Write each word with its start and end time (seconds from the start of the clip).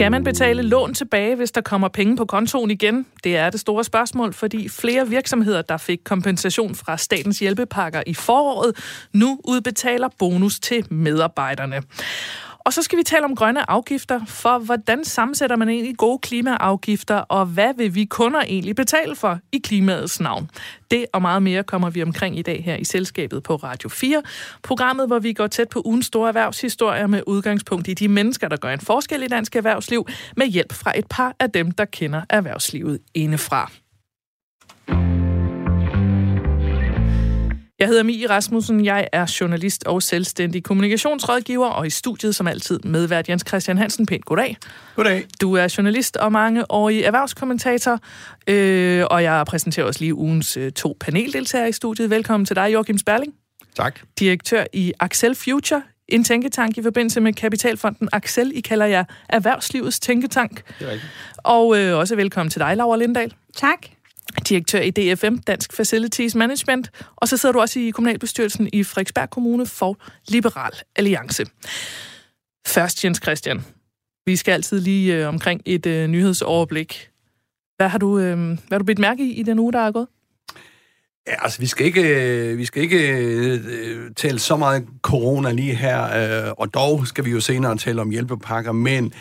Skal 0.00 0.10
man 0.10 0.24
betale 0.24 0.62
lån 0.62 0.94
tilbage, 0.94 1.36
hvis 1.36 1.52
der 1.52 1.60
kommer 1.60 1.88
penge 1.88 2.16
på 2.16 2.24
kontoen 2.24 2.70
igen? 2.70 3.06
Det 3.24 3.36
er 3.36 3.50
det 3.50 3.60
store 3.60 3.84
spørgsmål, 3.84 4.32
fordi 4.32 4.68
flere 4.68 5.08
virksomheder, 5.08 5.62
der 5.62 5.76
fik 5.76 6.00
kompensation 6.04 6.74
fra 6.74 6.96
statens 6.96 7.38
hjælpepakker 7.38 8.02
i 8.06 8.14
foråret, 8.14 8.76
nu 9.12 9.40
udbetaler 9.44 10.08
bonus 10.18 10.60
til 10.60 10.86
medarbejderne. 10.90 11.82
Og 12.70 12.74
så 12.74 12.82
skal 12.82 12.98
vi 12.98 13.02
tale 13.02 13.24
om 13.24 13.34
grønne 13.34 13.70
afgifter, 13.70 14.20
for 14.26 14.58
hvordan 14.58 15.04
sammensætter 15.04 15.56
man 15.56 15.68
egentlig 15.68 15.96
gode 15.96 16.18
klimaafgifter, 16.18 17.16
og 17.16 17.46
hvad 17.46 17.74
vil 17.76 17.94
vi 17.94 18.04
kunder 18.04 18.40
egentlig 18.40 18.76
betale 18.76 19.16
for 19.16 19.38
i 19.52 19.58
klimaets 19.58 20.20
navn? 20.20 20.50
Det 20.90 21.06
og 21.12 21.22
meget 21.22 21.42
mere 21.42 21.62
kommer 21.62 21.90
vi 21.90 22.02
omkring 22.02 22.38
i 22.38 22.42
dag 22.42 22.64
her 22.64 22.76
i 22.76 22.84
Selskabet 22.84 23.42
på 23.42 23.56
Radio 23.56 23.88
4. 23.88 24.22
Programmet, 24.62 25.06
hvor 25.06 25.18
vi 25.18 25.32
går 25.32 25.46
tæt 25.46 25.68
på 25.68 25.82
ugens 25.84 26.06
store 26.06 26.28
erhvervshistorier 26.28 27.06
med 27.06 27.22
udgangspunkt 27.26 27.88
i 27.88 27.94
de 27.94 28.08
mennesker, 28.08 28.48
der 28.48 28.56
gør 28.56 28.72
en 28.72 28.80
forskel 28.80 29.22
i 29.22 29.28
dansk 29.28 29.56
erhvervsliv, 29.56 30.06
med 30.36 30.46
hjælp 30.46 30.72
fra 30.72 30.98
et 30.98 31.06
par 31.10 31.34
af 31.40 31.50
dem, 31.50 31.70
der 31.70 31.84
kender 31.84 32.22
erhvervslivet 32.28 32.98
indefra. 33.14 33.70
Jeg 37.80 37.88
hedder 37.88 38.02
Mie 38.02 38.30
Rasmussen, 38.30 38.84
jeg 38.84 39.08
er 39.12 39.36
journalist 39.40 39.84
og 39.86 40.02
selvstændig 40.02 40.64
kommunikationsrådgiver, 40.64 41.66
og 41.66 41.86
i 41.86 41.90
studiet 41.90 42.34
som 42.34 42.46
altid 42.46 42.78
medvært 42.78 43.28
Jens 43.28 43.44
Christian 43.48 43.78
Hansen. 43.78 44.06
Pænt 44.06 44.24
goddag. 44.24 44.56
Goddag. 44.96 45.26
Du 45.40 45.54
er 45.54 45.74
journalist 45.78 46.16
og 46.16 46.32
mange 46.32 46.60
i 46.60 47.02
erhvervskommentator, 47.02 47.98
øh, 48.46 49.04
og 49.10 49.22
jeg 49.22 49.44
præsenterer 49.46 49.86
også 49.86 50.00
lige 50.00 50.14
ugens 50.14 50.56
øh, 50.56 50.72
to 50.72 50.96
paneldeltagere 51.00 51.68
i 51.68 51.72
studiet. 51.72 52.10
Velkommen 52.10 52.46
til 52.46 52.56
dig, 52.56 52.72
Joachim 52.72 52.98
Sperling. 52.98 53.34
Tak. 53.76 54.00
Direktør 54.18 54.64
i 54.72 54.92
Axel 55.00 55.34
Future, 55.34 55.82
en 56.08 56.24
tænketank 56.24 56.78
i 56.78 56.82
forbindelse 56.82 57.20
med 57.20 57.32
Kapitalfonden 57.32 58.08
Axel. 58.12 58.52
I 58.54 58.60
kalder 58.60 58.86
jeg 58.86 59.04
erhvervslivets 59.28 60.00
tænketank. 60.00 60.62
Det 60.78 60.86
er 60.86 60.90
rigtigt. 60.90 61.12
Og 61.36 61.78
øh, 61.78 61.98
også 61.98 62.16
velkommen 62.16 62.50
til 62.50 62.60
dig, 62.60 62.76
Laura 62.76 62.96
Lindahl. 62.96 63.34
Tak 63.56 63.86
direktør 64.48 64.80
i 64.80 64.90
DFM, 64.90 65.36
Dansk 65.36 65.72
Facilities 65.72 66.34
Management, 66.34 66.90
og 67.16 67.28
så 67.28 67.36
sidder 67.36 67.52
du 67.52 67.60
også 67.60 67.80
i 67.80 67.90
kommunalbestyrelsen 67.90 68.68
i 68.72 68.84
Frederiksberg 68.84 69.30
Kommune 69.30 69.66
for 69.66 69.96
Liberal 70.28 70.72
Alliance. 70.96 71.46
Først, 72.66 73.04
Jens 73.04 73.20
Christian. 73.22 73.64
Vi 74.26 74.36
skal 74.36 74.52
altid 74.52 74.80
lige 74.80 75.16
øh, 75.16 75.28
omkring 75.28 75.62
et 75.64 75.86
øh, 75.86 76.06
nyhedsoverblik. 76.08 77.10
Hvad 77.76 77.88
har, 77.88 77.98
du, 77.98 78.18
øh, 78.18 78.38
hvad 78.38 78.56
har 78.70 78.78
du 78.78 78.84
bidt 78.84 78.98
mærke 78.98 79.24
i 79.24 79.32
i 79.32 79.42
den 79.42 79.58
uge, 79.58 79.72
der 79.72 79.78
er 79.78 79.92
gået? 79.92 80.06
Ja, 81.26 81.44
altså, 81.44 81.60
vi 81.60 81.66
skal 81.66 81.86
ikke, 81.86 82.02
øh, 82.02 82.58
vi 82.58 82.64
skal 82.64 82.82
ikke 82.82 83.08
øh, 83.08 84.10
tale 84.16 84.38
så 84.38 84.56
meget 84.56 84.86
corona 85.02 85.52
lige 85.52 85.74
her, 85.74 86.02
øh, 86.46 86.52
og 86.58 86.74
dog 86.74 87.06
skal 87.06 87.24
vi 87.24 87.30
jo 87.30 87.40
senere 87.40 87.76
tale 87.76 88.00
om 88.00 88.10
hjælpepakker, 88.10 88.72
men 88.72 89.12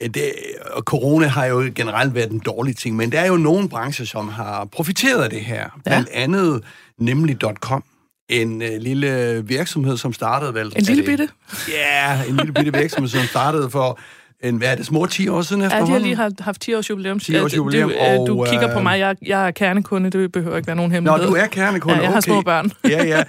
det, 0.00 0.32
og 0.70 0.82
corona 0.82 1.26
har 1.26 1.44
jo 1.44 1.70
generelt 1.74 2.14
været 2.14 2.30
en 2.30 2.38
dårlig 2.38 2.76
ting, 2.76 2.96
men 2.96 3.12
der 3.12 3.20
er 3.20 3.26
jo 3.26 3.36
nogle 3.36 3.68
brancher, 3.68 4.06
som 4.06 4.28
har 4.28 4.64
profiteret 4.64 5.22
af 5.24 5.30
det 5.30 5.40
her. 5.40 5.80
Blandt 5.84 6.08
ja. 6.14 6.22
andet 6.22 6.64
nemlig.com, 6.98 7.84
en 8.28 8.62
øh, 8.62 8.80
lille 8.80 9.42
virksomhed, 9.46 9.96
som 9.96 10.12
startede 10.12 10.54
vel... 10.54 10.72
En 10.76 10.82
lille 10.82 11.02
bitte? 11.02 11.28
Ja, 11.68 12.24
en 12.28 12.36
lille 12.36 12.52
bitte 12.52 12.72
virksomhed, 12.72 13.08
som 13.08 13.24
startede 13.24 13.70
for 13.70 13.98
en, 14.42 14.56
hvad 14.56 14.68
er 14.68 14.74
det, 14.74 14.86
små 14.86 15.06
10 15.06 15.28
år 15.28 15.42
siden 15.42 15.62
efterhånden? 15.62 15.92
Ja, 15.92 16.10
de 16.10 16.16
har 16.16 16.28
lige 16.28 16.42
haft 16.44 16.60
10 16.60 16.74
års 16.74 16.90
jubilæum. 16.90 17.18
10 17.18 17.38
års 17.38 17.56
jubilæum. 17.56 17.90
Du, 17.90 17.96
og, 17.98 18.26
du 18.26 18.46
kigger 18.50 18.74
på 18.74 18.80
mig, 18.80 18.98
jeg, 18.98 19.16
jeg 19.26 19.46
er 19.46 19.50
kernekunde, 19.50 20.10
det 20.10 20.32
behøver 20.32 20.56
ikke 20.56 20.66
være 20.66 20.76
nogen 20.76 20.92
hemmelighed. 20.92 21.24
Nå, 21.24 21.30
du 21.30 21.36
er 21.36 21.46
kernekunde, 21.46 21.96
Ja, 21.96 22.02
jeg 22.02 22.12
har 22.12 22.20
små 22.20 22.42
børn. 22.42 22.72
ja, 22.88 23.04
ja. 23.04 23.22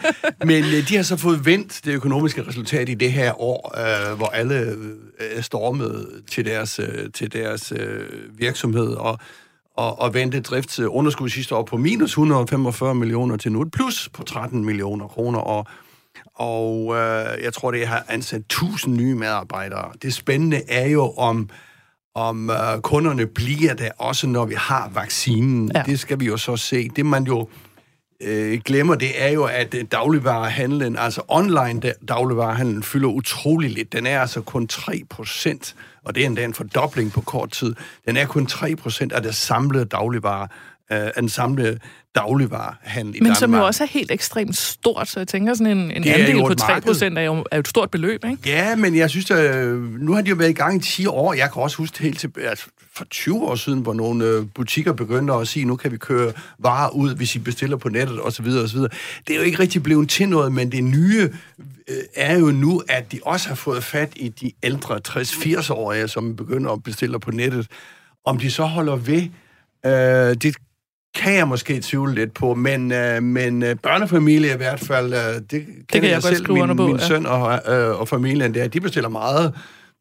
Men 0.46 0.64
øh, 0.64 0.90
de 0.90 0.96
har 0.96 1.04
så 1.04 1.18
fået 1.18 1.46
vendt 1.46 1.82
det 1.86 1.94
økonomiske 1.94 2.48
resultat 2.48 2.90
i 2.90 2.94
det 2.94 3.12
her 3.12 3.42
år, 3.42 3.76
øh, 3.78 4.18
hvor 4.18 4.28
alle 4.28 4.56
øh, 5.36 5.44
stormede 5.44 6.08
til 6.32 6.46
deres, 6.46 6.80
øh, 6.80 7.12
til 7.14 7.34
deres 7.34 7.74
øh, 7.76 8.06
virksomhed, 8.38 8.88
og 8.88 9.20
og, 9.78 10.00
og 10.00 10.14
vendte 10.14 10.42
driftsunderskud 10.42 11.30
sidste 11.30 11.56
år 11.56 11.64
på 11.64 11.78
minus 11.78 12.10
145 12.10 12.96
millioner 12.96 13.38
til 13.38 13.52
nu 13.52 13.62
et 13.62 13.72
plus 13.72 14.10
på 14.14 14.24
13 14.24 14.66
millioner 14.66 15.08
kroner, 15.08 15.40
og 15.40 15.68
og 16.42 16.96
øh, 16.96 17.44
jeg 17.44 17.54
tror, 17.54 17.72
det 17.72 17.88
har 17.88 18.06
ansat 18.10 18.40
1000 18.40 18.96
nye 18.96 19.16
medarbejdere. 19.16 19.92
Det 20.02 20.14
spændende 20.14 20.62
er 20.68 20.88
jo, 20.88 21.12
om, 21.12 21.50
om 22.16 22.50
øh, 22.50 22.82
kunderne 22.82 23.26
bliver 23.28 23.74
der 23.74 23.90
også, 23.98 24.28
når 24.28 24.46
vi 24.46 24.56
har 24.58 24.92
vaccinen. 24.94 25.72
Ja. 25.76 25.84
Det 25.86 26.00
skal 26.00 26.20
vi 26.20 26.26
jo 26.26 26.38
så 26.38 26.58
se. 26.58 26.90
Det 26.90 27.06
man 27.06 27.24
jo 27.24 27.48
øh, 28.22 28.62
glemmer, 28.66 28.96
det 28.96 29.24
er 29.24 29.30
jo, 29.30 29.44
at 29.44 29.74
øh, 29.74 29.86
dagligvarehandlen, 29.92 30.98
altså 30.98 31.22
online 31.28 31.82
dagligvarehandlen, 32.08 32.84
fylder 32.84 33.10
utrolig 33.10 33.70
lidt. 33.70 33.94
Den 33.94 34.06
er 34.06 34.22
altså 34.22 34.42
kun 34.42 34.68
3 34.68 35.02
procent, 35.10 35.76
og 36.06 36.16
det 36.16 36.24
er 36.24 36.28
endda 36.28 36.46
en 36.46 36.54
fordobling 36.54 37.12
på 37.12 37.22
kort 37.22 37.52
tid. 37.52 37.76
Den 38.06 38.18
er 38.18 38.26
kun 38.26 38.46
3 38.46 38.76
procent 38.76 39.12
af 39.12 39.22
det 39.22 39.36
samlede 39.36 39.86
dagligvare, 39.86 40.48
af 40.92 41.12
den 41.18 41.30
samlede 41.30 41.78
dagligvarehandel 42.16 43.16
i 43.16 43.20
Men 43.20 43.24
Danmark. 43.24 43.38
som 43.38 43.56
jo 43.56 43.66
også 43.66 43.84
er 43.84 43.88
helt 43.88 44.12
ekstremt 44.12 44.58
stort, 44.58 45.08
så 45.08 45.20
jeg 45.20 45.28
tænker 45.28 45.54
sådan 45.54 45.78
en, 45.78 45.92
en 45.92 46.08
andel 46.08 46.42
på 46.48 46.54
3 46.54 46.82
procent 46.82 47.18
er 47.18 47.22
jo 47.22 47.46
er 47.52 47.56
jo 47.56 47.60
et 47.60 47.68
stort 47.68 47.92
beløb, 47.92 48.26
ikke? 48.26 48.38
Ja, 48.46 48.76
men 48.76 48.96
jeg 48.96 49.10
synes, 49.10 49.32
at 49.32 49.56
øh, 49.56 50.00
nu 50.00 50.14
har 50.14 50.22
de 50.22 50.30
jo 50.30 50.36
været 50.36 50.50
i 50.50 50.54
gang 50.54 50.76
i 50.76 50.80
10 50.80 51.06
år. 51.06 51.34
Jeg 51.34 51.52
kan 51.54 51.62
også 51.62 51.78
huske 51.78 52.00
helt 52.00 52.20
til, 52.20 52.32
altså, 52.44 52.66
for 52.96 53.06
20 53.06 53.44
år 53.44 53.56
siden, 53.56 53.80
hvor 53.80 53.94
nogle 53.94 54.26
øh, 54.26 54.46
butikker 54.56 54.94
begyndte 54.94 55.34
at 55.34 55.48
sige, 55.48 55.66
nu 55.66 55.76
kan 55.76 55.92
vi 55.92 55.98
køre 55.98 56.34
varer 56.60 56.90
ud, 56.90 57.16
hvis 57.16 57.36
I 57.36 57.40
bestiller 57.40 57.78
på 57.78 57.90
nettet 57.90 58.22
osv. 58.22 58.46
osv. 58.48 58.80
Det 58.80 58.90
er 59.30 59.36
jo 59.36 59.42
ikke 59.42 59.60
rigtig 59.60 59.84
blevet 59.84 60.10
til 60.10 60.30
noget, 60.30 60.52
men 60.52 60.72
det 60.72 60.84
nye 60.84 61.30
øh, 61.88 61.96
er 62.16 62.38
jo 62.40 62.46
nu, 62.46 62.82
at 62.90 63.12
de 63.12 63.20
også 63.26 63.48
har 63.48 63.56
fået 63.56 63.84
fat 63.84 64.14
i 64.16 64.30
de 64.30 64.52
ældre 64.64 65.00
60-80-årige, 65.08 66.08
som 66.08 66.36
begynder 66.36 66.72
at 66.72 66.84
bestille 66.84 67.20
på 67.20 67.32
nettet. 67.32 67.68
Om 68.26 68.38
de 68.38 68.52
så 68.52 68.64
holder 68.64 68.96
ved, 68.96 69.24
øh, 69.86 70.36
det 70.36 70.56
kan 71.22 71.34
jeg 71.34 71.48
måske 71.48 71.80
tvivle 71.82 72.16
lidt 72.16 72.34
på, 72.34 72.54
men, 72.54 72.92
øh, 72.92 73.24
men 73.24 73.64
øh, 73.64 73.76
børnefamilie 73.76 74.54
i 74.54 74.58
hvert 74.58 74.80
fald, 74.80 75.14
øh, 75.14 75.20
det, 75.20 75.52
det 75.52 75.66
kan 75.92 76.04
jeg, 76.04 76.12
jeg 76.12 76.24
selv, 76.24 76.52
min, 76.52 76.78
på, 76.78 76.88
min 76.88 76.96
ja. 76.96 77.08
søn 77.08 77.26
og, 77.26 77.74
øh, 77.74 78.00
og 78.00 78.08
familien 78.08 78.54
der, 78.54 78.68
de 78.68 78.80
bestiller 78.80 79.10
meget, 79.10 79.54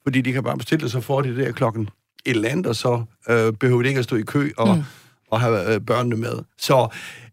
fordi 0.02 0.20
de 0.20 0.32
kan 0.32 0.42
bare 0.42 0.56
bestille, 0.56 0.88
så 0.88 1.00
får 1.00 1.20
de 1.20 1.28
det 1.28 1.46
der 1.46 1.52
klokken 1.52 1.82
et 2.26 2.36
eller 2.36 2.48
andet, 2.48 2.66
og 2.66 2.76
så 2.76 3.02
øh, 3.30 3.52
behøver 3.52 3.82
de 3.82 3.88
ikke 3.88 3.98
at 3.98 4.04
stå 4.04 4.16
i 4.16 4.22
kø 4.22 4.50
og, 4.56 4.76
mm. 4.76 4.82
og 5.30 5.40
have 5.40 5.74
øh, 5.74 5.80
børnene 5.80 6.16
med. 6.16 6.32
Så, 6.58 6.88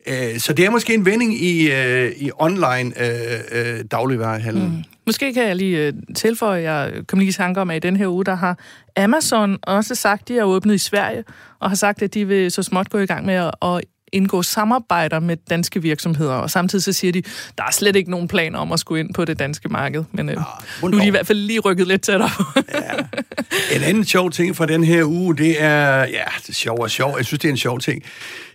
øh, 0.07 0.39
så 0.39 0.53
det 0.53 0.65
er 0.65 0.69
måske 0.69 0.93
en 0.93 1.05
vending 1.05 1.33
i, 1.41 1.71
øh, 1.71 2.11
i 2.17 2.31
online 2.39 2.93
øh, 3.03 3.39
øh, 3.51 3.83
dagligvarehandlen. 3.91 4.69
Mm. 4.69 4.96
Måske 5.07 5.33
kan 5.33 5.47
jeg 5.47 5.55
lige 5.55 5.77
øh, 5.77 5.93
tilføje, 6.15 6.71
jeg 6.71 6.93
kom 7.07 7.19
lige 7.19 7.29
i 7.29 7.33
tanke 7.33 7.61
om, 7.61 7.69
at 7.69 7.75
i 7.75 7.79
den 7.79 7.95
her 7.95 8.07
uge, 8.07 8.25
der 8.25 8.35
har 8.35 8.59
Amazon 8.95 9.57
også 9.63 9.95
sagt, 9.95 10.21
at 10.21 10.27
de 10.27 10.37
er 10.37 10.43
åbnet 10.43 10.75
i 10.75 10.77
Sverige, 10.77 11.23
og 11.59 11.69
har 11.69 11.75
sagt, 11.75 12.01
at 12.01 12.13
de 12.13 12.27
vil 12.27 12.51
så 12.51 12.63
småt 12.63 12.89
gå 12.89 12.97
i 12.97 13.05
gang 13.05 13.25
med 13.25 13.33
at, 13.33 13.51
at 13.61 13.81
indgå 14.13 14.41
samarbejder 14.41 15.19
med 15.19 15.37
danske 15.49 15.81
virksomheder, 15.81 16.33
og 16.33 16.49
samtidig 16.49 16.83
så 16.83 16.93
siger 16.93 17.11
de, 17.11 17.21
der 17.57 17.63
er 17.63 17.71
slet 17.71 17.95
ikke 17.95 18.11
nogen 18.11 18.27
planer 18.27 18.59
om 18.59 18.71
at 18.71 18.79
skulle 18.79 18.99
ind 18.99 19.13
på 19.13 19.25
det 19.25 19.39
danske 19.39 19.69
marked, 19.69 20.03
men 20.11 20.29
øh, 20.29 20.35
ja, 20.35 20.87
nu 20.87 20.97
er 20.97 21.01
de 21.01 21.07
i 21.07 21.09
hvert 21.09 21.27
fald 21.27 21.37
lige 21.37 21.59
rykket 21.59 21.87
lidt 21.87 22.01
tættere. 22.01 22.29
ja. 22.73 23.75
En 23.75 23.83
anden 23.83 24.05
sjov 24.05 24.31
ting 24.31 24.55
fra 24.55 24.65
den 24.65 24.83
her 24.83 25.03
uge, 25.03 25.37
det 25.37 25.63
er, 25.63 25.99
ja, 25.99 26.23
det 26.41 26.49
er 26.49 26.53
sjov 26.53 26.81
og 26.81 26.91
sjov, 26.91 27.13
jeg 27.17 27.25
synes, 27.25 27.39
det 27.39 27.47
er 27.47 27.51
en 27.51 27.57
sjov 27.57 27.79
ting, 27.79 28.03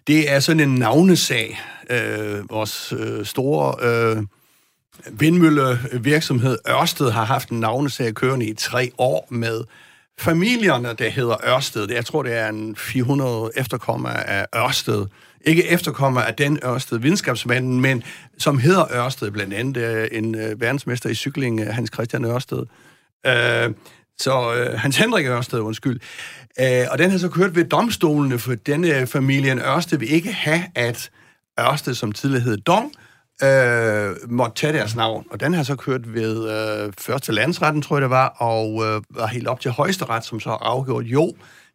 det 0.06 0.32
er 0.32 0.40
sådan 0.40 0.60
en 0.60 0.74
navnesag. 0.74 1.60
Øh, 1.90 2.50
vores 2.50 2.94
øh, 2.98 3.26
store 3.26 3.74
øh, 4.16 4.22
vindmøllevirksomhed 5.10 6.58
Ørsted 6.68 7.10
har 7.10 7.24
haft 7.24 7.48
en 7.48 7.60
navnesag 7.60 8.14
kørende 8.14 8.46
i 8.46 8.54
tre 8.54 8.90
år 8.98 9.26
med 9.30 9.64
familierne, 10.18 10.94
der 10.98 11.08
hedder 11.08 11.46
Ørsted. 11.46 11.90
Jeg 11.90 12.04
tror, 12.04 12.22
det 12.22 12.36
er 12.36 12.48
en 12.48 12.76
400 12.76 13.50
efterkommer 13.56 14.08
af 14.08 14.46
Ørsted. 14.56 15.06
Ikke 15.44 15.68
efterkommer 15.68 16.20
af 16.20 16.34
den 16.34 16.58
Ørsted 16.64 16.98
videnskabsmanden, 16.98 17.80
men 17.80 18.02
som 18.38 18.58
hedder 18.58 18.92
Ørsted, 18.94 19.30
blandt 19.30 19.54
andet 19.54 19.76
øh, 19.82 20.08
en 20.12 20.34
øh, 20.34 20.60
verdensmester 20.60 21.10
i 21.10 21.14
cykling, 21.14 21.60
øh, 21.60 21.66
Hans 21.66 21.90
Christian 21.94 22.24
Ørsted. 22.24 22.62
Øh, 23.26 23.70
så 24.18 24.54
øh, 24.54 24.78
Hans 24.78 24.96
Henrik 24.96 25.26
Ørsted, 25.26 25.58
undskyld. 25.58 26.00
Øh, 26.60 26.86
og 26.90 26.98
den 26.98 27.10
har 27.10 27.18
så 27.18 27.28
kørt 27.28 27.56
ved 27.56 27.64
domstolene, 27.64 28.38
for 28.38 28.54
denne 28.54 29.06
familien 29.06 29.58
Ørsted 29.58 29.98
vil 29.98 30.12
ikke 30.12 30.32
have, 30.32 30.62
at 30.74 31.10
Ørsted, 31.60 31.94
som 31.94 32.12
tidligere 32.12 32.44
hed 32.44 32.56
Dong, 32.56 32.92
øh, 33.42 34.30
måtte 34.30 34.54
tage 34.56 34.72
deres 34.72 34.96
navn. 34.96 35.26
Og 35.30 35.40
den 35.40 35.54
har 35.54 35.62
så 35.62 35.76
kørt 35.76 36.14
ved 36.14 36.50
øh, 36.50 36.92
første 36.98 37.32
landsretten, 37.32 37.82
tror 37.82 37.96
jeg 37.96 38.02
det 38.02 38.10
var, 38.10 38.28
og 38.28 38.84
øh, 38.84 39.02
var 39.10 39.26
helt 39.26 39.48
op 39.48 39.60
til 39.60 39.70
højesteret, 39.70 40.24
som 40.24 40.40
så 40.40 40.50
afgjort, 40.50 41.04
jo, 41.04 41.34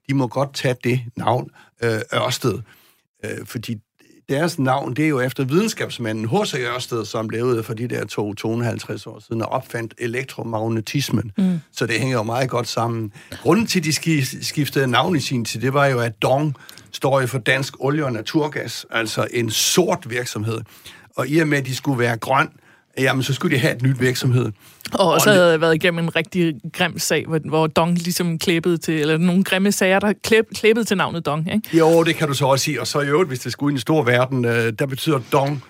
de 0.09 0.13
må 0.13 0.27
godt 0.27 0.53
tage 0.53 0.75
det 0.83 1.01
navn 1.15 1.49
øh, 1.83 1.99
Ørsted. 2.13 2.59
Øh, 3.25 3.45
fordi 3.45 3.77
deres 4.29 4.59
navn, 4.59 4.93
det 4.93 5.05
er 5.05 5.09
jo 5.09 5.19
efter 5.19 5.43
videnskabsmanden 5.45 6.29
H.C. 6.29 6.53
Ørsted, 6.53 7.05
som 7.05 7.29
levede 7.29 7.63
for 7.63 7.73
de 7.73 7.87
der 7.87 8.05
to, 8.05 8.33
250 8.33 9.07
år 9.07 9.19
siden 9.27 9.41
og 9.41 9.49
opfandt 9.49 9.93
elektromagnetismen. 9.97 11.31
Mm. 11.37 11.59
Så 11.71 11.85
det 11.85 11.99
hænger 11.99 12.17
jo 12.17 12.23
meget 12.23 12.49
godt 12.49 12.67
sammen. 12.67 13.11
Grunden 13.41 13.67
til, 13.67 13.79
at 13.79 13.85
de 13.85 14.45
skiftede 14.45 14.87
navn 14.87 15.15
i 15.15 15.19
sin 15.19 15.45
tid, 15.45 15.61
det 15.61 15.73
var 15.73 15.85
jo, 15.85 15.99
at 15.99 16.21
Dong 16.21 16.55
står 16.91 17.21
jo 17.21 17.27
for 17.27 17.37
Dansk 17.37 17.73
Olie 17.79 18.05
og 18.05 18.13
Naturgas, 18.13 18.85
altså 18.91 19.27
en 19.33 19.49
sort 19.49 20.09
virksomhed. 20.09 20.61
Og 21.17 21.27
i 21.27 21.39
og 21.39 21.47
med, 21.47 21.57
at 21.57 21.65
de 21.65 21.75
skulle 21.75 21.99
være 21.99 22.17
grøn, 22.17 22.49
jamen 22.97 23.23
så 23.23 23.33
skulle 23.33 23.55
de 23.55 23.61
have 23.61 23.75
et 23.75 23.81
nyt 23.81 24.01
virksomhed. 24.01 24.51
Og 24.93 25.11
også 25.11 25.31
havde 25.31 25.51
jeg 25.51 25.61
været 25.61 25.75
igennem 25.75 26.03
en 26.03 26.15
rigtig 26.15 26.55
grim 26.73 26.99
sag, 26.99 27.25
hvor, 27.27 27.39
hvor 27.45 27.67
Dong 27.67 27.97
ligesom 27.97 28.39
klæbede 28.39 28.77
til, 28.77 28.93
eller 28.93 29.17
nogle 29.17 29.43
grimme 29.43 29.71
sager, 29.71 29.99
der 29.99 30.13
klæb, 30.23 30.45
klæbede 30.55 30.85
til 30.85 30.97
navnet 30.97 31.25
Dong, 31.25 31.53
ikke? 31.53 31.77
Jo, 31.77 32.03
det 32.03 32.15
kan 32.15 32.27
du 32.27 32.33
så 32.33 32.45
også 32.45 32.65
sige. 32.65 32.81
Og 32.81 32.87
så 32.87 33.01
i 33.01 33.07
øvrigt, 33.07 33.29
hvis 33.29 33.39
det 33.39 33.51
skulle 33.51 33.73
i 33.73 33.75
en 33.75 33.79
stor 33.79 34.03
verden, 34.03 34.45
øh, 34.45 34.73
der 34.79 34.85
betyder 34.85 35.19
Dong, 35.31 35.63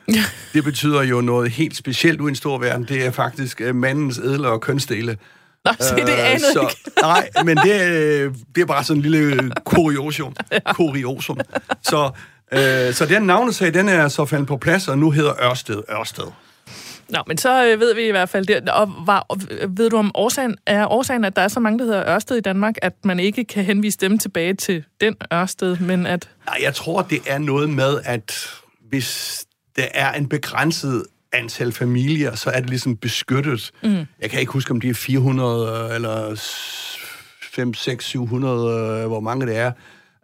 det 0.53 0.63
betyder 0.63 1.03
jo 1.03 1.21
noget 1.21 1.51
helt 1.51 1.77
specielt 1.77 2.21
ud 2.21 2.29
i 2.29 2.31
en 2.31 2.35
stor 2.35 2.57
verden. 2.57 2.85
Det 2.89 3.05
er 3.05 3.11
faktisk 3.11 3.61
øh, 3.61 3.75
mandens 3.75 4.17
ædler 4.23 4.49
og 4.49 4.61
kønsdele. 4.61 5.17
Nå, 5.65 5.71
se, 5.79 5.95
det 5.95 6.01
Øh, 6.01 6.31
anede 6.31 6.53
så, 6.53 6.61
ikke. 6.61 6.81
Nej, 7.01 7.29
men 7.45 7.57
det, 7.57 7.81
øh, 7.91 8.33
det 8.55 8.61
er 8.61 8.65
bare 8.65 8.83
sådan 8.83 9.03
en 9.03 9.11
lille 9.11 9.51
kuriosum. 9.65 10.35
kuriosum. 10.75 11.37
Så, 11.83 12.11
øh, 12.51 12.93
så 12.93 13.05
den 13.09 13.23
navnesag, 13.23 13.73
den 13.73 13.89
er 13.89 14.07
så 14.07 14.25
faldet 14.25 14.47
på 14.47 14.57
plads, 14.57 14.87
og 14.87 14.97
nu 14.97 15.11
hedder 15.11 15.43
Ørsted 15.43 15.83
Ørsted. 15.91 16.31
Nå, 17.09 17.19
men 17.27 17.37
så 17.37 17.65
øh, 17.65 17.79
ved 17.79 17.95
vi 17.95 18.07
i 18.07 18.11
hvert 18.11 18.29
fald 18.29 18.45
det. 18.45 18.69
Og, 18.69 18.93
var, 19.05 19.25
og 19.29 19.37
ved 19.69 19.89
du 19.89 19.97
om 19.97 20.11
årsagen, 20.15 20.55
er 20.65 20.87
årsagen, 20.87 21.25
at 21.25 21.35
der 21.35 21.41
er 21.41 21.47
så 21.47 21.59
mange, 21.59 21.79
der 21.79 21.85
hedder 21.85 22.09
Ørsted 22.09 22.37
i 22.37 22.41
Danmark, 22.41 22.75
at 22.81 22.93
man 23.03 23.19
ikke 23.19 23.45
kan 23.45 23.63
henvise 23.63 23.97
dem 23.97 24.17
tilbage 24.17 24.53
til 24.53 24.83
den 25.01 25.15
Ørsted, 25.33 25.77
men 25.77 26.05
at... 26.05 26.29
Nej, 26.45 26.57
jeg 26.61 26.75
tror, 26.75 27.01
det 27.01 27.19
er 27.27 27.37
noget 27.37 27.69
med, 27.69 27.99
at 28.05 28.49
hvis 28.89 29.43
der 29.75 29.87
er 29.93 30.13
en 30.13 30.29
begrænset 30.29 31.03
antal 31.33 31.71
familier, 31.71 32.35
så 32.35 32.49
er 32.49 32.59
det 32.59 32.69
ligesom 32.69 32.97
beskyttet. 32.97 33.71
Mm. 33.83 34.05
Jeg 34.21 34.29
kan 34.29 34.39
ikke 34.39 34.51
huske, 34.51 34.71
om 34.71 34.81
det 34.81 34.89
er 34.89 34.93
400 34.93 35.89
øh, 35.89 35.95
eller 35.95 36.35
5, 37.53 37.73
6, 37.73 38.05
700, 38.05 39.01
øh, 39.01 39.07
hvor 39.07 39.19
mange 39.19 39.45
det 39.45 39.57
er. 39.57 39.71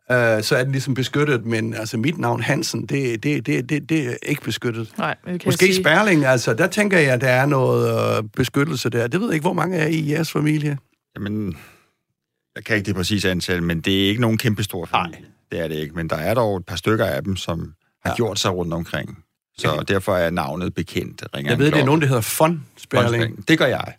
Uh, 0.10 0.16
så 0.44 0.56
er 0.56 0.64
det 0.64 0.72
ligesom 0.72 0.94
beskyttet, 0.94 1.46
men 1.46 1.74
altså 1.74 1.98
mit 1.98 2.18
navn 2.18 2.42
Hansen, 2.42 2.86
det, 2.86 3.24
det, 3.24 3.46
det, 3.46 3.70
det, 3.70 3.90
det 3.90 4.08
er 4.08 4.16
ikke 4.24 4.42
beskyttet. 4.42 4.92
Nej, 4.98 5.16
kan 5.26 5.40
Måske 5.46 5.66
sige. 5.66 5.84
Sperling, 5.84 6.26
altså, 6.26 6.54
der 6.54 6.68
tænker 6.68 6.98
jeg, 7.00 7.14
at 7.14 7.22
der 7.22 7.28
er 7.30 7.46
noget 7.46 8.18
øh, 8.18 8.24
beskyttelse 8.36 8.90
der. 8.90 9.08
Det 9.08 9.20
ved 9.20 9.28
jeg 9.28 9.34
ikke, 9.34 9.44
hvor 9.44 9.54
mange 9.54 9.78
er 9.78 9.88
I 9.88 9.96
i 9.96 10.12
jeres 10.12 10.32
familie? 10.32 10.78
Jamen, 11.16 11.58
jeg 12.56 12.64
kan 12.64 12.76
ikke 12.76 12.86
det 12.86 12.96
præcise 12.96 13.32
antal, 13.32 13.64
men 13.64 13.82
det 13.82 14.04
er 14.04 14.08
ikke 14.10 14.22
nogen 14.22 14.38
kæmpe 14.38 14.64
stor 14.64 14.86
familie. 14.86 15.20
Nej. 15.20 15.30
Det 15.52 15.60
er 15.60 15.68
det 15.68 15.76
ikke, 15.76 15.96
men 15.96 16.08
der 16.10 16.16
er 16.16 16.34
dog 16.34 16.58
et 16.58 16.66
par 16.66 16.76
stykker 16.76 17.06
af 17.06 17.24
dem, 17.24 17.36
som 17.36 17.74
har 18.06 18.12
Ja. 18.12 18.16
gjort 18.16 18.40
sig 18.40 18.52
rundt 18.52 18.74
omkring. 18.74 19.24
Så 19.58 19.74
Ja. 19.74 19.94
derfor 19.94 20.16
er 20.16 20.30
navnet 20.30 20.74
bekendt. 20.74 21.24
Ringer 21.36 21.52
Jeg 21.52 21.60
ved, 21.60 21.72
det 21.72 21.80
er 21.80 21.86
nogen, 21.86 22.02
der 22.02 22.08
hedder 22.08 22.22
Fon 22.22 22.66
Sperling. 22.78 23.48
Det 23.48 23.58
gør 23.58 23.66
jeg. 23.66 23.94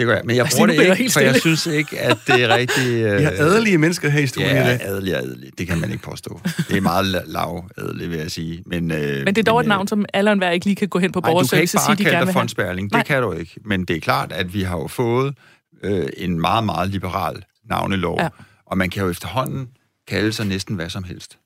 Det 0.00 0.06
gør 0.08 0.14
jeg. 0.14 0.22
Men 0.24 0.36
jeg 0.36 0.42
Altså, 0.44 0.56
bruger 0.58 0.66
nu 0.66 0.72
det 0.72 0.86
jeg 0.88 1.00
ikke, 1.00 1.12
for 1.12 1.20
jeg 1.20 1.36
synes 1.40 1.66
ikke, 1.66 1.98
at 1.98 2.16
det 2.26 2.42
er 2.42 2.48
rigtig... 2.56 2.86
Øh, 2.92 3.16
Vi 3.18 3.24
har 3.24 3.30
adelige 3.30 3.78
mennesker 3.78 4.08
her 4.08 4.20
i 4.20 4.26
studien 4.26 4.50
i 4.50 4.54
Ja, 4.54 4.66
dag. 4.70 4.80
adelig 4.82 5.16
og 5.16 5.22
adelig. 5.22 5.58
Det 5.58 5.66
kan 5.68 5.78
man 5.80 5.90
ikke 5.90 6.02
påstå. 6.02 6.40
Det 6.68 6.76
er 6.76 6.80
meget 6.80 7.14
la- 7.14 7.32
lav 7.32 7.64
adelig, 7.78 8.10
vil 8.10 8.18
jeg 8.18 8.30
sige. 8.30 8.62
Men, 8.66 8.90
øh, 8.90 9.24
Men 9.24 9.26
det 9.34 9.38
er 9.38 9.42
dog 9.42 9.60
et 9.60 9.64
øh, 9.64 9.68
navn, 9.68 9.88
som 9.88 10.04
alle 10.14 10.30
og 10.30 10.32
enhver 10.32 10.50
ikke 10.50 10.66
lige 10.66 10.76
kan 10.76 10.88
gå 10.88 10.98
hen 10.98 11.12
på 11.12 11.20
borgerservice 11.20 11.78
og 11.78 11.82
sige, 11.86 11.96
de 11.96 12.04
gerne 12.10 12.26
vil 12.26 12.34
have. 12.34 12.74
Nej. 12.92 12.98
Det 13.00 13.06
kan 13.06 13.22
du 13.22 13.32
ikke. 13.32 13.54
Men 13.64 13.84
det 13.84 13.96
er 13.96 14.00
klart, 14.00 14.32
at 14.32 14.54
vi 14.54 14.62
har 14.62 14.76
jo 14.76 14.86
fået 14.86 15.34
øh, 15.82 16.06
en 16.16 16.40
meget, 16.40 16.64
meget 16.64 16.90
liberal 16.90 17.44
navnelov. 17.70 18.20
Ja. 18.20 18.28
Og 18.66 18.78
man 18.78 18.90
kan 18.90 19.02
jo 19.02 19.10
efterhånden 19.10 19.68
kalde 20.08 20.32
sig 20.32 20.46
næsten 20.46 20.76
hvad 20.76 20.90
som 20.90 21.02
helst. 21.04 21.38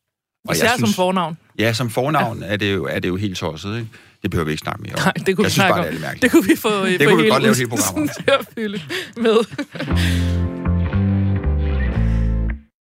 Og 0.49 0.55
Især 0.55 0.69
som 0.79 0.89
fornavn. 0.89 1.37
Ja, 1.59 1.73
som 1.73 1.91
fornavn 1.91 2.41
ja. 2.43 2.47
er, 2.47 2.57
det 2.57 2.75
jo, 2.75 2.85
er 2.85 2.99
det 2.99 3.09
jo 3.09 3.17
helt 3.17 3.37
tosset, 3.37 3.77
ikke? 3.79 3.89
Det 4.25 4.31
behøver 4.31 4.45
vi 4.45 4.51
ikke 4.51 4.61
snakke 4.61 4.83
mere 4.83 4.95
om. 4.95 5.01
Nej, 5.01 5.13
det 5.27 5.37
kunne 5.37 5.45
jeg 5.45 5.49
vi 5.49 5.51
synes 5.51 5.71
bare, 5.71 5.73
om. 5.73 5.79
det 5.79 5.87
er 5.87 5.91
lidt 5.91 6.03
mærkeligt. 6.03 6.23
Det 6.23 6.31
kunne 6.31 6.47
vi 6.49 6.57
få, 6.57 6.87
det 6.87 7.03
få 7.03 7.09
kunne 7.09 7.17
vi 7.17 7.23
hele 7.23 7.33
godt 7.35 7.43
lave 7.43 7.53
et 7.53 7.59
helt 7.59 7.73
udsendelsen 7.73 7.95
program 7.95 8.03
om. 8.03 8.09
til 8.09 8.25
at 8.27 8.47
fylde 8.55 8.81
med. 9.17 9.39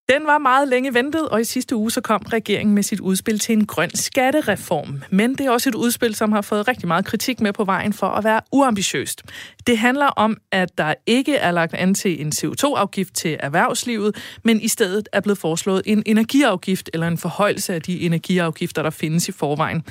Den 0.09 0.27
var 0.27 0.37
meget 0.37 0.67
længe 0.67 0.93
ventet, 0.93 1.29
og 1.29 1.41
i 1.41 1.43
sidste 1.43 1.75
uge 1.75 1.91
så 1.91 2.01
kom 2.01 2.21
regeringen 2.21 2.75
med 2.75 2.83
sit 2.83 2.99
udspil 2.99 3.39
til 3.39 3.53
en 3.53 3.65
grøn 3.65 3.89
skattereform. 3.95 5.03
Men 5.09 5.35
det 5.35 5.45
er 5.45 5.51
også 5.51 5.69
et 5.69 5.75
udspil, 5.75 6.15
som 6.15 6.31
har 6.31 6.41
fået 6.41 6.67
rigtig 6.67 6.87
meget 6.87 7.05
kritik 7.05 7.41
med 7.41 7.53
på 7.53 7.63
vejen 7.63 7.93
for 7.93 8.07
at 8.07 8.23
være 8.23 8.41
uambitiøst. 8.51 9.23
Det 9.67 9.77
handler 9.77 10.05
om, 10.05 10.37
at 10.51 10.77
der 10.77 10.93
ikke 11.05 11.35
er 11.35 11.51
lagt 11.51 11.73
an 11.73 11.93
til 11.93 12.21
en 12.21 12.31
CO2-afgift 12.35 13.13
til 13.13 13.37
erhvervslivet, 13.39 14.15
men 14.43 14.61
i 14.61 14.67
stedet 14.67 15.09
er 15.13 15.21
blevet 15.21 15.37
foreslået 15.37 15.81
en 15.85 16.03
energiafgift 16.05 16.89
eller 16.93 17.07
en 17.07 17.17
forhøjelse 17.17 17.73
af 17.73 17.81
de 17.81 18.01
energiafgifter, 18.01 18.83
der 18.83 18.89
findes 18.89 19.29
i 19.29 19.31
forvejen. 19.31 19.83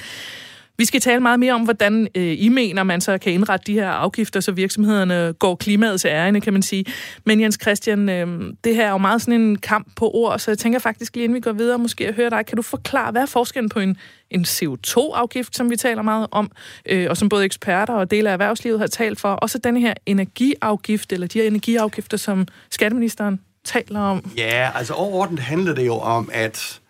Vi 0.78 0.84
skal 0.84 1.00
tale 1.00 1.20
meget 1.20 1.40
mere 1.40 1.52
om, 1.52 1.62
hvordan 1.62 2.08
øh, 2.14 2.36
I 2.38 2.48
mener, 2.48 2.82
man 2.82 3.00
så 3.00 3.18
kan 3.18 3.32
indrette 3.32 3.66
de 3.66 3.72
her 3.72 3.88
afgifter, 3.88 4.40
så 4.40 4.52
virksomhederne 4.52 5.32
går 5.32 5.54
klimaet 5.54 6.00
til 6.00 6.08
ærende, 6.08 6.40
kan 6.40 6.52
man 6.52 6.62
sige. 6.62 6.84
Men 7.26 7.40
Jens 7.40 7.58
Christian, 7.62 8.08
øh, 8.08 8.52
det 8.64 8.74
her 8.74 8.86
er 8.86 8.90
jo 8.90 8.98
meget 8.98 9.22
sådan 9.22 9.40
en 9.40 9.58
kamp 9.58 9.86
på 9.96 10.10
ord, 10.14 10.38
så 10.38 10.50
jeg 10.50 10.58
tænker 10.58 10.78
faktisk 10.78 11.14
lige 11.14 11.24
inden 11.24 11.34
vi 11.34 11.40
går 11.40 11.52
videre, 11.52 11.78
måske 11.78 12.08
at 12.08 12.14
høre 12.14 12.30
dig, 12.30 12.46
kan 12.46 12.56
du 12.56 12.62
forklare, 12.62 13.10
hvad 13.10 13.22
er 13.22 13.26
forskellen 13.26 13.68
på 13.68 13.80
en, 13.80 13.96
en 14.30 14.44
CO2-afgift, 14.44 15.56
som 15.56 15.70
vi 15.70 15.76
taler 15.76 16.02
meget 16.02 16.26
om, 16.30 16.50
øh, 16.86 17.06
og 17.10 17.16
som 17.16 17.28
både 17.28 17.44
eksperter 17.44 17.94
og 17.94 18.10
dele 18.10 18.28
af 18.28 18.32
erhvervslivet 18.32 18.78
har 18.78 18.86
talt 18.86 19.20
for, 19.20 19.28
og 19.28 19.50
så 19.50 19.58
den 19.58 19.76
her 19.76 19.94
energiafgift, 20.06 21.12
eller 21.12 21.26
de 21.26 21.38
her 21.38 21.46
energiafgifter, 21.46 22.16
som 22.16 22.46
skatteministeren 22.70 23.40
taler 23.64 24.00
om? 24.00 24.30
Ja, 24.36 24.70
altså 24.74 24.94
overordnet 24.94 25.40
handler 25.40 25.74
det 25.74 25.86
jo 25.86 25.94
om, 25.94 26.30
at 26.32 26.80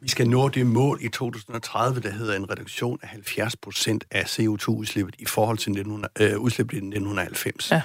vi 0.00 0.08
skal 0.08 0.28
nå 0.28 0.48
det 0.48 0.66
mål 0.66 0.98
i 1.02 1.08
2030, 1.08 2.00
der 2.00 2.10
hedder 2.10 2.36
en 2.36 2.50
reduktion 2.50 2.98
af 3.02 3.08
70 3.08 3.56
procent 3.56 4.04
af 4.10 4.22
CO2-udslippet 4.22 5.14
i 5.18 5.24
forhold 5.24 5.58
til 5.58 5.70
1900, 5.70 6.12
øh, 6.20 6.40
udslippet 6.40 6.74
i 6.74 6.76
1990. 6.76 7.70
Ja. 7.70 7.82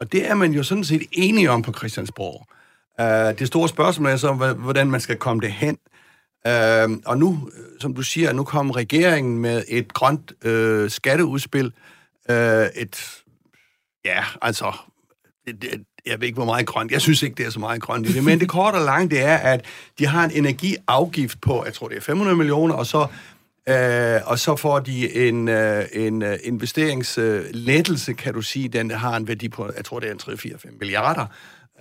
Og 0.00 0.12
det 0.12 0.28
er 0.30 0.34
man 0.34 0.52
jo 0.52 0.62
sådan 0.62 0.84
set 0.84 1.02
enige 1.12 1.50
om 1.50 1.62
på 1.62 1.72
Christiansborg. 1.72 2.46
Uh, 3.00 3.38
det 3.38 3.46
store 3.46 3.68
spørgsmål 3.68 4.10
er 4.10 4.16
så, 4.16 4.54
hvordan 4.58 4.90
man 4.90 5.00
skal 5.00 5.16
komme 5.16 5.40
det 5.40 5.52
hen. 5.52 5.78
Uh, 6.46 6.98
og 7.06 7.18
nu, 7.18 7.50
øh, 7.56 7.80
som 7.80 7.94
du 7.94 8.02
siger, 8.02 8.32
nu 8.32 8.44
kom 8.44 8.70
regeringen 8.70 9.38
med 9.38 9.64
et 9.68 9.94
grønt 9.94 10.32
uh, 10.46 10.90
skatteudspil. 10.90 11.72
Uh, 12.28 12.34
et, 12.34 13.22
ja, 14.04 14.24
altså, 14.42 14.72
det, 15.46 15.62
det, 15.62 15.86
jeg 16.06 16.20
ved 16.20 16.26
ikke, 16.26 16.36
hvor 16.36 16.44
meget 16.44 16.66
grønt. 16.66 16.92
Jeg 16.92 17.00
synes 17.00 17.22
ikke, 17.22 17.34
det 17.34 17.46
er 17.46 17.50
så 17.50 17.60
meget 17.60 17.82
grønt 17.82 18.08
i 18.08 18.12
det. 18.12 18.24
Men 18.24 18.40
det 18.40 18.48
korte 18.48 18.76
og 18.76 18.84
lange, 18.84 19.10
det 19.10 19.20
er, 19.20 19.36
at 19.36 19.64
de 19.98 20.06
har 20.06 20.24
en 20.24 20.30
energiafgift 20.30 21.40
på, 21.40 21.64
jeg 21.64 21.74
tror, 21.74 21.88
det 21.88 21.96
er 21.96 22.00
500 22.00 22.36
millioner, 22.36 22.74
og 22.74 22.86
så, 22.86 23.06
øh, 23.68 24.20
og 24.24 24.38
så 24.38 24.56
får 24.56 24.78
de 24.78 25.28
en, 25.28 25.48
øh, 25.48 25.84
en 25.92 26.22
øh, 26.22 26.38
investeringslettelse, 26.42 28.12
kan 28.12 28.34
du 28.34 28.42
sige. 28.42 28.68
Den 28.68 28.90
har 28.90 29.16
en 29.16 29.28
værdi 29.28 29.48
på, 29.48 29.70
jeg 29.76 29.84
tror, 29.84 30.00
det 30.00 30.08
er 30.08 30.12
en 30.12 30.20
3-4-5 30.22 30.78
milliarder, 30.80 31.26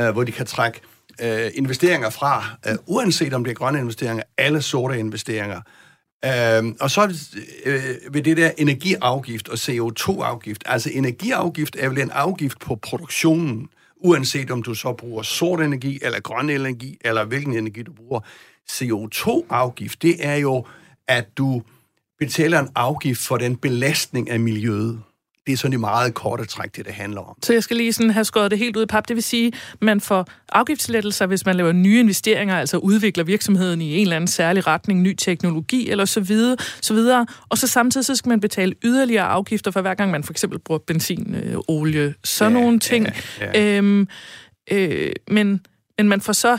øh, 0.02 0.10
hvor 0.10 0.24
de 0.24 0.32
kan 0.32 0.46
trække 0.46 0.82
øh, 1.22 1.52
investeringer 1.54 2.10
fra, 2.10 2.46
øh, 2.68 2.76
uanset 2.86 3.34
om 3.34 3.44
det 3.44 3.52
er 3.52 3.56
grønne 3.56 3.80
investeringer, 3.80 4.24
alle 4.38 4.62
sorte 4.62 5.00
investeringer. 5.00 5.62
Øh, 6.26 6.74
og 6.80 6.92
så 6.92 7.30
øh, 7.66 7.84
ved 8.12 8.24
det 8.24 8.38
der 8.38 8.52
energiafgift 8.58 9.50
og 9.50 9.54
CO2-afgift. 9.54 10.64
Altså 10.66 10.90
energiafgift 10.94 11.76
er 11.80 11.90
vel 11.90 11.98
en 11.98 12.12
afgift 12.12 12.60
på 12.60 12.76
produktionen, 12.76 13.70
uanset 14.02 14.52
om 14.52 14.64
du 14.64 14.74
så 14.74 14.94
bruger 14.94 15.24
sort 15.24 15.62
energi, 15.62 16.00
eller 16.02 16.20
grøn 16.20 16.50
energi, 16.50 16.98
eller 17.02 17.26
hvilken 17.26 17.58
energi 17.58 17.82
du 17.82 17.94
bruger. 17.94 18.20
CO2-afgift, 18.72 20.02
det 20.02 20.26
er 20.26 20.36
jo, 20.36 20.66
at 21.08 21.38
du 21.38 21.62
betaler 22.20 22.60
en 22.60 22.70
afgift 22.76 23.22
for 23.22 23.38
den 23.38 23.56
belastning 23.56 24.30
af 24.30 24.40
miljøet. 24.40 25.02
Det 25.46 25.54
er 25.54 25.58
sådan 25.58 25.74
i 25.74 25.78
meget 25.78 26.14
korte 26.14 26.46
træk, 26.46 26.76
det 26.76 26.86
det 26.86 26.94
handler 26.94 27.22
om. 27.22 27.36
Så 27.44 27.54
jeg 27.54 27.64
skal 27.64 27.78
lige 27.78 27.94
sådan 27.94 28.10
have 28.12 28.24
skåret 28.26 28.52
det 28.52 28.60
helt 28.60 28.78
ud 28.78 28.84
i 28.84 28.86
pap. 28.86 29.08
Det 29.08 29.16
vil 29.16 29.24
sige, 29.24 29.48
at 29.74 29.82
man 29.82 30.02
får 30.02 30.28
afgiftslettelser, 30.52 31.26
hvis 31.26 31.46
man 31.46 31.56
laver 31.56 31.72
nye 31.72 32.00
investeringer, 32.00 32.58
altså 32.58 32.78
udvikler 32.78 33.24
virksomheden 33.24 33.82
i 33.82 33.96
en 33.96 34.02
eller 34.02 34.16
anden 34.16 34.28
særlig 34.28 34.68
retning, 34.68 35.02
ny 35.02 35.14
teknologi 35.16 35.90
eller 35.90 36.06
så 36.06 36.20
videre, 36.20 36.58
så 36.82 36.94
videre. 36.94 37.26
Og 37.50 37.58
så 37.58 37.68
samtidig 37.68 38.06
så 38.06 38.16
skal 38.16 38.30
man 38.30 38.40
betale 38.40 38.74
yderligere 38.84 39.26
afgifter 39.26 39.72
for 39.72 39.82
hver 39.82 39.94
gang 39.94 40.12
man 40.12 40.24
for 40.24 40.34
eksempel 40.34 40.60
bruger 40.60 40.80
benzin, 40.88 41.36
øh, 41.44 41.58
olie, 41.68 42.14
sådan 42.24 42.54
Ja, 42.56 42.62
nogle 42.62 42.80
ting. 42.80 43.08
ja, 43.40 43.60
ja. 43.62 43.78
Øhm, 43.78 44.08
øh, 44.72 45.12
men, 45.32 45.62
men 45.98 46.08
man 46.10 46.22
får 46.22 46.34
så 46.34 46.58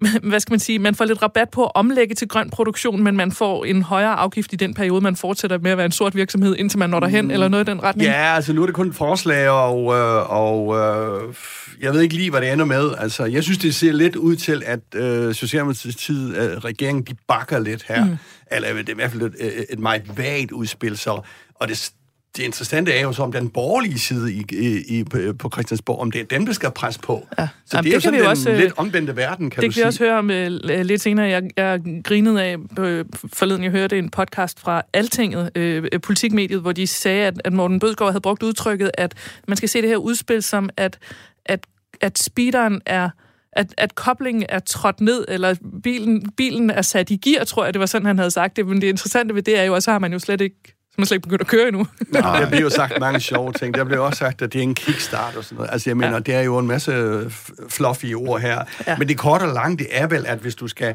hvad 0.22 0.40
skal 0.40 0.52
man 0.52 0.60
sige, 0.60 0.78
man 0.78 0.94
får 0.94 1.04
lidt 1.04 1.22
rabat 1.22 1.50
på 1.50 1.64
at 1.64 1.72
omlægge 1.74 2.14
til 2.14 2.28
grøn 2.28 2.50
produktion, 2.50 3.02
men 3.02 3.16
man 3.16 3.32
får 3.32 3.64
en 3.64 3.82
højere 3.82 4.14
afgift 4.14 4.52
i 4.52 4.56
den 4.56 4.74
periode, 4.74 5.00
man 5.00 5.16
fortsætter 5.16 5.58
med 5.58 5.70
at 5.70 5.76
være 5.76 5.86
en 5.86 5.92
sort 5.92 6.14
virksomhed, 6.14 6.56
indtil 6.56 6.78
man 6.78 6.90
når 6.90 7.00
derhen, 7.00 7.24
mm. 7.24 7.30
eller 7.30 7.48
noget 7.48 7.68
i 7.68 7.70
den 7.70 7.82
retning. 7.82 8.10
Ja, 8.10 8.34
altså 8.34 8.52
nu 8.52 8.62
er 8.62 8.66
det 8.66 8.74
kun 8.74 8.88
et 8.88 8.94
forslag, 8.94 9.48
og, 9.48 9.94
øh, 9.94 10.30
og 10.30 10.76
øh, 10.76 11.34
jeg 11.80 11.92
ved 11.92 12.00
ikke 12.00 12.14
lige, 12.14 12.30
hvad 12.30 12.40
det 12.40 12.52
ender 12.52 12.64
med. 12.64 12.90
Altså, 12.98 13.24
jeg 13.24 13.42
synes, 13.42 13.58
det 13.58 13.74
ser 13.74 13.92
lidt 13.92 14.16
ud 14.16 14.36
til, 14.36 14.62
at 14.66 14.80
øh, 14.94 15.34
Socialdemokratiet, 15.34 16.36
øh, 16.36 16.58
regeringen, 16.58 17.04
de 17.04 17.14
bakker 17.28 17.58
lidt 17.58 17.84
her. 17.88 18.04
Mm. 18.04 18.16
Eller 18.50 18.72
det 18.72 18.88
er 18.88 18.92
i 18.92 18.94
hvert 18.94 19.10
fald 19.10 19.22
et, 19.22 19.34
et, 19.40 19.66
et 19.70 19.78
meget 19.78 20.18
vagt 20.18 20.52
udspil. 20.52 20.98
Så, 20.98 21.20
og 21.54 21.68
det, 21.68 21.92
det 22.38 22.44
interessante 22.44 22.92
er 22.92 23.02
jo 23.02 23.12
så, 23.12 23.22
om 23.22 23.32
den 23.32 23.48
borgerlige 23.48 23.98
side 23.98 24.32
i, 24.32 24.44
i, 24.52 24.98
i, 24.98 25.04
på 25.38 25.50
Christiansborg, 25.52 26.00
om 26.00 26.10
det 26.10 26.20
er 26.20 26.24
dem, 26.24 26.46
der 26.46 26.52
skal 26.52 26.70
presse 26.70 27.00
på. 27.00 27.26
Ja. 27.38 27.48
Så 27.64 27.76
Jamen, 27.76 27.84
det 27.84 27.94
er 27.94 27.98
det 27.98 28.04
jo 28.04 28.10
sådan 28.10 28.20
en 28.20 28.26
også, 28.26 28.50
øh, 28.50 28.58
lidt 28.58 28.72
omvendte 28.76 29.16
verden, 29.16 29.50
kan 29.50 29.62
det 29.62 29.70
du 29.70 29.74
kan 29.74 29.80
vi 29.80 29.86
også 29.86 29.96
sige. 29.96 30.08
høre 30.08 30.18
om 30.18 30.30
øh, 30.30 30.50
lidt 30.84 31.02
senere. 31.02 31.26
Jeg, 31.26 31.42
jeg 31.56 31.80
grinede 32.04 32.42
af 32.42 32.56
øh, 32.78 33.04
forleden, 33.32 33.64
jeg 33.64 33.70
hørte 33.70 33.98
en 33.98 34.10
podcast 34.10 34.60
fra 34.60 34.82
Altinget, 34.92 35.50
øh, 35.54 35.84
politikmediet, 36.02 36.60
hvor 36.60 36.72
de 36.72 36.86
sagde, 36.86 37.26
at, 37.26 37.40
at 37.44 37.52
Morten 37.52 37.78
Bødskov 37.78 38.08
havde 38.08 38.20
brugt 38.20 38.42
udtrykket, 38.42 38.90
at 38.94 39.14
man 39.48 39.56
skal 39.56 39.68
se 39.68 39.82
det 39.82 39.88
her 39.88 39.96
udspil 39.96 40.42
som, 40.42 40.70
at, 40.76 40.98
at, 41.46 41.66
at 42.00 42.18
speederen 42.18 42.80
er 42.86 43.10
at, 43.52 43.74
at 43.76 43.94
koblingen 43.94 44.44
er 44.48 44.58
trådt 44.58 45.00
ned, 45.00 45.24
eller 45.28 45.54
bilen, 45.82 46.30
bilen 46.36 46.70
er 46.70 46.82
sat 46.82 47.10
i 47.10 47.16
gear, 47.16 47.44
tror 47.44 47.64
jeg, 47.64 47.74
det 47.74 47.80
var 47.80 47.86
sådan, 47.86 48.06
han 48.06 48.18
havde 48.18 48.30
sagt 48.30 48.56
det. 48.56 48.66
Men 48.66 48.80
det 48.80 48.86
interessante 48.86 49.34
ved 49.34 49.42
det 49.42 49.58
er 49.58 49.62
jo, 49.62 49.74
at 49.74 49.82
så 49.82 49.90
har 49.90 49.98
man 49.98 50.12
jo 50.12 50.18
slet 50.18 50.40
ikke 50.40 50.77
man 50.98 51.06
slet 51.06 51.16
ikke 51.16 51.22
begyndt 51.22 51.40
at 51.40 51.46
køre 51.46 51.68
endnu. 51.68 51.86
Nej, 52.08 52.40
der 52.40 52.48
bliver 52.48 52.62
jo 52.62 52.70
sagt 52.70 53.00
mange 53.00 53.20
sjove 53.20 53.52
ting. 53.52 53.74
Der 53.74 53.84
bliver 53.84 54.00
også 54.00 54.18
sagt, 54.18 54.42
at 54.42 54.52
det 54.52 54.58
er 54.58 54.62
en 54.62 54.74
kickstart 54.74 55.36
og 55.36 55.44
sådan 55.44 55.56
noget. 55.56 55.70
Altså, 55.72 55.90
jeg 55.90 55.96
mener, 55.96 56.12
ja. 56.12 56.18
det 56.18 56.34
er 56.34 56.40
jo 56.40 56.58
en 56.58 56.66
masse 56.66 57.24
fluffy 57.68 58.14
ord 58.14 58.40
her. 58.40 58.64
Ja. 58.86 58.98
Men 58.98 59.08
det 59.08 59.18
korte 59.18 59.42
og 59.42 59.54
lange, 59.54 59.76
det 59.76 59.86
er 59.90 60.06
vel, 60.06 60.26
at 60.26 60.38
hvis 60.38 60.54
du 60.54 60.68
skal 60.68 60.94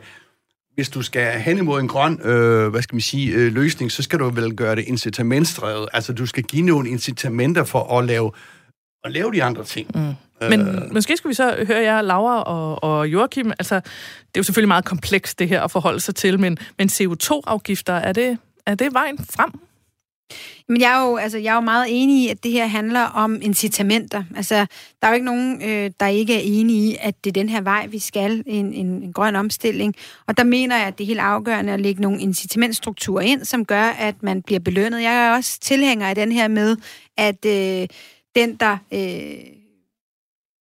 hvis 0.76 0.90
du 0.90 1.02
skal 1.02 1.40
hen 1.40 1.58
imod 1.58 1.80
en 1.80 1.88
grøn, 1.88 2.22
øh, 2.24 2.68
hvad 2.68 2.82
skal 2.82 2.96
man 2.96 3.02
sige, 3.02 3.34
øh, 3.34 3.54
løsning, 3.54 3.92
så 3.92 4.04
skal 4.04 4.20
du 4.20 4.30
vel 4.30 4.56
gøre 4.56 4.76
det 4.76 4.84
incitamentstrevet. 4.88 5.90
Altså, 5.94 6.14
du 6.14 6.26
skal 6.26 6.44
give 6.44 6.66
nogle 6.66 6.90
incitamenter 6.90 7.64
for 7.64 8.00
at 8.00 8.06
lave, 8.06 8.32
at 9.04 9.12
lave 9.12 9.32
de 9.34 9.44
andre 9.44 9.64
ting. 9.64 9.92
Mm. 9.96 10.14
Men 10.50 10.62
øh. 10.62 10.94
måske 10.94 11.18
skal 11.18 11.30
vi 11.30 11.34
så 11.34 11.66
høre 11.68 11.82
jer, 11.82 12.02
Laura 12.02 12.42
og, 12.42 12.84
og 12.84 13.08
Joachim. 13.08 13.52
Altså, 13.52 13.76
det 13.76 13.84
er 14.36 14.38
jo 14.38 14.44
selvfølgelig 14.44 14.68
meget 14.68 14.86
komplekst, 14.86 15.40
det 15.40 15.50
her 15.50 15.62
at 15.62 15.72
forholde 15.72 16.00
sig 16.00 16.16
til, 16.16 16.40
men, 16.40 16.58
men 16.78 16.90
CO2-afgifter, 16.90 17.94
er 17.94 18.14
det, 18.14 18.38
er 18.66 18.76
det 18.76 18.94
vejen 18.94 19.18
frem? 19.18 19.52
Men 20.70 20.82
jeg 20.82 21.00
er, 21.00 21.10
jo, 21.10 21.18
altså, 21.18 21.38
jeg 21.38 21.52
er 21.52 21.56
jo 21.56 21.62
meget 21.62 21.86
enig 21.90 22.24
i, 22.24 22.28
at 22.28 22.44
det 22.44 22.52
her 22.52 22.66
handler 22.66 23.02
om 23.02 23.40
incitamenter. 23.42 24.24
Altså, 24.36 24.56
der 25.02 25.08
er 25.08 25.08
jo 25.08 25.14
ikke 25.14 25.26
nogen, 25.26 25.62
øh, 25.62 25.92
der 26.00 26.08
ikke 26.08 26.36
er 26.36 26.42
enige 26.44 26.92
i, 26.92 26.98
at 27.00 27.24
det 27.24 27.30
er 27.30 27.42
den 27.42 27.50
her 27.50 27.62
vej, 27.62 27.88
vi 27.88 28.00
skal, 28.00 28.44
en, 28.46 28.74
en, 28.74 29.04
en 29.04 29.14
grøn 29.14 29.36
omstilling. 29.36 29.96
Og 30.28 30.38
der 30.38 30.44
mener 30.44 30.78
jeg, 30.78 30.88
at 30.88 30.98
det 30.98 31.04
er 31.04 31.08
helt 31.08 31.20
afgørende 31.20 31.74
at 31.74 31.82
lægge 31.82 32.02
nogle 32.02 32.22
incitamentstrukturer 32.22 33.22
ind, 33.22 33.46
som 33.46 33.66
gør, 33.66 33.84
at 33.84 34.24
man 34.24 34.42
bliver 34.42 34.60
belønnet. 34.60 35.02
Jeg 35.02 35.28
er 35.28 35.36
også 35.36 35.60
tilhænger 35.60 36.08
af 36.08 36.16
den 36.16 36.32
her 36.32 36.48
med, 36.48 36.78
at 37.18 37.46
øh, 37.46 37.88
den, 38.36 38.56
der... 38.56 38.78
Øh, 38.94 39.54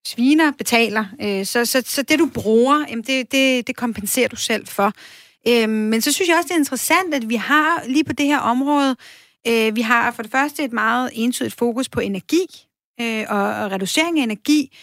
sviner 0.07 0.53
betaler. 0.59 1.05
Øh, 1.23 1.47
så, 1.47 1.65
så, 1.65 1.83
så 1.87 2.03
det, 2.03 2.19
du 2.19 2.31
bruger, 2.35 2.85
jamen 2.89 3.05
det, 3.05 3.33
det, 3.33 3.67
det 3.67 3.77
kompenserer 3.77 4.29
du 4.29 4.37
selv 4.37 4.67
for. 4.67 4.93
Øh, 5.49 5.69
men 5.69 6.01
så 6.01 6.13
synes 6.13 6.29
jeg 6.29 6.37
også, 6.37 6.49
det 6.49 6.55
er 6.55 6.59
interessant, 6.59 7.15
at 7.15 7.29
vi 7.29 7.35
har 7.35 7.83
lige 7.87 8.05
på 8.05 8.13
det 8.13 8.27
her 8.27 8.39
område, 8.39 8.91
øh, 8.91 9.22
vi 9.47 9.81
har 9.81 10.11
for 10.11 10.23
det 10.23 10.33
første 10.33 10.65
et 10.65 10.73
meget 10.73 11.11
entydigt 11.13 11.55
fokus 11.55 11.89
på 11.89 12.01
energi 12.01 12.47
øh, 13.01 13.25
og, 13.29 13.43
og 13.43 13.73
reducering 13.73 14.19
af 14.19 14.23
energi. 14.23 14.77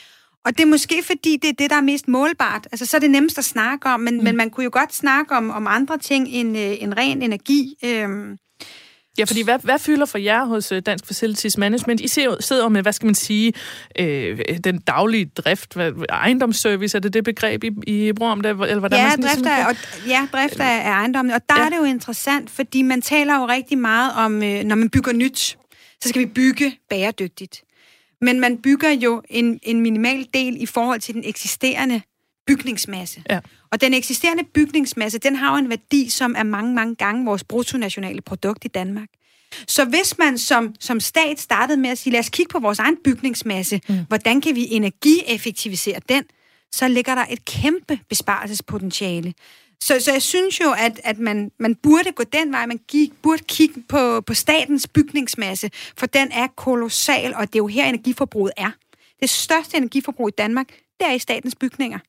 Og 0.45 0.57
det 0.57 0.63
er 0.63 0.67
måske 0.67 1.03
fordi, 1.03 1.37
det 1.37 1.49
er 1.49 1.53
det, 1.53 1.69
der 1.69 1.75
er 1.75 1.81
mest 1.81 2.07
målbart. 2.07 2.67
Altså, 2.71 2.85
så 2.85 2.97
er 2.97 3.01
det 3.01 3.11
nemmest 3.11 3.37
at 3.37 3.45
snakke 3.45 3.89
om, 3.89 3.99
men, 3.99 4.17
mm. 4.17 4.23
men 4.23 4.35
man 4.35 4.49
kunne 4.49 4.63
jo 4.63 4.69
godt 4.73 4.93
snakke 4.93 5.35
om, 5.35 5.49
om 5.49 5.67
andre 5.67 5.97
ting 5.97 6.27
end, 6.27 6.57
øh, 6.57 6.83
end 6.83 6.93
ren 6.97 7.21
energi. 7.21 7.75
Øh, 7.85 8.37
Ja, 9.19 9.23
fordi 9.23 9.41
hvad, 9.41 9.59
hvad 9.63 9.79
fylder 9.79 10.05
for 10.05 10.17
jer 10.17 10.45
hos 10.45 10.71
øh, 10.71 10.81
Dansk 10.85 11.05
Facilities 11.05 11.57
Management? 11.57 12.01
I 12.01 12.07
sidder 12.07 12.69
med, 12.69 12.81
hvad 12.81 12.93
skal 12.93 13.05
man 13.05 13.15
sige, 13.15 13.53
øh, 13.99 14.39
den 14.63 14.79
daglige 14.79 15.25
drift, 15.25 15.73
hvad, 15.73 15.91
ejendomsservice, 16.09 16.97
er 16.97 17.01
det 17.01 17.13
det 17.13 17.23
begreb, 17.23 17.63
I, 17.63 17.71
I 17.87 18.13
bruger 18.13 18.31
om 18.31 18.41
det? 18.41 18.49
Eller 18.49 18.79
hvordan 18.79 18.99
ja, 18.99 19.07
man 19.07 19.21
drift 19.21 19.45
af, 19.45 19.67
og, 19.67 19.75
ja, 20.07 20.27
drift 20.33 20.59
af 20.59 20.89
ejendommen. 20.89 21.33
Og 21.33 21.41
der 21.49 21.55
ja. 21.57 21.65
er 21.65 21.69
det 21.69 21.77
jo 21.77 21.83
interessant, 21.83 22.49
fordi 22.49 22.81
man 22.81 23.01
taler 23.01 23.35
jo 23.35 23.45
rigtig 23.45 23.77
meget 23.77 24.11
om, 24.15 24.43
øh, 24.43 24.63
når 24.63 24.75
man 24.75 24.89
bygger 24.89 25.13
nyt, 25.13 25.57
så 26.01 26.09
skal 26.09 26.21
vi 26.21 26.25
bygge 26.25 26.77
bæredygtigt. 26.89 27.63
Men 28.21 28.39
man 28.39 28.57
bygger 28.57 28.89
jo 28.89 29.21
en, 29.29 29.59
en 29.63 29.81
minimal 29.81 30.27
del 30.33 30.61
i 30.61 30.65
forhold 30.65 30.99
til 30.99 31.13
den 31.13 31.23
eksisterende 31.25 32.01
bygningsmasse. 32.49 33.23
Ja. 33.29 33.39
Og 33.71 33.81
den 33.81 33.93
eksisterende 33.93 34.43
bygningsmasse, 34.43 35.19
den 35.19 35.35
har 35.35 35.51
jo 35.51 35.57
en 35.57 35.69
værdi, 35.69 36.09
som 36.09 36.35
er 36.37 36.43
mange, 36.43 36.73
mange 36.73 36.95
gange 36.95 37.25
vores 37.25 37.43
bruttonationale 37.43 38.21
produkt 38.21 38.65
i 38.65 38.67
Danmark. 38.67 39.07
Så 39.67 39.85
hvis 39.85 40.17
man 40.17 40.37
som, 40.37 40.75
som 40.79 40.99
stat 40.99 41.39
startede 41.39 41.77
med 41.77 41.89
at 41.89 41.97
sige, 41.97 42.13
lad 42.13 42.19
os 42.19 42.29
kigge 42.29 42.49
på 42.49 42.59
vores 42.59 42.79
egen 42.79 42.97
bygningsmasse, 43.03 43.81
mm. 43.89 43.95
hvordan 44.07 44.41
kan 44.41 44.55
vi 44.55 44.67
energieffektivisere 44.71 45.99
den, 46.09 46.23
så 46.71 46.87
ligger 46.87 47.15
der 47.15 47.25
et 47.29 47.45
kæmpe 47.45 47.99
besparelsespotentiale. 48.09 49.33
Så, 49.83 49.99
så 49.99 50.11
jeg 50.11 50.21
synes 50.21 50.59
jo, 50.59 50.71
at, 50.77 51.01
at 51.03 51.19
man, 51.19 51.51
man 51.59 51.75
burde 51.75 52.11
gå 52.11 52.23
den 52.23 52.51
vej, 52.51 52.65
man 52.65 52.79
gik, 52.87 53.11
burde 53.21 53.43
kigge 53.47 53.83
på, 53.89 54.21
på 54.21 54.33
statens 54.33 54.87
bygningsmasse, 54.87 55.69
for 55.97 56.05
den 56.05 56.31
er 56.31 56.47
kolossal, 56.47 57.33
og 57.35 57.41
det 57.41 57.55
er 57.55 57.59
jo 57.59 57.67
her 57.67 57.85
energiforbruget 57.85 58.53
er. 58.57 58.71
Det 59.21 59.29
største 59.29 59.77
energiforbrug 59.77 60.27
i 60.27 60.31
Danmark, 60.37 60.67
det 60.99 61.07
er 61.07 61.13
i 61.13 61.19
statens 61.19 61.55
bygninger. 61.55 61.99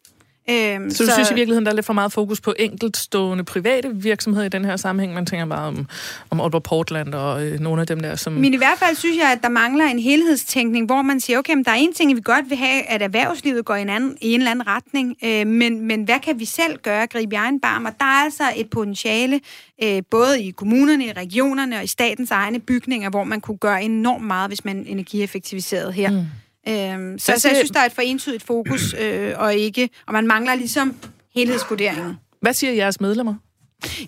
Øhm, 0.50 0.90
så 0.90 1.02
du 1.02 1.08
så, 1.08 1.14
synes 1.14 1.30
i 1.30 1.34
virkeligheden, 1.34 1.66
der 1.66 1.72
er 1.72 1.74
lidt 1.74 1.86
for 1.86 1.92
meget 1.92 2.12
fokus 2.12 2.40
på 2.40 2.54
enkeltstående 2.58 3.44
private 3.44 3.90
virksomheder 3.94 4.46
i 4.46 4.48
den 4.48 4.64
her 4.64 4.76
sammenhæng? 4.76 5.14
Man 5.14 5.26
tænker 5.26 5.46
bare 5.46 5.66
om, 5.66 5.88
om 6.30 6.40
Aalborg 6.40 6.62
Portland 6.62 7.14
og 7.14 7.46
øh, 7.46 7.60
nogle 7.60 7.80
af 7.80 7.86
dem 7.86 8.00
der, 8.00 8.16
som... 8.16 8.32
Men 8.32 8.54
i 8.54 8.56
hvert 8.56 8.78
fald 8.78 8.96
synes 8.96 9.16
jeg, 9.16 9.32
at 9.32 9.42
der 9.42 9.48
mangler 9.48 9.84
en 9.84 9.98
helhedstænkning, 9.98 10.86
hvor 10.86 11.02
man 11.02 11.20
siger, 11.20 11.38
okay, 11.38 11.54
men 11.54 11.64
der 11.64 11.70
er 11.70 11.76
en 11.76 11.92
ting, 11.92 12.16
vi 12.16 12.20
godt 12.24 12.50
vil 12.50 12.58
have, 12.58 12.82
at 12.82 13.02
erhvervslivet 13.02 13.64
går 13.64 13.74
i 13.74 13.82
en, 13.82 13.88
anden, 13.88 14.16
i 14.20 14.32
en 14.32 14.40
eller 14.40 14.50
anden 14.50 14.66
retning, 14.66 15.16
øh, 15.24 15.46
men, 15.46 15.86
men 15.86 16.02
hvad 16.04 16.18
kan 16.22 16.40
vi 16.40 16.44
selv 16.44 16.78
gøre, 16.82 17.06
gribe 17.06 17.34
i 17.34 17.36
egen 17.36 17.60
barm? 17.60 17.84
Og 17.84 17.92
der 17.98 18.04
er 18.04 18.24
altså 18.24 18.44
et 18.56 18.70
potentiale, 18.70 19.40
øh, 19.82 20.02
både 20.10 20.42
i 20.42 20.50
kommunerne, 20.50 21.06
i 21.06 21.12
regionerne 21.12 21.76
og 21.76 21.84
i 21.84 21.86
statens 21.86 22.30
egne 22.30 22.58
bygninger, 22.58 23.10
hvor 23.10 23.24
man 23.24 23.40
kunne 23.40 23.58
gøre 23.58 23.82
enormt 23.82 24.24
meget, 24.24 24.50
hvis 24.50 24.64
man 24.64 24.84
energieffektiviserede 24.86 25.92
her. 25.92 26.10
Mm. 26.10 26.26
Øhm, 26.68 27.18
så, 27.18 27.32
så 27.38 27.48
jeg 27.48 27.56
synes, 27.56 27.70
der 27.70 27.80
er 27.80 27.84
et 27.84 27.92
for 27.92 28.02
entydigt 28.02 28.42
fokus, 28.42 28.94
øh, 29.02 29.32
og 29.36 29.54
ikke, 29.54 29.88
og 30.06 30.12
man 30.12 30.26
mangler 30.26 30.54
ligesom 30.54 30.94
helhedsvurderingen. 31.34 32.14
Hvad 32.40 32.54
siger 32.54 32.72
jeres 32.72 33.00
medlemmer? 33.00 33.34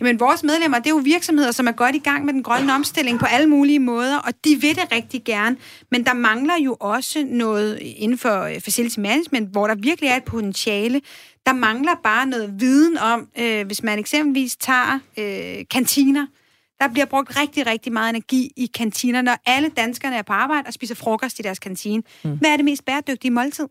Jamen, 0.00 0.20
vores 0.20 0.42
medlemmer, 0.42 0.78
det 0.78 0.86
er 0.86 0.90
jo 0.90 1.00
virksomheder, 1.04 1.50
som 1.50 1.66
er 1.66 1.72
godt 1.72 1.94
i 1.94 1.98
gang 1.98 2.24
med 2.24 2.34
den 2.34 2.42
grønne 2.42 2.74
omstilling 2.74 3.18
på 3.18 3.26
alle 3.26 3.48
mulige 3.48 3.78
måder, 3.78 4.18
og 4.18 4.32
de 4.44 4.56
vil 4.60 4.74
det 4.76 4.92
rigtig 4.92 5.24
gerne. 5.24 5.56
Men 5.90 6.04
der 6.04 6.12
mangler 6.12 6.54
jo 6.64 6.76
også 6.80 7.24
noget 7.28 7.78
inden 7.78 8.18
for 8.18 8.42
øh, 8.42 8.60
facility 8.60 8.98
management, 8.98 9.50
hvor 9.52 9.66
der 9.66 9.74
virkelig 9.74 10.08
er 10.08 10.16
et 10.16 10.24
potentiale. 10.24 11.00
Der 11.46 11.52
mangler 11.52 11.92
bare 12.04 12.26
noget 12.26 12.54
viden 12.58 12.98
om, 12.98 13.28
øh, 13.38 13.66
hvis 13.66 13.82
man 13.82 13.98
eksempelvis 13.98 14.56
tager 14.56 14.98
øh, 15.18 15.64
kantiner, 15.70 16.26
der 16.82 16.88
bliver 16.88 17.06
brugt 17.06 17.36
rigtig, 17.40 17.66
rigtig 17.66 17.92
meget 17.92 18.10
energi 18.10 18.52
i 18.56 18.66
kantinerne, 18.66 19.26
når 19.26 19.36
alle 19.46 19.68
danskerne 19.68 20.16
er 20.16 20.22
på 20.22 20.32
arbejde 20.32 20.66
og 20.66 20.72
spiser 20.72 20.94
frokost 20.94 21.38
i 21.38 21.42
deres 21.42 21.58
kantine. 21.58 22.02
Mm. 22.24 22.38
Hvad 22.38 22.50
er 22.50 22.56
det 22.56 22.64
mest 22.64 22.84
bæredygtige 22.84 23.30
måltid? 23.30 23.66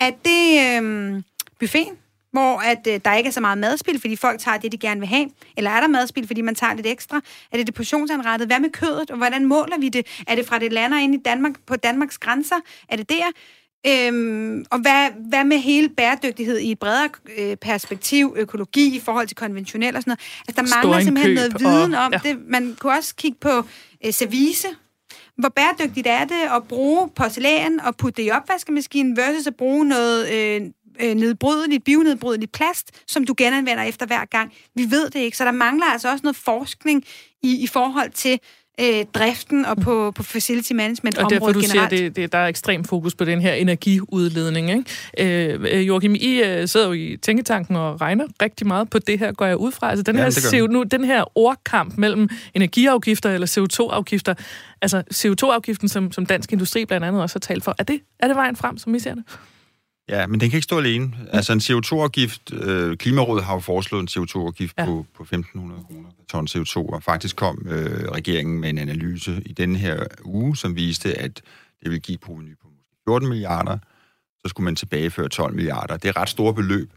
Er 0.00 0.10
det 0.24 0.82
øh, 0.82 1.22
buffeten, 1.60 1.96
hvor 2.32 2.58
at, 2.58 2.86
øh, 2.86 3.00
der 3.04 3.14
ikke 3.14 3.28
er 3.28 3.32
så 3.32 3.40
meget 3.40 3.58
madspil, 3.58 4.00
fordi 4.00 4.16
folk 4.16 4.40
tager 4.40 4.58
det, 4.58 4.72
de 4.72 4.78
gerne 4.78 5.00
vil 5.00 5.08
have? 5.08 5.30
Eller 5.56 5.70
er 5.70 5.80
der 5.80 5.88
madspil, 5.88 6.26
fordi 6.26 6.40
man 6.40 6.54
tager 6.54 6.74
lidt 6.74 6.86
ekstra? 6.86 7.20
Er 7.52 7.56
det 7.56 7.66
det 7.66 7.74
portionsanrettet? 7.74 8.48
Hvad 8.48 8.60
med 8.60 8.70
kødet, 8.70 9.10
og 9.10 9.16
hvordan 9.16 9.46
måler 9.46 9.78
vi 9.78 9.88
det? 9.88 10.06
Er 10.26 10.34
det 10.34 10.46
fra 10.46 10.58
det 10.58 10.72
lander 10.72 10.98
ind 10.98 11.14
i 11.14 11.18
Danmark, 11.24 11.52
på 11.66 11.76
Danmarks 11.76 12.18
grænser? 12.18 12.56
Er 12.88 12.96
det 12.96 13.08
der? 13.08 13.24
Øhm, 13.86 14.64
og 14.70 14.78
hvad, 14.78 15.10
hvad 15.28 15.44
med 15.44 15.58
hele 15.58 15.88
bæredygtighed 15.88 16.58
i 16.58 16.70
et 16.70 16.78
bredere 16.78 17.08
øh, 17.38 17.56
perspektiv, 17.56 18.34
økologi 18.38 18.96
i 18.96 19.00
forhold 19.00 19.26
til 19.26 19.36
konventionel 19.36 19.96
og 19.96 20.02
sådan 20.02 20.10
noget? 20.10 20.20
Altså, 20.48 20.62
der 20.62 20.82
mangler 20.82 21.04
simpelthen 21.04 21.34
noget 21.34 21.60
viden 21.60 21.94
og, 21.94 22.02
om 22.02 22.12
ja. 22.12 22.20
det. 22.28 22.38
Man 22.46 22.76
kunne 22.78 22.92
også 22.92 23.14
kigge 23.14 23.38
på 23.40 23.62
øh, 24.04 24.12
service. 24.12 24.68
Hvor 25.36 25.48
bæredygtigt 25.48 26.06
er 26.06 26.24
det 26.24 26.42
at 26.56 26.68
bruge 26.68 27.08
porcelæn 27.08 27.80
og 27.80 27.96
putte 27.96 28.22
det 28.22 28.28
i 28.28 28.30
opvaskemaskinen 28.30 29.16
versus 29.16 29.46
at 29.46 29.56
bruge 29.56 29.84
noget 29.88 30.32
øh, 30.32 30.60
øh, 31.00 31.14
nedbrydeligt, 31.14 31.84
bionedbrydeligt 31.84 32.52
plast, 32.52 32.90
som 33.06 33.24
du 33.24 33.34
genanvender 33.36 33.82
efter 33.82 34.06
hver 34.06 34.24
gang. 34.24 34.52
Vi 34.74 34.90
ved 34.90 35.10
det 35.10 35.20
ikke, 35.20 35.36
så 35.36 35.44
der 35.44 35.52
mangler 35.52 35.86
altså 35.86 36.10
også 36.10 36.22
noget 36.22 36.36
forskning 36.36 37.04
i, 37.42 37.62
i 37.62 37.66
forhold 37.66 38.10
til, 38.10 38.40
øh, 38.82 39.04
driften 39.14 39.64
og 39.64 39.76
på, 39.76 40.12
på 40.16 40.22
facility 40.22 40.72
management 40.72 41.18
Og 41.18 41.30
derfor 41.30 41.52
du 41.52 41.60
generelt. 41.60 41.70
siger, 41.70 41.88
det, 41.88 42.16
det, 42.16 42.32
der 42.32 42.38
er 42.38 42.46
ekstrem 42.46 42.84
fokus 42.84 43.14
på 43.14 43.24
den 43.24 43.40
her 43.40 43.52
energiudledning. 43.52 44.70
Ikke? 44.70 45.54
Øh, 45.54 45.60
øh 45.72 45.88
Joachim, 45.88 46.14
I 46.14 46.42
øh, 46.42 46.68
sidder 46.68 46.86
jo 46.86 46.92
i 46.92 47.16
tænketanken 47.22 47.76
og 47.76 48.00
regner 48.00 48.26
rigtig 48.42 48.66
meget 48.66 48.90
på 48.90 48.98
det 48.98 49.18
her, 49.18 49.32
går 49.32 49.46
jeg 49.46 49.56
ud 49.56 49.72
fra. 49.72 49.90
Altså 49.90 50.02
den, 50.02 50.16
ja, 50.16 50.22
her, 50.22 50.30
CO, 50.30 50.66
nu, 50.66 50.82
den 50.82 51.04
her 51.04 51.38
ordkamp 51.38 51.98
mellem 51.98 52.28
energiafgifter 52.54 53.30
eller 53.30 53.46
CO2-afgifter, 53.46 54.34
altså 54.82 55.02
CO2-afgiften, 55.14 55.88
som, 55.88 56.12
som 56.12 56.26
Dansk 56.26 56.52
Industri 56.52 56.84
blandt 56.84 57.06
andet 57.06 57.22
også 57.22 57.34
har 57.34 57.40
talt 57.40 57.64
for, 57.64 57.74
er 57.78 57.84
det, 57.84 58.00
er 58.18 58.26
det 58.26 58.36
vejen 58.36 58.56
frem, 58.56 58.78
som 58.78 58.94
I 58.94 58.98
ser 58.98 59.14
det? 59.14 59.24
Ja, 60.10 60.26
men 60.26 60.40
den 60.40 60.50
kan 60.50 60.56
ikke 60.56 60.64
stå 60.64 60.78
alene. 60.78 61.12
Altså 61.32 61.52
en 61.52 61.58
CO2-afgift, 61.58 62.52
øh, 62.52 62.96
Klimarådet 62.96 63.44
har 63.44 63.54
jo 63.54 63.60
foreslået 63.60 64.02
en 64.02 64.08
CO2-afgift 64.08 64.74
ja. 64.78 64.84
på, 64.84 65.06
på 65.16 65.22
1.500 65.22 65.36
kroner 65.52 66.10
ton 66.28 66.48
CO2, 66.50 66.76
og 66.76 67.02
faktisk 67.02 67.36
kom 67.36 67.66
øh, 67.70 68.08
regeringen 68.08 68.60
med 68.60 68.70
en 68.70 68.78
analyse 68.78 69.42
i 69.46 69.52
den 69.52 69.76
her 69.76 70.04
uge, 70.24 70.56
som 70.56 70.76
viste, 70.76 71.14
at 71.14 71.42
det 71.82 71.90
vil 71.90 72.00
give 72.00 72.18
proveny 72.18 72.56
på 72.62 72.68
14 73.08 73.28
milliarder, 73.28 73.78
så 74.42 74.48
skulle 74.48 74.64
man 74.64 74.76
tilbageføre 74.76 75.28
12 75.28 75.54
milliarder. 75.54 75.96
Det 75.96 76.08
er 76.08 76.16
ret 76.16 76.28
store 76.28 76.54
beløb. 76.54 76.90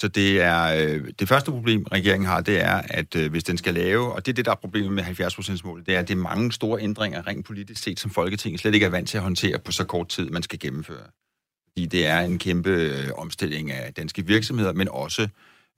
Så 0.00 0.08
det 0.08 0.40
er 0.40 0.64
øh, 0.64 1.04
det 1.18 1.28
første 1.28 1.50
problem, 1.50 1.82
regeringen 1.92 2.26
har, 2.26 2.40
det 2.40 2.64
er, 2.64 2.82
at 2.84 3.16
øh, 3.16 3.30
hvis 3.30 3.44
den 3.44 3.58
skal 3.58 3.74
lave, 3.74 4.12
og 4.12 4.26
det 4.26 4.32
er 4.32 4.34
det, 4.34 4.44
der 4.44 4.50
er 4.50 4.56
problemet 4.56 4.92
med 4.92 5.02
70%-målet, 5.02 5.86
det 5.86 5.94
er, 5.94 5.98
at 5.98 6.08
det 6.08 6.14
er 6.14 6.18
mange 6.18 6.52
store 6.52 6.82
ændringer 6.82 7.26
rent 7.26 7.46
politisk 7.46 7.82
set, 7.82 8.00
som 8.00 8.10
Folketinget 8.10 8.60
slet 8.60 8.74
ikke 8.74 8.86
er 8.86 8.90
vant 8.90 9.08
til 9.08 9.16
at 9.16 9.22
håndtere 9.22 9.58
på 9.58 9.72
så 9.72 9.84
kort 9.84 10.08
tid, 10.08 10.30
man 10.30 10.42
skal 10.42 10.58
gennemføre 10.58 11.04
fordi 11.78 11.86
det 11.86 12.06
er 12.06 12.20
en 12.20 12.38
kæmpe 12.38 12.70
øh, 12.70 13.08
omstilling 13.16 13.72
af 13.72 13.94
danske 13.94 14.26
virksomheder, 14.26 14.72
men 14.72 14.88
også 14.90 15.28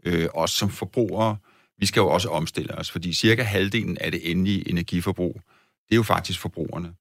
øh, 0.06 0.28
os 0.34 0.50
som 0.50 0.70
forbrugere. 0.70 1.36
Vi 1.78 1.86
skal 1.86 2.00
jo 2.00 2.08
også 2.08 2.28
omstille 2.28 2.78
os, 2.78 2.90
fordi 2.90 3.12
cirka 3.12 3.42
halvdelen 3.42 3.98
af 4.00 4.12
det 4.12 4.30
endelige 4.30 4.68
energiforbrug, 4.68 5.40
det 5.88 5.94
er 5.94 5.96
jo 5.96 6.02
faktisk 6.02 6.40
forbrugerne. 6.40 6.92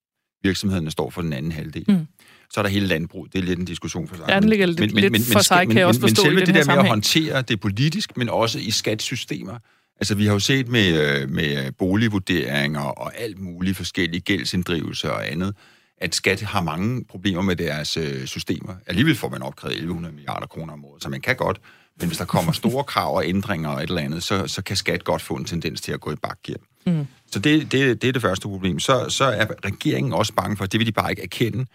Virksomhederne 0.43 0.91
står 0.91 1.09
for 1.09 1.21
den 1.21 1.33
anden 1.33 1.51
halvdel. 1.51 1.85
Mm. 1.87 2.07
Så 2.49 2.59
er 2.59 2.61
der 2.61 2.69
hele 2.69 2.87
landbrug. 2.87 3.27
Det 3.33 3.39
er 3.39 3.43
lidt 3.43 3.59
en 3.59 3.65
diskussion 3.65 4.07
for 4.07 4.15
sig. 4.15 4.25
Ja, 4.29 4.39
den 4.39 4.49
ligger 4.49 4.65
lidt, 4.65 4.79
men, 4.79 5.01
lidt 5.01 5.11
men, 5.11 5.21
for 5.21 5.39
sig, 5.39 5.67
kan 5.67 5.77
jeg 5.77 5.85
også 5.85 5.99
forstå 5.99 6.23
Men 6.23 6.31
selve 6.31 6.45
det 6.45 6.55
der 6.55 6.75
med 6.75 6.83
at 6.83 6.87
håndtere 6.87 7.41
det 7.41 7.59
politisk, 7.59 8.17
men 8.17 8.29
også 8.29 8.59
i 8.59 8.71
skatsystemer, 8.71 9.59
Altså, 10.01 10.15
vi 10.15 10.25
har 10.25 10.33
jo 10.33 10.39
set 10.39 10.67
med, 10.67 11.21
øh, 11.21 11.29
med 11.29 11.71
boligvurderinger 11.71 12.81
og 12.81 13.17
alt 13.17 13.39
muligt 13.39 13.77
forskellige 13.77 14.21
gældsinddrivelser 14.21 15.09
og 15.09 15.31
andet, 15.31 15.55
at 16.01 16.15
skat 16.15 16.41
har 16.41 16.61
mange 16.61 17.05
problemer 17.05 17.41
med 17.41 17.55
deres 17.55 17.97
øh, 17.97 18.25
systemer. 18.25 18.73
Alligevel 18.87 19.15
får 19.15 19.29
man 19.29 19.41
opkrævet 19.41 19.73
1100 19.73 20.15
milliarder 20.15 20.47
kroner 20.47 20.73
om 20.73 20.85
året, 20.85 21.03
så 21.03 21.09
man 21.09 21.21
kan 21.21 21.35
godt. 21.35 21.61
Men 21.99 22.07
hvis 22.07 22.17
der 22.17 22.25
kommer 22.25 22.51
store 22.51 22.83
krav 22.83 23.15
og 23.15 23.25
ændringer 23.25 23.69
og 23.69 23.83
et 23.83 23.89
eller 23.89 24.01
andet, 24.01 24.23
så, 24.23 24.47
så 24.47 24.61
kan 24.61 24.75
skat 24.75 25.03
godt 25.03 25.21
få 25.21 25.33
en 25.33 25.45
tendens 25.45 25.81
til 25.81 25.91
at 25.91 26.01
gå 26.01 26.11
i 26.11 26.15
bakgear. 26.15 26.57
Mm. 26.85 27.07
Så 27.31 27.39
det, 27.39 27.71
det, 27.71 28.01
det 28.01 28.07
er 28.07 28.11
det 28.11 28.21
første 28.21 28.47
problem. 28.47 28.79
Så, 28.79 29.05
så 29.09 29.25
er 29.25 29.45
regeringen 29.65 30.13
også 30.13 30.33
bange 30.33 30.57
for, 30.57 30.65
det 30.65 30.79
vil 30.79 30.87
de 30.87 30.91
bare 30.91 31.09
ikke 31.09 31.23
erkende. 31.23 31.65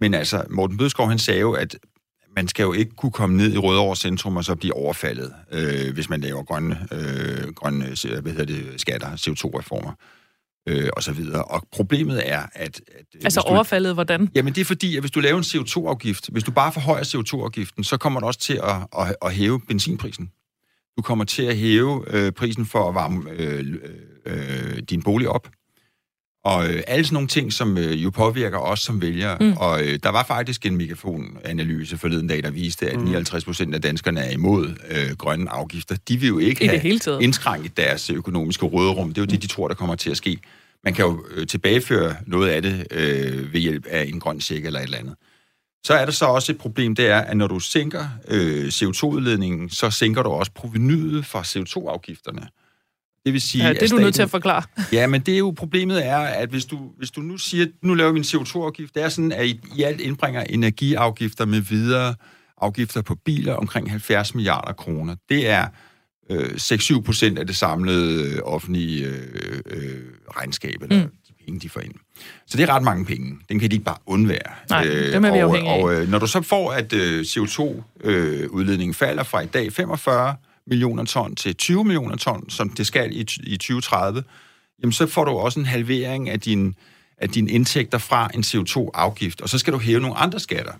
Men 0.00 0.14
altså, 0.14 0.44
Morten 0.50 0.76
Bødskov, 0.76 1.08
han 1.08 1.18
sagde 1.18 1.40
jo, 1.40 1.52
at 1.52 1.76
man 2.36 2.48
skal 2.48 2.62
jo 2.62 2.72
ikke 2.72 2.96
kunne 2.96 3.12
komme 3.12 3.36
ned 3.36 3.52
i 3.52 3.58
Rødovre 3.58 3.96
Centrum 3.96 4.36
og 4.36 4.44
så 4.44 4.54
blive 4.54 4.74
overfaldet, 4.74 5.34
øh, 5.52 5.94
hvis 5.94 6.08
man 6.08 6.20
laver 6.20 6.42
grønne, 6.42 6.88
øh, 6.92 7.54
grønne 7.54 7.84
hvad 8.20 8.32
hedder 8.32 8.44
det, 8.44 8.80
skatter, 8.80 9.08
CO2-reformer 9.08 9.92
øh, 10.66 10.88
og 10.96 11.02
så 11.02 11.12
videre. 11.12 11.44
Og 11.44 11.62
problemet 11.72 12.28
er, 12.28 12.42
at... 12.52 12.80
at 12.98 13.24
altså 13.24 13.40
du, 13.40 13.54
overfaldet, 13.54 13.94
hvordan? 13.94 14.28
Jamen 14.34 14.54
det 14.54 14.60
er 14.60 14.64
fordi, 14.64 14.96
at 14.96 15.02
hvis 15.02 15.10
du 15.10 15.20
laver 15.20 15.38
en 15.38 15.44
CO2-afgift, 15.44 16.28
hvis 16.32 16.44
du 16.44 16.50
bare 16.50 16.72
forhøjer 16.72 17.02
CO2-afgiften, 17.04 17.84
så 17.84 17.96
kommer 17.96 18.20
du 18.20 18.26
også 18.26 18.40
til 18.40 18.60
at, 18.62 18.76
at, 18.98 19.16
at 19.24 19.34
hæve 19.34 19.60
benzinprisen. 19.68 20.30
Du 20.96 21.02
kommer 21.02 21.24
til 21.24 21.42
at 21.42 21.56
hæve 21.56 22.04
øh, 22.06 22.32
prisen 22.32 22.66
for 22.66 22.88
at 22.88 22.94
varme 22.94 23.30
øh, 23.30 23.74
øh, 24.26 24.78
din 24.90 25.02
bolig 25.02 25.28
op. 25.28 25.48
Og 26.44 26.68
øh, 26.68 26.82
alle 26.86 27.04
sådan 27.04 27.14
nogle 27.14 27.28
ting, 27.28 27.52
som 27.52 27.78
øh, 27.78 28.04
jo 28.04 28.10
påvirker 28.10 28.58
os 28.58 28.80
som 28.80 29.02
vælgere. 29.02 29.36
Mm. 29.40 29.52
Og 29.52 29.82
øh, 29.82 29.98
der 30.02 30.08
var 30.08 30.24
faktisk 30.24 30.66
en 30.66 30.76
megafon-analyse 30.76 31.98
forleden 31.98 32.26
dag, 32.26 32.42
der 32.42 32.50
viste, 32.50 32.90
at 32.90 33.00
59 33.00 33.46
mm. 33.46 33.50
procent 33.50 33.74
af 33.74 33.82
danskerne 33.82 34.20
er 34.20 34.30
imod 34.30 34.74
øh, 34.90 35.16
grønne 35.16 35.50
afgifter. 35.50 35.96
De 36.08 36.16
vil 36.16 36.28
jo 36.28 36.38
ikke 36.38 36.64
I 36.64 36.68
have 36.68 37.22
indskrænket 37.22 37.76
deres 37.76 38.10
økonomiske 38.10 38.66
råderum. 38.66 39.08
Det 39.08 39.18
er 39.18 39.22
jo 39.22 39.26
det, 39.26 39.42
de 39.42 39.46
tror, 39.46 39.68
der 39.68 39.74
kommer 39.74 39.94
til 39.94 40.10
at 40.10 40.16
ske. 40.16 40.38
Man 40.84 40.94
kan 40.94 41.04
jo 41.04 41.24
øh, 41.34 41.46
tilbageføre 41.46 42.16
noget 42.26 42.48
af 42.48 42.62
det 42.62 42.86
øh, 42.90 43.52
ved 43.52 43.60
hjælp 43.60 43.86
af 43.86 44.04
en 44.04 44.20
grøn 44.20 44.40
check 44.40 44.66
eller 44.66 44.80
et 44.80 44.84
eller 44.84 44.98
andet. 44.98 45.14
Så 45.84 45.94
er 45.94 46.04
der 46.04 46.12
så 46.12 46.24
også 46.24 46.52
et 46.52 46.58
problem, 46.58 46.94
det 46.94 47.06
er, 47.06 47.18
at 47.18 47.36
når 47.36 47.46
du 47.46 47.60
sænker 47.60 48.04
øh, 48.28 48.66
CO2-udledningen, 48.66 49.70
så 49.70 49.90
sænker 49.90 50.22
du 50.22 50.30
også 50.30 50.52
provenyet 50.52 51.26
fra 51.26 51.42
CO2-afgifterne. 51.42 52.48
Det 53.24 53.32
vil 53.32 53.40
sige, 53.40 53.64
ja, 53.64 53.68
det 53.70 53.76
er 53.76 53.80
du 53.80 53.86
staten, 53.86 54.04
nødt 54.04 54.14
til 54.14 54.22
at 54.22 54.30
forklare. 54.30 54.62
Ja, 54.92 55.06
men 55.06 55.20
det 55.20 55.34
er 55.34 55.38
jo 55.38 55.50
problemet 55.50 56.06
er, 56.06 56.18
at 56.18 56.48
hvis 56.48 56.64
du, 56.64 56.78
hvis 56.98 57.10
du 57.10 57.20
nu 57.20 57.36
siger, 57.36 57.66
nu 57.82 57.94
laver 57.94 58.12
vi 58.12 58.18
en 58.18 58.24
CO2-afgift, 58.24 58.94
det 58.94 59.02
er 59.02 59.08
sådan, 59.08 59.32
at 59.32 59.46
I, 59.46 59.60
I 59.76 59.82
alt 59.82 60.00
indbringer 60.00 60.42
energiafgifter 60.42 61.44
med 61.44 61.60
videre 61.60 62.14
afgifter 62.60 63.02
på 63.02 63.14
biler 63.14 63.54
omkring 63.54 63.90
70 63.90 64.34
milliarder 64.34 64.72
kroner. 64.72 65.16
Det 65.28 65.48
er 65.48 65.66
øh, 66.30 66.50
6-7 66.50 67.00
procent 67.02 67.38
af 67.38 67.46
det 67.46 67.56
samlede 67.56 68.24
øh, 68.24 68.38
offentlige 68.42 69.06
øh, 69.06 69.60
øh, 69.66 70.00
regnskab, 70.36 70.82
eller 70.82 71.04
mm. 71.04 71.10
de 71.28 71.32
penge, 71.44 71.60
de 71.60 71.68
får 71.68 71.80
ind. 71.80 71.94
Så 72.46 72.56
det 72.56 72.68
er 72.68 72.74
ret 72.74 72.82
mange 72.82 73.04
penge. 73.04 73.38
Den 73.48 73.58
kan 73.58 73.70
de 73.70 73.74
ikke 73.74 73.84
bare 73.84 73.98
undvære. 74.06 74.50
Nej, 74.70 74.86
øh, 74.86 75.12
dem 75.12 75.24
er 75.24 75.32
vi 75.32 75.38
og, 75.38 75.44
afhængige 75.44 75.74
af. 75.74 75.82
Og 75.82 75.94
øh, 75.94 76.10
når 76.10 76.18
du 76.18 76.26
så 76.26 76.42
får, 76.42 76.72
at 76.72 76.92
øh, 76.92 77.20
CO2-udledningen 77.20 78.90
øh, 78.90 78.94
falder 78.94 79.22
fra 79.22 79.40
i 79.40 79.46
dag 79.46 79.72
45 79.72 80.36
millioner 80.70 81.04
ton 81.04 81.34
til 81.34 81.56
20 81.56 81.84
millioner 81.84 82.16
ton, 82.16 82.50
som 82.50 82.70
det 82.70 82.86
skal 82.86 83.12
i, 83.12 83.26
i 83.42 83.56
2030, 83.56 84.22
jamen 84.82 84.92
så 84.92 85.06
får 85.06 85.24
du 85.24 85.30
også 85.30 85.60
en 85.60 85.66
halvering 85.66 86.30
af 86.30 86.40
din 86.40 86.74
af 87.20 87.28
dine 87.28 87.50
indtægter 87.50 87.98
fra 87.98 88.30
en 88.34 88.40
CO2-afgift, 88.40 89.40
og 89.40 89.48
så 89.48 89.58
skal 89.58 89.72
du 89.72 89.78
hæve 89.78 90.00
nogle 90.00 90.16
andre 90.16 90.40
skatter. 90.40 90.72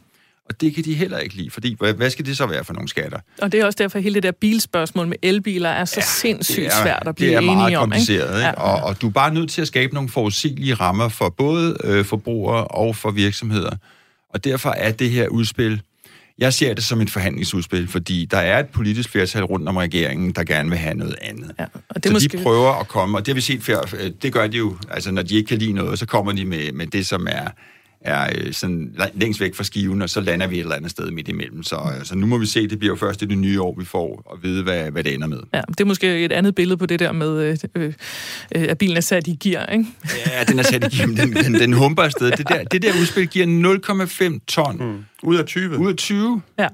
Og 0.49 0.61
det 0.61 0.75
kan 0.75 0.85
de 0.85 0.95
heller 0.95 1.19
ikke 1.19 1.35
lide, 1.35 1.51
fordi 1.51 1.77
hvad 1.97 2.11
skal 2.11 2.27
det 2.27 2.37
så 2.37 2.47
være 2.47 2.65
for 2.65 2.73
nogle 2.73 2.89
skatter? 2.89 3.19
Og 3.43 3.53
det 3.53 3.61
er 3.61 3.67
også 3.67 3.77
derfor, 3.77 3.99
at 3.99 4.03
hele 4.03 4.15
det 4.15 4.23
der 4.23 4.31
bilspørgsmål 4.31 5.09
med 5.09 5.17
elbiler 5.23 5.69
er 5.69 5.85
så 5.85 6.01
ja, 6.01 6.05
sindssygt 6.05 6.67
er, 6.67 6.83
svært 6.83 7.03
at 7.07 7.15
blive 7.15 7.29
enige 7.29 7.39
om. 7.39 7.45
Det 7.45 7.53
er 7.53 7.57
meget 7.57 7.77
kompliceret, 7.79 8.29
ikke? 8.29 8.37
Ikke? 8.37 8.47
Ja. 8.47 8.53
Og, 8.53 8.83
og 8.83 9.01
du 9.01 9.09
er 9.09 9.13
bare 9.13 9.35
nødt 9.35 9.51
til 9.51 9.61
at 9.61 9.67
skabe 9.67 9.95
nogle 9.95 10.09
forudsigelige 10.09 10.75
rammer 10.75 11.09
for 11.09 11.29
både 11.29 11.77
øh, 11.85 12.05
forbrugere 12.05 12.65
og 12.65 12.97
for 12.97 13.11
virksomheder. 13.11 13.77
Og 14.35 14.45
derfor 14.45 14.71
er 14.71 14.93
det 14.93 15.11
her 15.11 15.29
udspil 15.29 15.83
jeg 16.41 16.53
ser 16.53 16.75
det 16.75 16.85
som 16.85 17.01
et 17.01 17.11
forhandlingsudspil, 17.11 17.89
fordi 17.89 18.25
der 18.31 18.39
er 18.39 18.59
et 18.59 18.69
politisk 18.69 19.11
flertal 19.11 19.45
rundt 19.45 19.69
om 19.69 19.77
regeringen, 19.77 20.33
der 20.33 20.45
gerne 20.45 20.71
vil 20.71 20.79
have 20.79 20.95
noget 20.95 21.17
andet. 21.23 21.53
Ja, 21.59 21.65
og 21.89 21.95
det 21.95 22.05
så 22.05 22.13
måske... 22.13 22.39
de 22.39 22.43
prøver 22.43 22.81
at 22.81 22.89
komme, 22.89 23.19
og 23.19 23.27
det 23.27 23.33
har 23.33 23.35
vi 23.35 23.41
set 23.41 23.63
før, 23.63 23.81
det 24.23 24.33
gør 24.33 24.47
de 24.47 24.57
jo, 24.57 24.77
altså 24.91 25.11
når 25.11 25.23
de 25.23 25.37
ikke 25.37 25.49
kan 25.49 25.59
lide 25.59 25.73
noget, 25.73 25.99
så 25.99 26.07
kommer 26.07 26.33
de 26.33 26.45
med, 26.45 26.73
med 26.73 26.87
det, 26.87 27.07
som 27.07 27.27
er 27.31 27.49
er 28.01 28.31
øh, 28.35 28.53
sådan 28.53 28.95
længst 29.15 29.41
væk 29.41 29.55
fra 29.55 29.65
skiven, 29.65 30.03
og 30.03 30.11
så 30.11 30.21
lander 30.21 30.47
vi 30.47 30.57
et 30.57 30.61
eller 30.61 30.77
andet 30.77 30.91
sted 30.91 31.11
midt 31.11 31.29
imellem. 31.29 31.63
Så, 31.63 31.77
øh, 31.77 32.05
så 32.05 32.15
nu 32.15 32.27
må 32.27 32.39
vi 32.39 32.47
se, 32.47 32.69
det 32.69 32.79
bliver 32.79 32.93
jo 32.93 32.97
først 32.97 33.23
i 33.23 33.25
det 33.25 33.39
nye 33.39 33.63
år, 33.63 33.75
vi 33.79 33.85
får 33.85 34.33
at 34.33 34.43
vide, 34.43 34.63
hvad, 34.63 34.91
hvad 34.91 35.05
det 35.05 35.15
ender 35.15 35.27
med. 35.27 35.39
Ja, 35.55 35.61
det 35.69 35.81
er 35.81 35.85
måske 35.85 36.25
et 36.25 36.33
andet 36.33 36.55
billede 36.55 36.77
på 36.77 36.87
det 36.87 37.01
der 37.01 37.13
med, 37.13 37.43
øh, 37.43 37.59
øh, 37.75 37.93
at 38.53 38.79
bilen 38.79 38.97
er 38.97 39.01
sat 39.01 39.27
i 39.27 39.39
gear, 39.43 39.67
ikke? 39.67 39.87
Ja, 40.27 40.45
den 40.45 40.59
er 40.59 40.63
sat 40.63 40.93
i 40.93 40.97
gear, 40.97 41.07
men 41.07 41.17
den, 41.17 41.33
den, 41.33 41.55
den 41.55 41.73
humper 41.73 42.03
afsted. 42.03 42.31
Det 42.31 42.49
der, 42.49 42.65
det 42.65 42.83
der 42.83 42.93
udspil 43.01 43.29
giver 43.29 43.47
0,5 44.37 44.45
ton. 44.49 44.77
Mm. 44.77 45.05
Ud 45.23 45.37
af 45.37 45.47
20. 45.47 45.79
Ud 45.79 45.91
af 45.91 45.97
20. 45.97 46.43
Ja. 46.59 46.69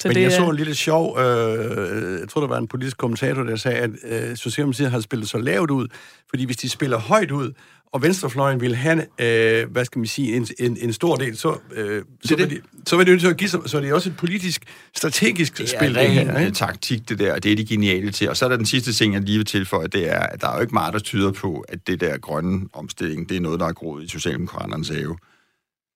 Så 0.00 0.08
Men 0.08 0.14
det 0.14 0.22
jeg 0.22 0.32
så 0.32 0.50
en 0.50 0.56
lille 0.56 0.74
sjov, 0.74 1.18
øh, 1.18 2.20
jeg 2.20 2.28
tror, 2.28 2.40
der 2.40 2.48
var 2.48 2.58
en 2.58 2.68
politisk 2.68 2.96
kommentator, 2.96 3.42
der 3.42 3.56
sagde, 3.56 3.78
at 3.78 3.90
øh, 4.04 4.36
Socialdemokratiet 4.36 4.90
har 4.90 5.00
spillet 5.00 5.28
så 5.28 5.38
lavt 5.38 5.70
ud, 5.70 5.88
fordi 6.30 6.44
hvis 6.44 6.56
de 6.56 6.68
spiller 6.68 6.98
højt 6.98 7.30
ud, 7.30 7.52
og 7.92 8.02
venstrefløjen 8.02 8.60
vil 8.60 8.76
have, 8.76 9.04
øh, 9.18 9.70
hvad 9.70 9.84
skal 9.84 9.98
man 9.98 10.06
sige, 10.06 10.36
en, 10.36 10.46
en, 10.58 10.76
en 10.80 10.92
stor 10.92 11.16
del, 11.16 11.36
så, 11.36 11.58
øh, 11.74 12.02
så, 12.24 12.36
det, 12.36 12.50
vil 12.50 12.56
de, 12.56 12.62
så 12.86 12.96
vil 12.96 13.06
det 13.06 13.24
jo 13.24 13.28
at 13.28 13.36
give 13.36 13.50
sig, 13.50 13.60
så 13.66 13.76
er 13.76 13.80
det 13.80 13.92
også 13.92 14.08
et 14.08 14.16
politisk, 14.16 14.62
strategisk 14.96 15.58
det 15.58 15.68
spil. 15.68 15.94
Det 15.94 16.04
er 16.04 16.34
ren 16.34 16.46
øh, 16.46 16.52
taktik, 16.52 17.08
det 17.08 17.18
der, 17.18 17.34
og 17.34 17.42
det 17.42 17.52
er 17.52 17.56
de 17.56 17.66
geniale 17.66 18.10
til. 18.10 18.28
Og 18.30 18.36
så 18.36 18.44
er 18.44 18.48
der 18.48 18.56
den 18.56 18.66
sidste 18.66 18.92
ting, 18.92 19.14
jeg 19.14 19.22
lige 19.22 19.36
vil 19.36 19.46
tilføje, 19.46 19.86
det 19.86 20.08
er, 20.08 20.20
at 20.20 20.40
der 20.40 20.48
er 20.48 20.54
jo 20.54 20.60
ikke 20.60 20.74
meget, 20.74 20.92
der 20.94 21.00
tyder 21.00 21.32
på, 21.32 21.64
at 21.68 21.86
det 21.86 22.00
der 22.00 22.18
grønne 22.18 22.68
omstilling, 22.72 23.28
det 23.28 23.36
er 23.36 23.40
noget, 23.40 23.60
der 23.60 23.66
er 23.66 23.72
groet 23.72 24.04
i 24.04 24.08
Socialdemokraternes 24.08 24.88
have. 24.88 25.16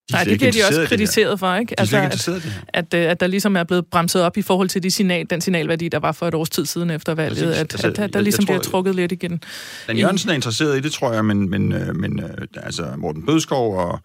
De 0.09 0.13
Nej, 0.13 0.23
det 0.23 0.39
bliver 0.39 0.51
de 0.51 0.63
også 0.67 0.85
kritiseret 0.87 1.39
for, 1.39 1.55
ikke? 1.55 1.79
Altså, 1.79 1.97
at, 1.97 2.29
at, 2.67 2.93
øh, 2.93 3.11
at 3.11 3.19
der 3.19 3.27
ligesom 3.27 3.55
er 3.55 3.63
blevet 3.63 3.85
bremset 3.85 4.21
op 4.21 4.37
i 4.37 4.41
forhold 4.41 4.69
til 4.69 4.83
de 4.83 4.91
signal, 4.91 5.25
den 5.29 5.41
signalværdi, 5.41 5.89
der 5.89 5.99
var 5.99 6.11
for 6.11 6.27
et 6.27 6.33
års 6.33 6.49
tid 6.49 6.65
siden 6.65 6.89
efter 6.89 7.13
valget, 7.13 7.51
at, 7.51 7.59
altså, 7.59 7.87
at, 7.87 7.99
at 7.99 8.13
der 8.13 8.21
ligesom 8.21 8.45
bliver 8.45 8.59
trukket 8.59 8.95
lidt 8.95 9.11
igen. 9.11 9.41
Dan 9.87 9.97
Jørgensen 9.97 10.29
er 10.29 10.33
interesseret 10.33 10.77
i 10.77 10.81
det, 10.81 10.91
tror 10.91 11.13
jeg, 11.13 11.25
men, 11.25 11.49
men, 11.49 11.71
øh, 11.71 11.95
men 11.95 12.19
øh, 12.19 12.47
altså 12.55 12.93
Morten 12.97 13.25
Bødskov 13.25 13.77
og 13.77 13.99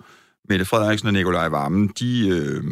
Mette 0.48 0.64
Frederiksen 0.64 1.08
og 1.08 1.12
Nikolaj 1.14 1.48
Vammen, 1.48 1.88
de, 2.00 2.62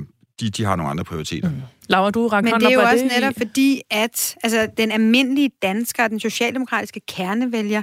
de, 0.41 0.51
de 0.51 0.65
har 0.65 0.77
nogle 0.77 0.91
andre 0.91 1.05
prioriteter. 1.05 1.51
Mm. 1.51 1.57
Laura, 1.89 2.11
du 2.11 2.31
Men 2.33 2.55
det 2.55 2.63
er 2.63 2.71
jo 2.71 2.81
også 2.81 3.05
det 3.05 3.13
netop 3.21 3.33
i... 3.37 3.39
fordi, 3.39 3.81
at 3.91 4.37
altså, 4.43 4.69
den 4.77 4.93
almindelige 4.93 5.51
dansker, 5.63 6.09
den 6.09 6.21
socialdemokratiske 6.21 7.01
kernevælger, 7.09 7.83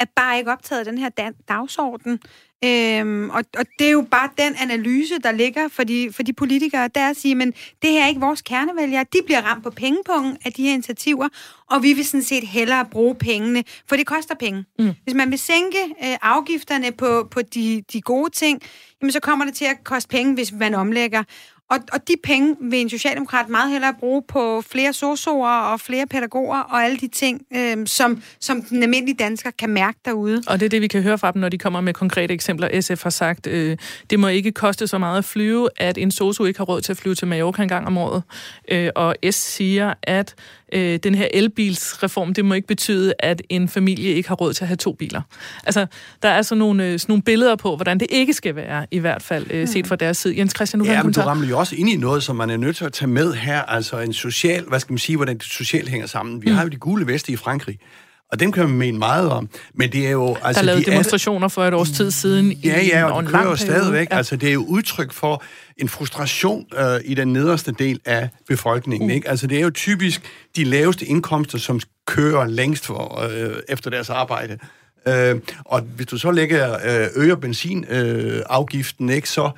er 0.00 0.04
bare 0.16 0.38
ikke 0.38 0.52
optaget 0.52 0.78
af 0.78 0.84
den 0.84 0.98
her 0.98 1.10
dagsorden. 1.48 2.18
Øhm, 2.64 3.30
og, 3.30 3.44
og 3.58 3.66
det 3.78 3.86
er 3.86 3.90
jo 3.90 4.06
bare 4.10 4.28
den 4.38 4.54
analyse, 4.60 5.18
der 5.18 5.32
ligger 5.32 5.68
for 5.68 5.84
de, 5.84 6.12
for 6.12 6.22
de 6.22 6.32
politikere, 6.32 6.88
der 6.94 7.10
at 7.10 7.16
sige, 7.16 7.34
men 7.34 7.50
det 7.82 7.90
her 7.90 8.04
er 8.04 8.08
ikke 8.08 8.20
vores 8.20 8.42
kernevælgere. 8.42 9.04
De 9.12 9.18
bliver 9.26 9.40
ramt 9.42 9.62
på 9.62 9.70
pengepunkten 9.70 10.36
af 10.44 10.52
de 10.52 10.62
her 10.62 10.72
initiativer, 10.72 11.28
og 11.70 11.82
vi 11.82 11.92
vil 11.92 12.04
sådan 12.04 12.22
set 12.22 12.48
hellere 12.48 12.84
bruge 12.84 13.14
pengene, 13.14 13.64
for 13.88 13.96
det 13.96 14.06
koster 14.06 14.34
penge. 14.34 14.64
Mm. 14.78 14.92
Hvis 15.04 15.14
man 15.14 15.30
vil 15.30 15.38
sænke 15.38 15.78
øh, 16.04 16.16
afgifterne 16.22 16.92
på, 16.92 17.28
på 17.30 17.42
de, 17.42 17.82
de 17.92 18.00
gode 18.00 18.30
ting, 18.30 18.62
jamen 19.00 19.12
så 19.12 19.20
kommer 19.20 19.44
det 19.44 19.54
til 19.54 19.64
at 19.64 19.84
koste 19.84 20.08
penge, 20.08 20.34
hvis 20.34 20.52
man 20.52 20.74
omlægger. 20.74 21.22
Og, 21.70 21.78
og 21.92 22.08
de 22.08 22.14
penge 22.22 22.56
vil 22.60 22.80
en 22.80 22.90
socialdemokrat 22.90 23.48
meget 23.48 23.70
hellere 23.70 23.94
bruge 24.00 24.22
på 24.28 24.62
flere 24.70 24.92
sosoer 24.92 25.58
og 25.58 25.80
flere 25.80 26.06
pædagoger 26.06 26.58
og 26.58 26.84
alle 26.84 26.96
de 26.96 27.08
ting, 27.08 27.42
øh, 27.56 27.86
som, 27.86 28.22
som 28.40 28.62
den 28.62 28.82
almindelige 28.82 29.16
dansker 29.16 29.50
kan 29.50 29.70
mærke 29.70 29.98
derude. 30.04 30.42
Og 30.46 30.60
det 30.60 30.66
er 30.66 30.70
det, 30.70 30.82
vi 30.82 30.88
kan 30.88 31.02
høre 31.02 31.18
fra 31.18 31.32
dem, 31.32 31.40
når 31.40 31.48
de 31.48 31.58
kommer 31.58 31.80
med 31.80 31.94
konkrete 31.94 32.34
eksempler. 32.34 32.80
SF 32.80 33.02
har 33.02 33.10
sagt, 33.10 33.46
øh, 33.46 33.76
det 34.10 34.20
må 34.20 34.28
ikke 34.28 34.52
koste 34.52 34.86
så 34.86 34.98
meget 34.98 35.18
at 35.18 35.24
flyve, 35.24 35.68
at 35.76 35.98
en 35.98 36.10
sosu 36.10 36.44
ikke 36.44 36.58
har 36.58 36.64
råd 36.64 36.80
til 36.80 36.92
at 36.92 36.96
flyve 36.96 37.14
til 37.14 37.28
Mallorca 37.28 37.62
en 37.62 37.68
gang 37.68 37.86
om 37.86 37.98
året. 37.98 38.22
Øh, 38.70 38.90
og 38.94 39.16
S 39.30 39.34
siger, 39.34 39.94
at 40.02 40.34
øh, 40.72 40.98
den 41.02 41.14
her 41.14 41.28
elbilsreform, 41.34 42.34
det 42.34 42.44
må 42.44 42.54
ikke 42.54 42.68
betyde, 42.68 43.14
at 43.18 43.42
en 43.48 43.68
familie 43.68 44.10
ikke 44.12 44.28
har 44.28 44.36
råd 44.36 44.52
til 44.52 44.64
at 44.64 44.68
have 44.68 44.76
to 44.76 44.92
biler. 44.92 45.22
Altså, 45.64 45.86
der 46.22 46.28
er 46.28 46.42
sådan 46.42 46.58
nogle, 46.58 46.86
øh, 46.86 46.98
sådan 46.98 47.12
nogle 47.12 47.22
billeder 47.22 47.56
på, 47.56 47.76
hvordan 47.76 48.00
det 48.00 48.06
ikke 48.10 48.32
skal 48.32 48.56
være, 48.56 48.86
i 48.90 48.98
hvert 48.98 49.22
fald 49.22 49.46
øh, 49.50 49.68
set 49.68 49.86
fra 49.86 49.96
deres 49.96 50.16
side. 50.16 50.38
Jens 50.38 50.52
Christian, 50.56 50.78
nu 50.78 50.84
ja, 50.84 51.02
men 51.02 51.12
du 51.12 51.20
rammer 51.20 51.46
jo 51.46 51.58
også 51.58 51.76
ind 51.76 51.88
i 51.88 51.96
noget, 51.96 52.22
som 52.22 52.36
man 52.36 52.50
er 52.50 52.56
nødt 52.56 52.76
til 52.76 52.84
at 52.84 52.92
tage 52.92 53.08
med 53.08 53.34
her, 53.34 53.62
altså 53.62 53.98
en 53.98 54.12
social, 54.12 54.64
hvad 54.64 54.80
skal 54.80 54.92
man 54.92 54.98
sige, 54.98 55.16
hvordan 55.16 55.38
det 55.38 55.44
socialt 55.44 55.88
hænger 55.88 56.06
sammen. 56.06 56.42
Vi 56.42 56.50
mm. 56.50 56.56
har 56.56 56.62
jo 56.62 56.68
de 56.68 56.76
gule 56.76 57.06
veste 57.06 57.32
i 57.32 57.36
Frankrig, 57.36 57.78
og 58.32 58.40
dem 58.40 58.52
kan 58.52 58.68
man 58.68 58.78
mene 58.78 58.98
meget 58.98 59.30
om. 59.30 59.48
Men 59.74 59.92
det 59.92 60.06
er 60.06 60.10
jo... 60.10 60.36
Altså, 60.42 60.60
der 60.60 60.66
lavede 60.66 60.84
de 60.84 60.90
demonstrationer 60.90 61.44
er, 61.44 61.48
for 61.48 61.64
et 61.64 61.74
års 61.74 61.90
tid 61.90 62.10
siden. 62.10 62.52
Ja, 62.52 62.82
ja, 62.82 63.04
og 63.04 63.22
det 63.22 63.30
kører 63.30 63.42
jo 63.42 63.56
stadigvæk. 63.56 64.08
Ja. 64.10 64.16
Altså, 64.16 64.36
det 64.36 64.48
er 64.48 64.52
jo 64.52 64.64
udtryk 64.64 65.12
for 65.12 65.42
en 65.76 65.88
frustration 65.88 66.66
øh, 66.78 67.00
i 67.04 67.14
den 67.14 67.32
nederste 67.32 67.72
del 67.72 68.00
af 68.04 68.28
befolkningen. 68.48 69.10
Uh. 69.10 69.14
Ikke? 69.14 69.28
Altså, 69.28 69.46
det 69.46 69.58
er 69.58 69.62
jo 69.62 69.70
typisk 69.70 70.22
de 70.56 70.64
laveste 70.64 71.06
indkomster, 71.06 71.58
som 71.58 71.80
kører 72.06 72.46
længst 72.46 72.86
for, 72.86 73.28
øh, 73.30 73.56
efter 73.68 73.90
deres 73.90 74.10
arbejde. 74.10 74.58
Øh, 75.08 75.40
og 75.64 75.80
hvis 75.80 76.06
du 76.06 76.18
så 76.18 76.30
lægger 76.30 76.72
øh, 76.72 77.08
øger 77.16 77.36
benzinafgiften, 77.36 79.08
øh, 79.10 79.16
ikke, 79.16 79.28
så 79.28 79.50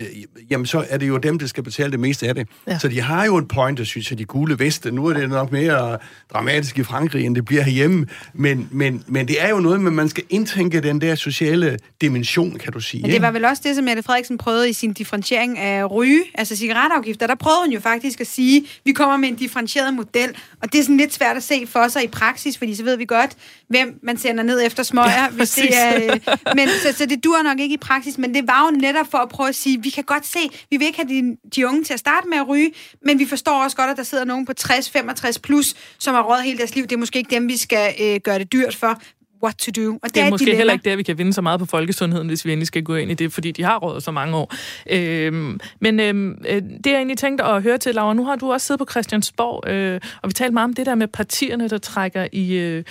øh, 0.00 0.06
jamen 0.50 0.66
så 0.66 0.84
er 0.88 0.98
det 0.98 1.08
jo 1.08 1.16
dem, 1.16 1.38
der 1.38 1.46
skal 1.46 1.62
betale 1.62 1.92
det 1.92 2.00
meste 2.00 2.28
af 2.28 2.34
det. 2.34 2.48
Ja. 2.66 2.78
Så 2.78 2.88
de 2.88 3.00
har 3.00 3.24
jo 3.24 3.36
en 3.36 3.48
point, 3.48 3.78
der 3.78 3.84
synes 3.84 4.10
jeg, 4.10 4.18
de 4.18 4.24
gule 4.24 4.58
veste. 4.58 4.90
Nu 4.90 5.06
er 5.06 5.12
det 5.12 5.28
nok 5.28 5.52
mere 5.52 5.98
dramatisk 6.32 6.78
i 6.78 6.82
Frankrig, 6.82 7.26
end 7.26 7.34
det 7.34 7.44
bliver 7.44 7.62
herhjemme. 7.62 8.06
Men, 8.32 8.68
men, 8.70 9.04
men 9.06 9.28
det 9.28 9.42
er 9.42 9.48
jo 9.48 9.60
noget 9.60 9.80
med, 9.80 9.90
man 9.90 10.08
skal 10.08 10.24
indtænke 10.30 10.80
den 10.80 11.00
der 11.00 11.14
sociale 11.14 11.78
dimension, 12.00 12.58
kan 12.58 12.72
du 12.72 12.80
sige. 12.80 13.02
Men 13.02 13.10
det 13.10 13.22
var 13.22 13.30
vel 13.30 13.44
også 13.44 13.62
det, 13.66 13.74
som 13.74 13.84
Mette 13.84 14.02
Frederiksen 14.02 14.38
prøvede 14.38 14.70
i 14.70 14.72
sin 14.72 14.92
differentiering 14.92 15.58
af 15.58 15.90
ryge, 15.90 16.22
altså 16.34 16.56
cigaretafgifter. 16.56 17.26
Der 17.26 17.34
prøvede 17.34 17.60
hun 17.64 17.72
jo 17.72 17.80
faktisk 17.80 18.20
at 18.20 18.26
sige, 18.26 18.66
vi 18.84 18.92
kommer 18.92 19.16
med 19.16 19.28
en 19.28 19.34
differentieret 19.36 19.94
model. 19.94 20.28
Og 20.62 20.72
det 20.72 20.78
er 20.78 20.82
sådan 20.82 20.96
lidt 20.96 21.14
svært 21.14 21.36
at 21.36 21.42
se 21.42 21.66
for 21.66 21.88
sig 21.88 22.04
i 22.04 22.08
praksis, 22.08 22.58
fordi 22.58 22.74
så 22.74 22.84
ved 22.84 22.96
vi 22.96 23.04
godt, 23.04 23.30
hvem 23.68 23.98
man 24.02 24.18
sender 24.18 24.42
ned 24.42 24.66
efter 24.66 24.82
smøger. 24.82 25.10
Ja, 25.10 25.28
hvis 25.28 25.50
det 25.50 25.68
er, 25.72 26.04
øh, 26.04 26.20
men, 26.56 26.68
så, 26.68 26.98
så 26.98 27.06
det 27.06 27.24
dur 27.24 27.42
nok 27.42 27.60
ikke 27.60 27.74
i 27.74 27.78
praksis, 27.78 28.18
men 28.18 28.34
det 28.34 28.46
var 28.46 28.70
jo 28.70 28.80
netop 28.80 29.06
for 29.10 29.18
at 29.18 29.28
prøve 29.28 29.48
at 29.48 29.54
sige, 29.54 29.78
vi 29.84 29.90
kan 29.90 30.04
godt 30.04 30.26
se, 30.26 30.38
vi 30.70 30.76
vil 30.76 30.86
ikke 30.86 30.98
have 30.98 31.08
de, 31.08 31.36
de 31.56 31.66
unge 31.68 31.84
til 31.84 31.92
at 31.92 32.00
starte 32.00 32.28
med 32.28 32.38
at 32.38 32.48
ryge, 32.48 32.72
men 33.02 33.18
vi 33.18 33.26
forstår 33.26 33.64
også 33.64 33.76
godt, 33.76 33.90
at 33.90 33.96
der 33.96 34.02
sidder 34.02 34.24
nogen 34.24 34.46
på 34.46 34.52
60-65 34.60 35.38
plus, 35.42 35.74
som 35.98 36.14
har 36.14 36.22
råd 36.22 36.42
hele 36.44 36.58
deres 36.58 36.74
liv. 36.74 36.82
Det 36.82 36.92
er 36.92 36.96
måske 36.96 37.18
ikke 37.18 37.34
dem, 37.34 37.48
vi 37.48 37.56
skal 37.56 37.94
øh, 38.00 38.20
gøre 38.20 38.38
det 38.38 38.52
dyrt 38.52 38.76
for 38.76 39.00
what 39.44 39.54
to 39.56 39.70
do. 39.82 39.92
Og 39.92 40.00
det, 40.04 40.14
det 40.14 40.20
er, 40.20 40.26
er 40.26 40.30
måske 40.30 40.56
heller 40.56 40.72
ikke 40.72 40.90
der, 40.90 40.96
vi 40.96 41.02
kan 41.02 41.18
vinde 41.18 41.32
så 41.32 41.42
meget 41.42 41.60
på 41.60 41.66
folkesundheden, 41.66 42.28
hvis 42.28 42.44
vi 42.44 42.52
endelig 42.52 42.66
skal 42.66 42.82
gå 42.82 42.94
ind 42.94 43.10
i 43.10 43.14
det, 43.14 43.32
fordi 43.32 43.50
de 43.50 43.62
har 43.62 43.78
råd 43.78 44.00
så 44.00 44.10
mange 44.10 44.36
år. 44.36 44.54
Øhm, 44.90 45.60
men 45.80 46.00
øhm, 46.00 46.38
øh, 46.48 46.62
det 46.62 46.86
jeg 46.86 46.96
egentlig 46.96 47.18
tænkte 47.18 47.44
at 47.44 47.62
høre 47.62 47.78
til, 47.78 47.94
Laura, 47.94 48.14
nu 48.14 48.24
har 48.24 48.36
du 48.36 48.52
også 48.52 48.66
siddet 48.66 48.78
på 48.78 48.90
Christiansborg, 48.90 49.68
øh, 49.68 50.00
og 50.22 50.28
vi 50.28 50.32
talte 50.32 50.54
meget 50.54 50.64
om 50.64 50.74
det 50.74 50.86
der 50.86 50.94
med 50.94 51.08
partierne, 51.08 51.68
der 51.68 51.78
trækker 51.78 52.26
i, 52.32 52.52
øh, 52.52 52.84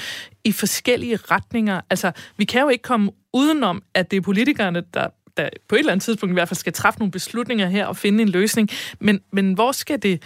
i 0.43 0.51
forskellige 0.51 1.15
retninger. 1.31 1.81
Altså, 1.89 2.11
vi 2.37 2.45
kan 2.45 2.61
jo 2.61 2.69
ikke 2.69 2.81
komme 2.81 3.11
udenom, 3.33 3.83
at 3.93 4.11
det 4.11 4.17
er 4.17 4.21
politikerne, 4.21 4.83
der 4.93 5.07
der 5.37 5.49
på 5.69 5.75
et 5.75 5.79
eller 5.79 5.91
andet 5.91 6.03
tidspunkt 6.03 6.31
i 6.31 6.33
hvert 6.33 6.49
fald 6.49 6.57
skal 6.57 6.73
træffe 6.73 6.99
nogle 6.99 7.11
beslutninger 7.11 7.67
her 7.67 7.85
og 7.85 7.97
finde 7.97 8.21
en 8.21 8.29
løsning. 8.29 8.69
Men, 8.99 9.21
men 9.31 9.53
hvor 9.53 9.71
skal 9.71 10.01
det... 10.01 10.23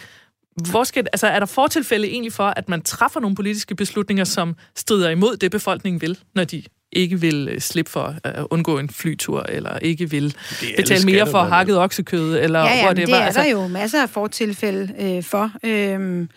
Hvor 0.71 0.83
skal, 0.83 1.07
altså, 1.13 1.27
er 1.27 1.39
der 1.39 1.45
fortilfælde 1.45 2.07
egentlig 2.07 2.33
for, 2.33 2.43
at 2.43 2.69
man 2.69 2.81
træffer 2.81 3.19
nogle 3.19 3.35
politiske 3.35 3.75
beslutninger, 3.75 4.23
som 4.23 4.55
strider 4.75 5.09
imod 5.09 5.37
det, 5.37 5.51
befolkningen 5.51 6.01
vil, 6.01 6.19
når 6.35 6.43
de 6.43 6.63
ikke 6.91 7.21
vil 7.21 7.49
øh, 7.51 7.59
slippe 7.59 7.91
for 7.91 8.15
at 8.23 8.45
undgå 8.49 8.79
en 8.79 8.89
flytur, 8.89 9.43
eller 9.49 9.77
ikke 9.77 10.09
vil 10.09 10.35
betale 10.77 11.05
mere 11.05 11.27
for 11.27 11.43
hakket 11.43 11.77
oksekød, 11.77 12.39
eller 12.39 12.59
ja, 12.59 12.75
ja, 12.75 12.85
whatever. 12.85 13.05
det 13.05 13.15
er 13.15 13.19
altså, 13.19 13.41
der 13.41 13.47
jo 13.47 13.67
masser 13.67 14.01
af 14.01 14.09
fortilfælde 14.09 14.93
øh, 14.99 15.23
for. 15.23 15.51
Øhm, 15.63 16.29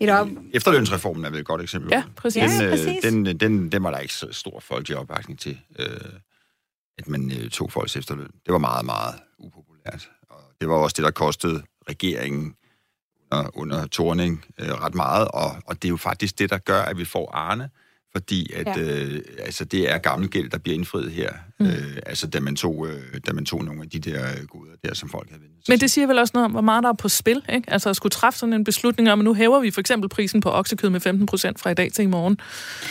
et 0.00 0.10
op... 0.10 0.28
Efterlønsreformen 0.52 1.24
er 1.24 1.30
vel 1.30 1.40
et 1.40 1.46
godt 1.46 1.62
eksempel. 1.62 1.90
Ja, 1.92 2.02
præcis. 2.16 2.42
Den, 2.42 2.62
ja, 2.62 2.70
præcis. 2.70 3.02
Den, 3.02 3.26
den, 3.26 3.40
den, 3.40 3.72
den 3.72 3.82
var 3.82 3.90
der 3.90 3.98
ikke 3.98 4.14
så 4.14 4.26
stor 4.32 4.60
folkelig 4.60 4.98
opbakning 4.98 5.38
til. 5.38 5.58
Øh, 5.78 5.86
at 7.00 7.08
man 7.08 7.32
øh, 7.32 7.50
tog 7.50 7.72
folks 7.72 7.96
efterløn. 7.96 8.30
Det 8.46 8.52
var 8.52 8.58
meget, 8.58 8.84
meget 8.84 9.14
upopulært. 9.38 10.10
Og 10.28 10.42
det 10.60 10.68
var 10.68 10.74
også 10.74 10.94
det, 10.96 11.04
der 11.04 11.10
kostede 11.10 11.62
regeringen 11.88 12.54
under, 13.32 13.58
under 13.58 13.86
Torning 13.86 14.44
øh, 14.58 14.68
ret 14.68 14.94
meget, 14.94 15.28
og, 15.28 15.50
og 15.66 15.74
det 15.74 15.84
er 15.84 15.88
jo 15.88 15.96
faktisk 15.96 16.38
det, 16.38 16.50
der 16.50 16.58
gør, 16.58 16.82
at 16.82 16.98
vi 16.98 17.04
får 17.04 17.30
Arne, 17.34 17.70
fordi 18.12 18.52
at 18.52 18.66
ja. 18.66 18.82
øh, 18.82 19.20
altså, 19.38 19.64
det 19.64 19.90
er 19.90 19.98
gammel 19.98 20.28
gæld, 20.28 20.50
der 20.50 20.58
bliver 20.58 20.74
indfriet 20.74 21.12
her. 21.12 21.30
Mm. 21.60 21.66
Øh, 21.66 21.96
altså 22.06 22.26
da 22.26 22.40
man, 22.40 22.56
tog, 22.56 22.88
øh, 22.88 23.20
da 23.26 23.32
man 23.32 23.44
tog 23.44 23.64
nogle 23.64 23.82
af 23.82 23.90
de 23.90 23.98
der 23.98 24.26
øh, 24.30 24.46
goder 24.46 24.72
der, 24.84 24.94
som 24.94 25.08
folk 25.08 25.28
havde 25.28 25.42
vendt. 25.42 25.68
Men 25.68 25.80
det 25.80 25.90
siger 25.90 26.06
vel 26.06 26.18
også 26.18 26.30
noget 26.34 26.44
om, 26.44 26.50
hvor 26.50 26.60
meget 26.60 26.82
der 26.82 26.88
er 26.88 26.94
på 26.94 27.08
spil, 27.08 27.42
ikke? 27.52 27.72
Altså 27.72 27.90
at 27.90 27.96
skulle 27.96 28.10
træffe 28.10 28.38
sådan 28.38 28.52
en 28.52 28.64
beslutning 28.64 29.10
om, 29.10 29.20
at 29.20 29.24
nu 29.24 29.34
hæver 29.34 29.60
vi 29.60 29.70
for 29.70 29.80
eksempel 29.80 30.08
prisen 30.08 30.40
på 30.40 30.50
oksekød 30.50 30.90
med 30.90 31.00
15 31.00 31.26
procent 31.26 31.60
fra 31.60 31.70
i 31.70 31.74
dag 31.74 31.92
til 31.92 32.02
i 32.02 32.06
morgen. 32.06 32.40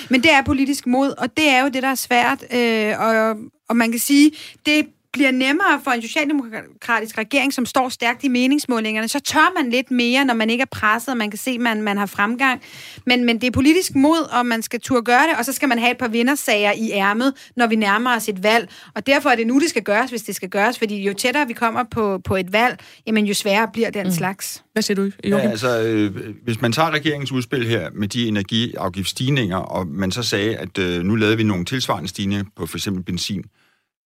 Men 0.09 0.23
det 0.23 0.31
er 0.31 0.41
politisk 0.45 0.87
mod, 0.87 1.13
og 1.17 1.37
det 1.37 1.49
er 1.49 1.61
jo 1.61 1.69
det, 1.69 1.83
der 1.83 1.89
er 1.89 1.95
svært. 1.95 2.43
Øh, 2.53 2.99
og, 2.99 3.35
og 3.69 3.75
man 3.75 3.91
kan 3.91 3.99
sige, 3.99 4.31
det 4.65 4.85
bliver 5.13 5.31
nemmere 5.31 5.81
for 5.83 5.91
en 5.91 6.01
socialdemokratisk 6.01 7.17
regering, 7.17 7.53
som 7.53 7.65
står 7.65 7.89
stærkt 7.89 8.23
i 8.23 8.27
meningsmålingerne, 8.27 9.07
så 9.07 9.19
tør 9.19 9.61
man 9.61 9.71
lidt 9.71 9.91
mere, 9.91 10.25
når 10.25 10.33
man 10.33 10.49
ikke 10.49 10.61
er 10.61 10.65
presset, 10.71 11.09
og 11.09 11.17
man 11.17 11.31
kan 11.31 11.37
se, 11.37 11.51
at 11.51 11.59
man, 11.59 11.81
man 11.81 11.97
har 11.97 12.05
fremgang. 12.05 12.61
Men, 13.05 13.25
men 13.25 13.41
det 13.41 13.47
er 13.47 13.51
politisk 13.51 13.95
mod, 13.95 14.29
og 14.31 14.45
man 14.45 14.61
skal 14.61 14.81
turde 14.81 15.01
gøre 15.01 15.23
det, 15.23 15.37
og 15.37 15.45
så 15.45 15.53
skal 15.53 15.69
man 15.69 15.79
have 15.79 15.91
et 15.91 15.97
par 15.97 16.07
vindersager 16.07 16.71
i 16.71 16.91
ærmet, 16.91 17.33
når 17.55 17.67
vi 17.67 17.75
nærmer 17.75 18.15
os 18.15 18.29
et 18.29 18.43
valg. 18.43 18.69
Og 18.95 19.07
derfor 19.07 19.29
er 19.29 19.35
det 19.35 19.47
nu, 19.47 19.59
det 19.59 19.69
skal 19.69 19.83
gøres, 19.83 20.09
hvis 20.09 20.21
det 20.21 20.35
skal 20.35 20.49
gøres, 20.49 20.77
fordi 20.77 21.03
jo 21.03 21.13
tættere 21.13 21.47
vi 21.47 21.53
kommer 21.53 21.83
på, 21.91 22.19
på 22.25 22.35
et 22.35 22.53
valg, 22.53 22.79
jamen 23.07 23.25
jo 23.25 23.33
sværere 23.33 23.69
bliver 23.73 23.89
den 23.89 24.05
mm. 24.05 24.11
slags. 24.11 24.63
Hvad 24.73 24.83
siger 24.83 24.95
du, 24.95 25.01
Joachim? 25.01 25.29
Ja, 25.29 25.49
altså, 25.49 25.81
øh, 25.81 26.15
hvis 26.43 26.61
man 26.61 26.71
tager 26.71 26.91
regeringens 26.91 27.31
udspil 27.31 27.67
her 27.67 27.89
med 27.93 28.07
de 28.07 28.27
energiafgiftsstigninger, 28.27 29.57
og 29.57 29.87
man 29.87 30.11
så 30.11 30.23
sagde, 30.23 30.57
at 30.57 30.77
øh, 30.77 31.03
nu 31.03 31.15
lavede 31.15 31.37
vi 31.37 31.43
nogle 31.43 31.65
tilsvarende 31.65 32.09
stigninger 32.09 32.45
på 32.55 32.65
for 32.65 32.77
eksempel 32.77 33.03
benzin, 33.03 33.43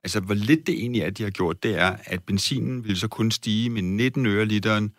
Altså, 0.03 0.19
hvor 0.19 0.33
lidt 0.33 0.67
det 0.67 0.75
egentlig 0.75 1.01
er, 1.01 1.09
de 1.09 1.23
har 1.23 1.29
gjort, 1.29 1.63
det 1.63 1.79
er, 1.79 1.95
at 2.05 2.23
benzinen 2.23 2.85
vil 2.85 2.97
så 2.97 3.07
kun 3.07 3.31
stige 3.31 3.69
med 3.69 3.81
19 3.81 4.25
øre 4.25 4.45
literen. 4.45 4.91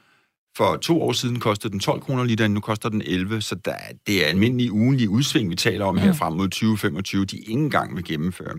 For 0.56 0.76
to 0.76 1.02
år 1.02 1.12
siden 1.12 1.40
kostede 1.40 1.72
den 1.72 1.80
12 1.80 2.00
kroner 2.00 2.24
literen, 2.24 2.54
nu 2.54 2.60
koster 2.60 2.88
den 2.88 3.02
11, 3.06 3.40
så 3.40 3.54
der, 3.54 3.74
det 4.06 4.24
er 4.24 4.28
almindelig 4.28 4.72
ugenlig 4.72 5.08
udsving, 5.08 5.50
vi 5.50 5.56
taler 5.56 5.84
om 5.84 5.98
her 5.98 6.12
frem 6.12 6.32
mod 6.32 6.48
2025, 6.48 7.24
de 7.24 7.38
ingen 7.38 7.70
gang 7.70 7.96
vil 7.96 8.04
gennemføre. 8.04 8.54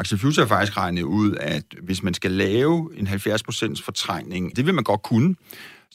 Axel 0.00 0.18
Future 0.18 0.46
har 0.46 0.48
faktisk 0.48 0.76
regnet 0.76 1.02
ud, 1.02 1.36
at 1.40 1.64
hvis 1.82 2.02
man 2.02 2.14
skal 2.14 2.30
lave 2.30 2.90
en 2.96 3.06
70% 3.06 3.84
fortrængning, 3.84 4.56
det 4.56 4.66
vil 4.66 4.74
man 4.74 4.84
godt 4.84 5.02
kunne, 5.02 5.34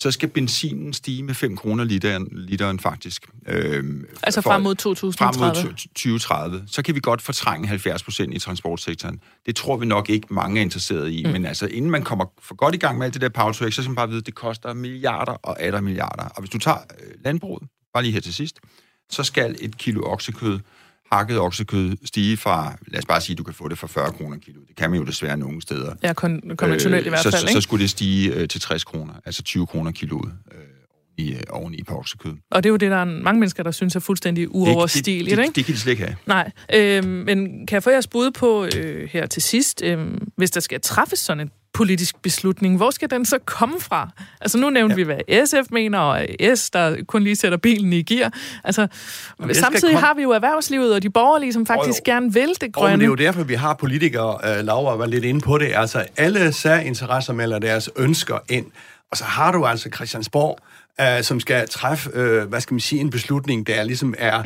så 0.02 0.12
skal 0.12 0.30
benzinen 0.30 0.94
stige 0.94 1.24
med 1.24 1.34
5 1.34 1.58
kroner 1.58 1.84
literen, 1.84 2.28
literen 2.32 2.80
faktisk. 2.80 3.28
Øhm, 3.48 4.06
altså 4.24 4.42
frem 4.42 4.62
mod 4.62 4.76
2030? 4.76 5.40
Frem 5.40 5.66
mod 5.66 5.74
2030. 5.74 6.64
Så 6.68 6.82
kan 6.82 6.96
vi 6.96 7.00
godt 7.00 7.22
fortrænge 7.22 7.68
70 7.68 8.04
procent 8.04 8.34
i 8.34 8.40
transportsektoren. 8.40 9.20
Det 9.46 9.56
tror 9.56 9.78
vi 9.78 9.86
nok 9.86 10.10
ikke 10.10 10.28
mange 10.30 10.60
er 10.60 10.62
interesseret 10.62 11.12
i. 11.12 11.24
Mm. 11.26 11.32
Men 11.32 11.46
altså, 11.46 11.66
inden 11.66 11.92
man 11.92 12.04
kommer 12.04 12.26
for 12.42 12.56
godt 12.56 12.76
i 12.76 12.78
gang 12.78 12.98
med 12.98 13.06
alt 13.06 13.14
det 13.14 13.22
der 13.22 13.30
power 13.30 13.52
så 13.52 13.70
skal 13.70 13.84
man 13.84 13.96
bare 13.96 14.08
vide, 14.08 14.20
at 14.20 14.26
det 14.26 14.36
koster 14.36 14.74
milliarder 14.74 15.32
og 15.32 15.62
atter 15.62 15.82
milliarder. 15.82 16.24
Og 16.24 16.40
hvis 16.40 16.50
du 16.50 16.58
tager 16.58 16.78
øh, 16.78 17.14
landbruget, 17.24 17.64
bare 17.94 18.04
lige 18.04 18.14
her 18.14 18.22
til 18.22 18.34
sidst, 18.34 18.60
så 19.10 19.24
skal 19.24 19.56
et 19.60 19.78
kilo 19.78 20.02
oksekød 20.04 20.60
hakket 21.12 21.40
oksekød 21.40 21.96
stige 22.06 22.38
fra, 22.38 22.78
lad 22.88 23.00
os 23.00 23.06
bare 23.06 23.22
sige, 23.22 23.36
du 23.36 23.44
kan 23.44 23.54
få 23.54 23.68
det 23.68 23.78
for 23.78 23.88
40 23.88 24.12
kroner 24.12 24.38
kilo. 24.38 24.60
Det 24.68 24.76
kan 24.76 24.90
man 24.90 25.00
jo 25.00 25.06
desværre 25.06 25.38
nogle 25.38 25.62
steder. 25.62 25.96
Ja, 26.04 26.12
kon- 26.12 26.56
konventionelt 26.56 27.02
øh, 27.02 27.06
i 27.06 27.10
hvert 27.10 27.24
fald, 27.24 27.34
så, 27.34 27.40
ikke? 27.48 27.54
Så 27.54 27.62
skulle 27.62 27.82
det 27.82 27.90
stige 27.90 28.34
øh, 28.34 28.48
til 28.48 28.62
60 28.62 28.84
kroner, 28.84 29.14
altså 29.26 29.44
20 29.44 29.68
kroner 29.68 29.92
kiloet. 29.92 30.32
Øh, 30.52 30.58
i, 31.18 31.34
øh, 31.34 31.40
oveni 31.50 31.84
på 31.84 31.98
oksekød. 31.98 32.34
Og 32.52 32.64
det 32.64 32.70
er 32.70 32.72
jo 32.72 32.78
det, 32.78 32.92
der 32.92 32.98
er 32.98 33.06
mange 33.06 33.40
mennesker, 33.40 33.64
der 33.64 33.72
synes 33.72 33.96
er 33.96 34.00
fuldstændig 34.00 34.56
uoverstigeligt, 34.56 35.30
det, 35.30 35.38
det, 35.38 35.44
ikke? 35.44 35.56
Det 35.56 35.66
kan 35.66 35.74
de 35.76 35.80
slet 35.80 35.92
ikke 35.92 36.04
have. 36.04 36.16
Nej, 36.26 36.52
øh, 36.74 37.06
men 37.06 37.68
kan 37.68 37.76
jeg 37.76 37.84
få 37.84 37.90
jeres 37.90 38.08
bud 38.08 38.32
på 38.32 38.68
øh, 38.76 39.10
her 39.10 39.26
til 39.26 39.42
sidst, 39.42 39.82
øh, 39.84 40.08
hvis 40.38 40.52
der 40.52 40.60
skal 40.60 40.82
træffes 40.82 41.20
sådan 41.20 41.42
en 41.42 41.52
politisk 41.74 42.22
beslutning, 42.22 42.78
hvor 42.78 42.92
skal 42.92 43.10
den 43.10 43.26
så 43.26 43.38
komme 43.46 43.80
fra? 43.80 44.10
Altså 44.42 44.58
nu 44.58 44.70
nævnte 44.70 44.94
ja. 44.94 44.96
vi, 44.96 45.04
hvad 45.04 45.46
SF 45.46 45.72
mener, 45.72 46.00
og 46.00 46.26
S, 46.56 46.70
der 46.70 46.96
kun 47.08 47.24
lige 47.24 47.36
sætter 47.36 47.58
bilen 47.58 47.94
i 47.94 48.02
gear. 48.02 48.34
Altså, 48.64 48.88
Jamen, 49.40 49.56
samtidig 49.56 49.94
kom... 49.94 50.04
har 50.04 50.14
vi 50.14 50.22
jo 50.22 50.32
erhvervslivet 50.32 50.94
og 50.94 51.04
de 51.04 51.10
borgerlige, 51.10 51.54
som 51.54 51.66
faktisk 51.66 52.02
oh, 52.02 52.06
gerne 52.06 52.34
vil 52.34 52.50
det 52.62 52.74
grønne. 52.74 52.94
Og 52.94 53.00
det 53.00 53.06
er 53.06 53.10
jo 53.10 53.16
derfor, 53.16 53.44
vi 53.44 53.54
har 53.54 53.74
politikere, 53.74 54.60
uh, 54.60 54.66
Laura 54.66 54.96
var 54.96 55.06
lidt 55.06 55.26
inde 55.26 55.42
på 55.42 55.58
det, 55.58 55.72
altså 55.76 56.06
alle 56.18 56.54
særinteresser 56.54 57.34
melder 57.34 57.60
deres 57.60 57.90
ønsker 57.98 58.38
ind, 58.50 58.66
og 59.12 59.18
så 59.18 59.24
har 59.24 59.52
du 59.52 59.66
altså 59.66 59.90
Christiansborg, 59.96 60.60
uh, 61.02 61.24
som 61.24 61.40
skal 61.40 61.68
træffe, 61.70 62.10
uh, 62.10 62.50
hvad 62.50 62.62
skal 62.62 62.74
man 62.74 62.80
sige, 62.80 63.02
en 63.02 63.10
beslutning, 63.10 63.68
der 63.68 63.84
ligesom 63.84 64.14
er 64.18 64.44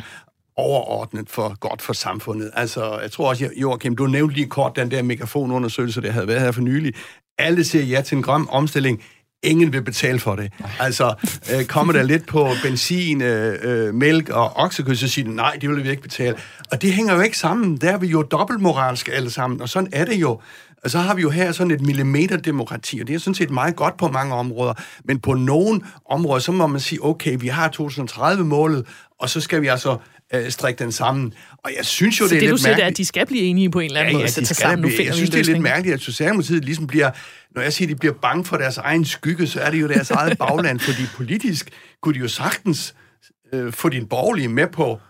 overordnet 0.56 1.30
for 1.30 1.58
godt 1.60 1.82
for 1.82 1.92
samfundet. 1.92 2.50
Altså, 2.54 2.98
jeg 2.98 3.12
tror 3.12 3.28
også, 3.28 3.50
Joachim, 3.56 3.96
du 3.96 4.06
nævnte 4.06 4.34
lige 4.34 4.46
kort 4.46 4.76
den 4.76 4.90
der 4.90 5.02
megafonundersøgelse, 5.02 6.00
der 6.00 6.10
havde 6.10 6.28
været 6.28 6.40
her 6.40 6.52
for 6.52 6.60
nylig. 6.60 6.94
Alle 7.38 7.64
siger 7.64 7.84
ja 7.84 8.00
til 8.00 8.16
en 8.16 8.22
grøn 8.22 8.46
omstilling. 8.50 9.02
Ingen 9.42 9.72
vil 9.72 9.82
betale 9.82 10.18
for 10.18 10.36
det. 10.36 10.52
Altså, 10.80 11.14
øh, 11.54 11.64
kommer 11.64 11.92
der 11.92 12.02
lidt 12.02 12.26
på 12.26 12.48
benzin, 12.62 13.22
øh, 13.22 13.58
øh, 13.62 13.94
mælk 13.94 14.28
og 14.28 14.56
oksekød, 14.56 14.94
så 14.94 15.08
siger 15.08 15.28
de, 15.28 15.36
nej, 15.36 15.56
det 15.60 15.70
vil 15.70 15.84
vi 15.84 15.90
ikke 15.90 16.02
betale. 16.02 16.36
Og 16.72 16.82
det 16.82 16.92
hænger 16.92 17.14
jo 17.14 17.20
ikke 17.20 17.38
sammen. 17.38 17.76
Der 17.76 17.90
er 17.92 17.98
vi 17.98 18.06
jo 18.06 18.22
dobbeltmoralske 18.22 19.12
alle 19.12 19.30
sammen, 19.30 19.60
og 19.60 19.68
sådan 19.68 19.88
er 19.92 20.04
det 20.04 20.14
jo. 20.14 20.40
Og 20.84 20.90
så 20.90 20.98
har 20.98 21.14
vi 21.14 21.22
jo 21.22 21.30
her 21.30 21.52
sådan 21.52 21.70
et 21.70 21.80
millimeterdemokrati, 21.80 23.00
og 23.00 23.06
det 23.06 23.14
er 23.14 23.18
sådan 23.18 23.34
set 23.34 23.50
meget 23.50 23.76
godt 23.76 23.96
på 23.96 24.08
mange 24.08 24.34
områder. 24.34 24.74
Men 25.04 25.20
på 25.20 25.34
nogle 25.34 25.80
områder, 26.10 26.40
så 26.40 26.52
må 26.52 26.66
man 26.66 26.80
sige, 26.80 27.04
okay, 27.04 27.36
vi 27.40 27.48
har 27.48 27.68
2030-målet, 27.80 28.86
og 29.20 29.30
så 29.30 29.40
skal 29.40 29.62
vi 29.62 29.66
altså 29.66 29.96
øh, 30.34 30.50
strikke 30.50 30.84
den 30.84 30.92
sammen. 30.92 31.34
Og 31.64 31.70
jeg 31.76 31.84
synes 31.84 32.20
jo, 32.20 32.28
så 32.28 32.34
det 32.34 32.36
er 32.36 32.40
det, 32.40 32.50
lidt 32.50 32.62
mærkeligt. 32.62 32.84
er, 32.84 32.86
at 32.86 32.96
de 32.96 33.04
skal 33.04 33.26
blive 33.26 33.42
enige 33.42 33.70
på 33.70 33.80
en 33.80 33.84
eller 33.86 34.00
anden 34.00 34.12
ja, 34.12 34.18
måde, 34.18 34.22
ja, 34.36 34.40
de 34.40 34.46
skal 34.46 34.56
sammen. 34.56 34.88
Blive. 34.88 35.06
Jeg 35.06 35.14
synes, 35.14 35.30
det 35.30 35.40
er 35.40 35.44
lidt 35.44 35.60
mærkeligt, 35.60 35.94
at 35.94 36.00
Socialdemokratiet 36.00 36.64
ligesom 36.64 36.86
bliver, 36.86 37.10
når 37.54 37.62
jeg 37.62 37.72
siger, 37.72 37.88
at 37.88 37.90
de 37.90 37.96
bliver 37.96 38.14
bange 38.22 38.44
for 38.44 38.56
deres 38.56 38.78
egen 38.78 39.04
skygge, 39.04 39.46
så 39.46 39.60
er 39.60 39.70
det 39.70 39.80
jo 39.80 39.88
deres 39.88 40.10
eget 40.10 40.38
bagland, 40.48 40.80
fordi 40.80 41.02
politisk 41.14 41.70
kunne 42.02 42.14
de 42.14 42.18
jo 42.18 42.28
sagtens 42.28 42.94
øh, 43.52 43.72
få 43.72 43.88
din 43.88 44.06
borgerlige 44.06 44.48
med 44.48 44.66
på, 44.66 45.00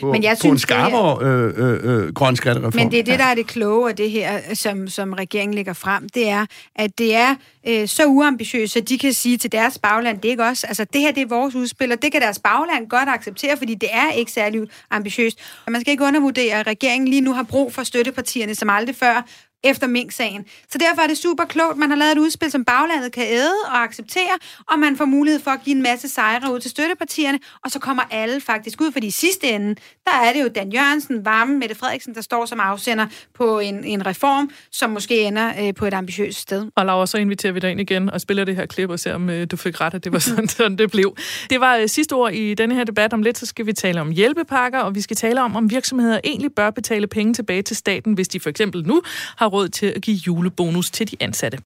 på, 0.00 0.12
men 0.12 0.22
jeg 0.22 0.36
på 0.36 0.40
synes, 0.40 0.52
en 0.52 0.58
skarpere 0.58 1.18
øh, 1.22 1.52
øh, 1.56 2.06
øh, 2.06 2.12
grøn 2.12 2.36
skattereform. 2.36 2.80
Men 2.82 2.90
det 2.90 2.98
er 2.98 3.04
det, 3.04 3.18
der 3.18 3.24
er 3.24 3.34
det 3.34 3.46
kloge 3.46 3.90
af 3.90 3.96
det 3.96 4.10
her, 4.10 4.54
som, 4.54 4.88
som 4.88 5.12
regeringen 5.12 5.54
lægger 5.54 5.72
frem, 5.72 6.08
det 6.08 6.28
er, 6.28 6.46
at 6.76 6.98
det 6.98 7.14
er 7.14 7.34
øh, 7.68 7.88
så 7.88 8.06
uambitiøst, 8.06 8.76
at 8.76 8.88
de 8.88 8.98
kan 8.98 9.12
sige 9.12 9.38
til 9.38 9.52
deres 9.52 9.78
bagland, 9.78 10.20
det 10.20 10.28
er 10.28 10.30
ikke 10.30 10.44
os, 10.44 10.64
altså 10.64 10.84
det 10.92 11.00
her 11.00 11.12
det 11.12 11.22
er 11.22 11.26
vores 11.26 11.54
udspil, 11.54 11.92
og 11.92 12.02
det 12.02 12.12
kan 12.12 12.20
deres 12.20 12.38
bagland 12.38 12.88
godt 12.88 13.08
acceptere, 13.08 13.56
fordi 13.56 13.74
det 13.74 13.88
er 13.92 14.12
ikke 14.12 14.32
særlig 14.32 14.60
ambitiøst. 14.90 15.38
Og 15.66 15.72
man 15.72 15.80
skal 15.80 15.90
ikke 15.90 16.04
undervurdere, 16.04 16.54
at 16.60 16.66
regeringen 16.66 17.08
lige 17.08 17.20
nu 17.20 17.32
har 17.32 17.42
brug 17.42 17.74
for 17.74 17.82
støttepartierne 17.82 18.54
som 18.54 18.70
aldrig 18.70 18.96
før, 18.96 19.26
efter 19.64 19.86
Mink-sagen. 19.86 20.44
Så 20.70 20.78
derfor 20.78 21.02
er 21.02 21.06
det 21.06 21.18
super 21.18 21.44
klogt, 21.44 21.78
man 21.78 21.90
har 21.90 21.96
lavet 21.96 22.12
et 22.12 22.18
udspil, 22.18 22.50
som 22.50 22.64
baglandet 22.64 23.12
kan 23.12 23.24
æde 23.28 23.52
og 23.66 23.82
acceptere, 23.82 24.38
og 24.68 24.78
man 24.78 24.96
får 24.96 25.04
mulighed 25.04 25.40
for 25.40 25.50
at 25.50 25.60
give 25.64 25.76
en 25.76 25.82
masse 25.82 26.08
sejre 26.08 26.54
ud 26.54 26.60
til 26.60 26.70
støttepartierne, 26.70 27.38
og 27.64 27.70
så 27.70 27.78
kommer 27.78 28.02
alle 28.10 28.40
faktisk 28.40 28.80
ud, 28.80 28.92
fordi 28.92 29.06
i 29.06 29.10
sidste 29.10 29.48
ende, 29.48 29.74
der 30.04 30.12
er 30.24 30.32
det 30.32 30.42
jo 30.42 30.48
Dan 30.48 30.72
Jørgensen, 30.72 31.24
Varme, 31.24 31.58
Mette 31.58 31.74
Frederiksen, 31.74 32.14
der 32.14 32.20
står 32.20 32.46
som 32.46 32.60
afsender 32.60 33.06
på 33.34 33.58
en, 33.58 33.84
en 33.84 34.06
reform, 34.06 34.50
som 34.72 34.90
måske 34.90 35.20
ender 35.20 35.52
øh, 35.60 35.74
på 35.74 35.86
et 35.86 35.94
ambitiøst 35.94 36.38
sted. 36.38 36.66
Og 36.76 36.86
Laura, 36.86 37.06
så 37.06 37.18
inviterer 37.18 37.52
vi 37.52 37.60
dig 37.60 37.70
ind 37.70 37.80
igen 37.80 38.10
og 38.10 38.20
spiller 38.20 38.44
det 38.44 38.56
her 38.56 38.66
klip 38.66 38.90
og 38.90 39.00
ser, 39.00 39.14
om 39.14 39.30
øh, 39.30 39.46
du 39.50 39.56
fik 39.56 39.80
ret, 39.80 39.94
at 39.94 40.04
det 40.04 40.12
var 40.12 40.18
sådan, 40.18 40.48
sådan 40.58 40.78
det 40.78 40.90
blev. 40.90 41.16
Det 41.50 41.60
var 41.60 41.76
øh, 41.76 41.88
sidste 41.88 42.12
ord 42.12 42.32
i 42.32 42.54
denne 42.54 42.74
her 42.74 42.84
debat. 42.84 43.12
Om 43.12 43.22
lidt, 43.22 43.38
så 43.38 43.46
skal 43.46 43.66
vi 43.66 43.72
tale 43.72 44.00
om 44.00 44.10
hjælpepakker, 44.10 44.78
og 44.78 44.94
vi 44.94 45.00
skal 45.00 45.16
tale 45.16 45.42
om, 45.42 45.56
om 45.56 45.70
virksomheder 45.70 46.20
egentlig 46.24 46.52
bør 46.56 46.70
betale 46.70 47.06
penge 47.06 47.34
tilbage 47.34 47.62
til 47.62 47.76
staten, 47.76 48.12
hvis 48.12 48.28
de 48.28 48.40
for 48.40 48.50
eksempel 48.50 48.86
nu 48.86 49.02
har 49.36 49.47
råd 49.48 49.68
til 49.68 49.86
at 49.86 50.02
give 50.02 50.16
julebonus 50.16 50.90
til 50.90 51.10
de 51.10 51.16
ansatte. 51.20 51.58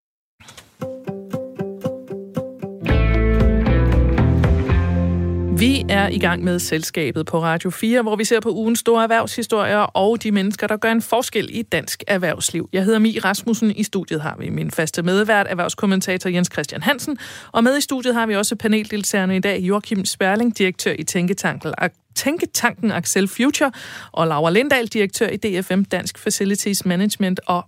Vi 5.63 5.85
er 5.89 6.09
i 6.09 6.19
gang 6.19 6.45
med 6.45 6.59
selskabet 6.59 7.27
på 7.27 7.43
Radio 7.43 7.71
4, 7.71 8.03
hvor 8.03 8.17
vi 8.17 8.25
ser 8.25 8.41
på 8.41 8.51
ugens 8.51 8.79
store 8.79 9.03
erhvervshistorier 9.03 9.79
og 9.79 10.23
de 10.23 10.33
mennesker, 10.33 10.67
der 10.67 10.77
gør 10.77 10.93
en 10.93 11.03
forskel 11.03 11.49
i 11.51 11.63
dansk 11.63 12.05
erhvervsliv. 12.07 12.69
Jeg 12.73 12.85
hedder 12.85 12.99
Mi 12.99 13.19
Rasmussen. 13.19 13.71
I 13.71 13.83
studiet 13.83 14.21
har 14.21 14.37
vi 14.39 14.51
min 14.51 14.71
faste 14.71 15.03
medvært, 15.03 15.47
erhvervskommentator 15.51 16.31
Jens 16.31 16.49
Christian 16.53 16.83
Hansen. 16.83 17.19
Og 17.53 17.65
med 17.65 17.79
i 17.79 17.81
studiet 17.81 18.15
har 18.15 18.27
vi 18.27 18.37
også 18.37 18.57
paneldeltagerne 18.57 19.37
i 19.37 19.41
dag, 19.41 19.61
Joachim 19.61 20.05
Sperling, 20.05 20.59
direktør 20.59 20.93
i 20.99 21.05
Tænketanken 21.05 21.75
Tænketanken 22.15 22.93
Axel 22.93 23.29
Future, 23.29 23.73
og 24.13 24.27
Laura 24.27 24.51
Lindahl, 24.51 24.87
direktør 24.87 25.29
i 25.29 25.37
DFM 25.37 25.83
Dansk 25.83 26.19
Facilities 26.19 26.85
Management, 26.85 27.41
og 27.47 27.65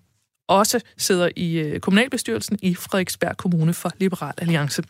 også 0.49 0.81
sidder 0.97 1.29
i 1.37 1.59
øh, 1.59 1.81
kommunalbestyrelsen 1.81 2.59
i 2.63 2.75
Frederiksberg 2.75 3.37
Kommune 3.37 3.75
for 3.75 3.91
Liberal 3.99 4.35
Alliance. 4.39 4.83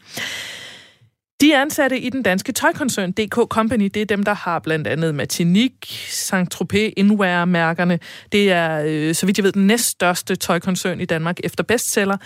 De 1.41 1.57
ansatte 1.57 1.99
i 1.99 2.11
den 2.11 2.23
danske 2.23 2.53
tøjkoncern 2.53 3.13
DK 3.13 3.35
Company, 3.35 3.91
det 3.95 3.97
er 3.97 4.07
dem, 4.07 4.23
der 4.23 4.35
har 4.35 4.59
blandt 4.59 4.87
andet 4.87 5.15
Martinique, 5.15 6.09
Saint-Tropez, 6.09 6.93
Inwear-mærkerne. 6.97 7.99
Det 8.33 8.53
er, 8.53 8.85
øh, 8.87 9.15
så 9.15 9.27
vidt 9.27 9.39
jeg 9.39 9.45
ved, 9.45 9.53
den 9.53 9.67
næststørste 9.67 10.37
tøjkoncern 10.37 11.01
i 11.01 11.05
Danmark 11.05 11.41
efter 11.45 11.65
bestseller. 11.65 12.17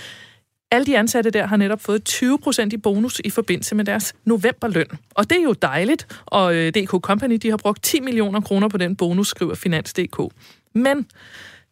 Alle 0.70 0.86
de 0.86 0.98
ansatte 0.98 1.30
der 1.30 1.46
har 1.46 1.56
netop 1.56 1.80
fået 1.80 2.04
20 2.04 2.38
procent 2.38 2.72
i 2.72 2.76
bonus 2.76 3.20
i 3.24 3.30
forbindelse 3.30 3.74
med 3.74 3.84
deres 3.84 4.14
novemberløn. 4.24 4.86
Og 5.14 5.30
det 5.30 5.38
er 5.38 5.42
jo 5.42 5.52
dejligt, 5.52 6.06
og 6.26 6.54
øh, 6.54 6.72
DK 6.72 6.90
Company 6.90 7.34
de 7.42 7.50
har 7.50 7.56
brugt 7.56 7.82
10 7.82 8.00
millioner 8.00 8.40
kroner 8.40 8.68
på 8.68 8.76
den 8.76 8.96
bonus, 8.96 9.28
skriver 9.28 9.54
Finans.dk. 9.54 10.34
Men 10.74 11.06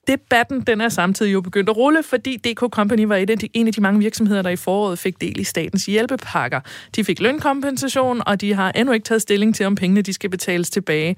debatten 0.06 0.60
den 0.60 0.80
er 0.80 0.88
samtidig 0.88 1.32
jo 1.32 1.40
begyndt 1.40 1.70
at 1.70 1.76
rulle, 1.76 2.02
fordi 2.02 2.36
DK 2.36 2.58
Company 2.58 3.04
var 3.04 3.16
et 3.16 3.30
af 3.30 3.38
de, 3.38 3.48
en 3.54 3.66
af 3.66 3.72
de 3.72 3.80
mange 3.80 4.00
virksomheder, 4.00 4.42
der 4.42 4.50
i 4.50 4.56
foråret 4.56 4.98
fik 4.98 5.20
del 5.20 5.40
i 5.40 5.44
statens 5.44 5.86
hjælpepakker. 5.86 6.60
De 6.96 7.04
fik 7.04 7.20
lønkompensation, 7.20 8.22
og 8.26 8.40
de 8.40 8.54
har 8.54 8.72
endnu 8.72 8.92
ikke 8.92 9.04
taget 9.04 9.22
stilling 9.22 9.54
til, 9.54 9.66
om 9.66 9.74
pengene 9.74 10.02
de 10.02 10.12
skal 10.12 10.30
betales 10.30 10.70
tilbage. 10.70 11.16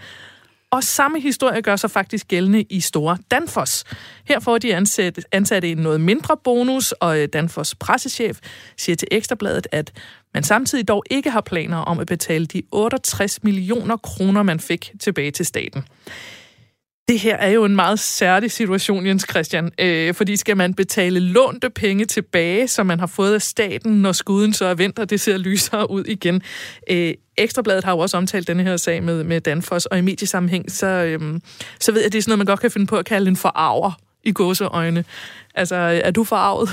Og 0.71 0.85
samme 0.85 1.21
historie 1.21 1.63
gør 1.63 1.77
sig 1.77 1.91
faktisk 1.91 2.29
gældende 2.29 2.63
i 2.63 2.81
Store 2.81 3.19
Danfoss. 3.31 3.85
Her 4.25 4.41
får 4.41 4.59
de 4.59 4.75
ansat, 4.75 5.19
ansatte 5.33 5.71
en 5.71 5.79
noget 5.79 6.01
mindre 6.01 6.37
bonus, 6.45 6.93
og 6.93 7.19
øh, 7.19 7.29
Danfoss 7.33 7.75
pressechef 7.75 8.39
siger 8.77 8.97
til 8.97 9.09
Ekstrabladet, 9.11 9.67
at 9.73 9.93
man 10.35 10.43
samtidig 10.43 10.89
dog 10.89 11.05
ikke 11.11 11.31
har 11.31 11.41
planer 11.41 11.77
om 11.77 11.99
at 11.99 12.07
betale 12.07 12.47
de 12.47 12.63
68 12.73 13.45
millioner 13.45 13.97
kroner, 13.97 14.43
man 14.43 14.61
fik 14.61 14.93
tilbage 15.01 15.31
til 15.31 15.47
staten. 15.47 15.85
Det 17.09 17.19
her 17.19 17.37
er 17.37 17.49
jo 17.49 17.65
en 17.65 17.77
meget 17.77 17.99
særlig 17.99 18.51
situation, 18.51 19.07
Jens 19.07 19.27
Christian, 19.31 19.71
øh, 19.79 20.15
fordi 20.15 20.37
skal 20.37 20.57
man 20.57 20.75
betale 20.75 21.21
lånte 21.21 21.71
penge 21.71 22.05
tilbage, 22.05 22.69
som 22.69 22.87
man 22.87 23.01
har 23.01 23.07
fået 23.07 23.35
af 23.35 23.43
staten, 23.43 23.93
når 24.03 24.13
skuden 24.13 24.53
så 24.53 24.65
er 24.65 24.75
vendt, 24.75 24.99
og 24.99 25.11
det 25.11 25.21
ser 25.21 25.37
lysere 25.39 25.91
ud 25.91 26.05
igen. 26.05 26.43
Øh, 26.91 27.15
Ekstrabladet 27.37 27.85
har 27.85 27.93
jo 27.93 27.99
også 27.99 28.17
omtalt 28.17 28.49
denne 28.49 28.63
her 28.63 28.77
sag 28.77 29.03
med, 29.03 29.25
med 29.25 29.41
Danfoss, 29.41 29.87
og 29.87 29.99
i 29.99 30.01
mediesammenhæng, 30.01 30.71
så, 30.71 30.87
øh, 30.87 31.41
så 31.81 31.93
ved 31.93 32.01
jeg, 32.01 32.07
at 32.07 32.13
det 32.13 32.19
er 32.19 32.23
sådan 32.23 32.31
noget, 32.31 32.39
man 32.39 32.47
godt 32.47 32.61
kan 32.61 32.71
finde 32.71 32.87
på 32.87 32.97
at 32.97 33.05
kalde 33.05 33.29
en 33.29 33.37
forarver 33.37 33.93
i 34.25 34.33
gåseøjne. 34.33 35.05
Altså, 35.55 35.77
er 36.05 36.11
du 36.11 36.25
forarvet? 36.25 36.69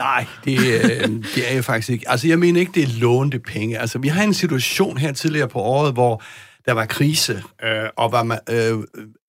Nej, 0.00 0.26
det, 0.44 0.58
øh, 0.58 1.08
det 1.34 1.50
er 1.50 1.54
jeg 1.54 1.64
faktisk 1.64 1.90
ikke. 1.90 2.10
Altså, 2.10 2.28
jeg 2.28 2.38
mener 2.38 2.60
ikke, 2.60 2.72
det 2.74 2.82
er 2.82 3.00
lånte 3.00 3.38
penge. 3.38 3.78
Altså, 3.78 3.98
vi 3.98 4.08
har 4.08 4.22
en 4.22 4.34
situation 4.34 4.96
her 4.96 5.12
tidligere 5.12 5.48
på 5.48 5.58
året, 5.58 5.92
hvor 5.92 6.22
der 6.66 6.72
var 6.72 6.86
krise, 6.86 7.42
øh, 7.64 7.88
og 7.96 8.12
var 8.12 8.22
man, 8.22 8.38
øh, 8.50 8.78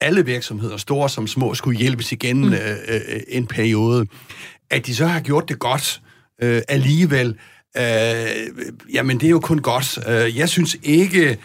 alle 0.01 0.25
virksomheder, 0.25 0.77
store 0.77 1.09
som 1.09 1.27
små, 1.27 1.53
skulle 1.53 1.79
hjælpes 1.79 2.11
igen 2.11 2.37
mm. 2.37 2.53
øh, 2.53 2.77
øh, 2.87 3.01
en 3.27 3.47
periode. 3.47 4.07
At 4.69 4.85
de 4.85 4.95
så 4.95 5.05
har 5.05 5.19
gjort 5.19 5.49
det 5.49 5.59
godt 5.59 6.01
øh, 6.41 6.61
alligevel, 6.67 7.37
øh, 7.77 7.83
jamen 8.93 9.19
det 9.19 9.25
er 9.25 9.31
jo 9.31 9.39
kun 9.39 9.59
godt. 9.59 9.99
Øh, 10.07 10.37
jeg 10.37 10.49
synes 10.49 10.77
ikke, 10.83 11.37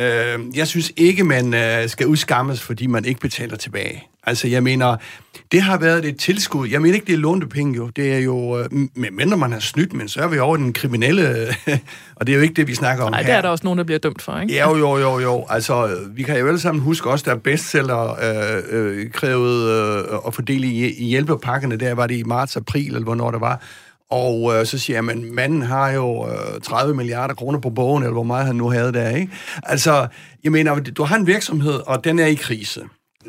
øh, 0.00 0.38
jeg 0.54 0.68
synes 0.68 0.92
ikke, 0.96 1.24
man 1.24 1.54
øh, 1.54 1.88
skal 1.88 2.06
udskammes, 2.06 2.60
fordi 2.60 2.86
man 2.86 3.04
ikke 3.04 3.20
betaler 3.20 3.56
tilbage. 3.56 4.08
Altså, 4.26 4.48
jeg 4.48 4.62
mener, 4.62 4.96
det 5.52 5.62
har 5.62 5.78
været 5.78 6.04
et 6.04 6.16
tilskud. 6.16 6.68
Jeg 6.68 6.82
mener 6.82 6.94
ikke, 6.94 7.06
det 7.06 7.12
er 7.12 7.18
lånte 7.18 7.46
penge, 7.46 7.76
jo. 7.76 7.88
Det 7.88 8.14
er 8.14 8.18
jo, 8.18 8.58
øh, 8.58 8.66
mindre 9.12 9.36
man 9.36 9.52
har 9.52 9.60
snydt, 9.60 9.92
men 9.92 10.08
så 10.08 10.20
er 10.20 10.28
vi 10.28 10.38
over 10.38 10.56
den 10.56 10.72
kriminelle, 10.72 11.46
og 12.16 12.26
det 12.26 12.32
er 12.32 12.36
jo 12.36 12.42
ikke 12.42 12.54
det, 12.54 12.66
vi 12.68 12.74
snakker 12.74 13.04
om 13.04 13.10
Nej, 13.10 13.22
her. 13.22 13.26
det 13.26 13.36
er 13.36 13.42
der 13.42 13.48
også 13.48 13.64
nogen, 13.64 13.78
der 13.78 13.84
bliver 13.84 13.98
dømt 13.98 14.22
for, 14.22 14.40
ikke? 14.40 14.60
Jo, 14.60 14.76
jo, 14.76 14.98
jo, 14.98 15.18
jo. 15.18 15.46
Altså, 15.48 15.98
vi 16.10 16.22
kan 16.22 16.38
jo 16.38 16.46
alle 16.46 16.60
sammen 16.60 16.82
huske 16.82 17.10
også, 17.10 17.24
der 17.30 17.36
bestseller 17.36 18.10
øh, 18.10 18.62
øh, 18.70 19.10
krævede 19.10 20.04
øh, 20.10 20.18
at 20.26 20.34
fordele 20.34 20.66
i, 20.66 21.04
hjælpepakkerne, 21.04 21.76
der 21.76 21.94
var 21.94 22.06
det 22.06 22.16
i 22.16 22.22
marts, 22.22 22.56
april, 22.56 22.86
eller 22.86 23.00
hvornår 23.00 23.30
det 23.30 23.40
var. 23.40 23.60
Og 24.10 24.54
øh, 24.54 24.66
så 24.66 24.78
siger 24.78 25.02
jeg, 25.02 25.10
at 25.10 25.18
manden 25.18 25.62
har 25.62 25.90
jo 25.90 26.28
øh, 26.28 26.60
30 26.62 26.94
milliarder 26.94 27.34
kroner 27.34 27.58
på 27.58 27.70
bogen, 27.70 28.02
eller 28.02 28.12
hvor 28.12 28.22
meget 28.22 28.46
han 28.46 28.56
nu 28.56 28.70
havde 28.70 28.92
der, 28.92 29.10
ikke? 29.10 29.32
Altså, 29.62 30.06
jeg 30.44 30.52
mener, 30.52 30.74
du 30.74 31.04
har 31.04 31.16
en 31.16 31.26
virksomhed, 31.26 31.80
og 31.86 32.04
den 32.04 32.18
er 32.18 32.26
i 32.26 32.34
krise. 32.34 32.80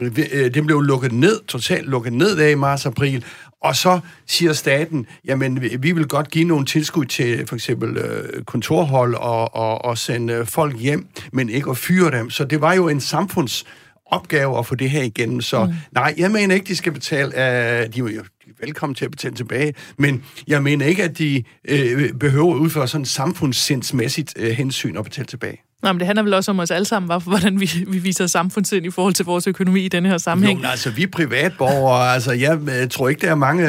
Øh, 0.02 0.54
den 0.54 0.66
blev 0.66 0.82
lukket 0.82 1.12
ned, 1.12 1.40
totalt 1.48 1.90
lukket 1.90 2.14
ned 2.14 2.38
af 2.38 2.52
i 2.52 2.56
marts-april, 2.56 3.26
og 3.62 3.76
så 3.76 4.00
siger 4.28 4.54
staten, 4.54 5.06
jamen 5.26 5.62
vi 5.62 5.92
vil 5.92 6.08
godt 6.08 6.32
give 6.32 6.46
nogle 6.46 6.66
tilskud 6.66 7.06
til 7.06 7.48
for 7.48 7.56
eksempel 7.56 7.98
øh, 7.98 8.44
kontorhold 8.44 9.16
og, 9.16 9.56
og, 9.56 9.86
og 9.86 9.98
sende 9.98 10.46
folk 10.46 10.80
hjem, 10.80 11.08
men 11.34 11.50
ikke 11.50 11.70
at 11.70 11.78
fyre 11.78 12.12
dem. 12.12 12.30
Så 12.30 12.46
det 12.46 12.62
var 12.62 12.74
jo 12.74 12.90
en 12.90 13.02
samfunds 13.02 13.66
opgave 14.06 14.58
at 14.58 14.66
få 14.66 14.76
det 14.76 14.90
her 14.90 15.04
igennem. 15.04 15.42
Så 15.42 15.66
mm. 15.66 15.74
nej, 15.92 16.14
jeg 16.18 16.32
mener 16.32 16.56
ikke, 16.56 16.68
de 16.68 16.76
skal 16.76 16.92
betale, 16.92 17.28
uh, 17.28 17.94
de 17.94 18.00
er 18.00 18.14
jo 18.16 18.24
velkommen 18.60 18.96
til 18.96 19.06
at 19.06 19.12
betale 19.12 19.36
tilbage, 19.36 19.74
men 19.98 20.24
jeg 20.48 20.64
mener 20.64 20.86
ikke, 20.86 21.04
at 21.04 21.18
de 21.18 21.44
uh, 21.72 22.20
behøver 22.20 22.54
at 22.54 22.60
udføre 22.60 22.88
sådan 22.88 23.06
samfundssindsmæssigt 23.06 24.34
uh, 24.40 24.46
hensyn 24.46 24.96
og 24.96 25.04
betale 25.04 25.26
tilbage. 25.26 25.65
Nej, 25.84 25.92
men 25.94 26.00
det 26.00 26.06
handler 26.06 26.24
vel 26.24 26.34
også 26.34 26.52
om 26.52 26.60
os 26.60 26.72
alle 26.72 26.86
sammen, 26.86 27.22
hvordan 27.26 27.60
vi, 27.60 27.70
vi 27.88 27.98
viser 27.98 28.28
samfundssind 28.28 28.86
i 28.86 28.90
forhold 28.92 29.14
til 29.14 29.26
vores 29.26 29.48
økonomi 29.48 29.82
i 29.86 29.88
denne 29.88 30.10
her 30.10 30.18
sammenhæng. 30.18 30.64
Jo, 30.64 30.68
altså 30.68 30.90
vi 30.90 31.04
er 31.04 31.08
privatborgere, 31.08 32.14
altså 32.14 32.32
jeg 32.32 32.60
tror 32.92 33.10
ikke, 33.10 33.22
der 33.26 33.32
er 33.32 33.36
mange, 33.36 33.64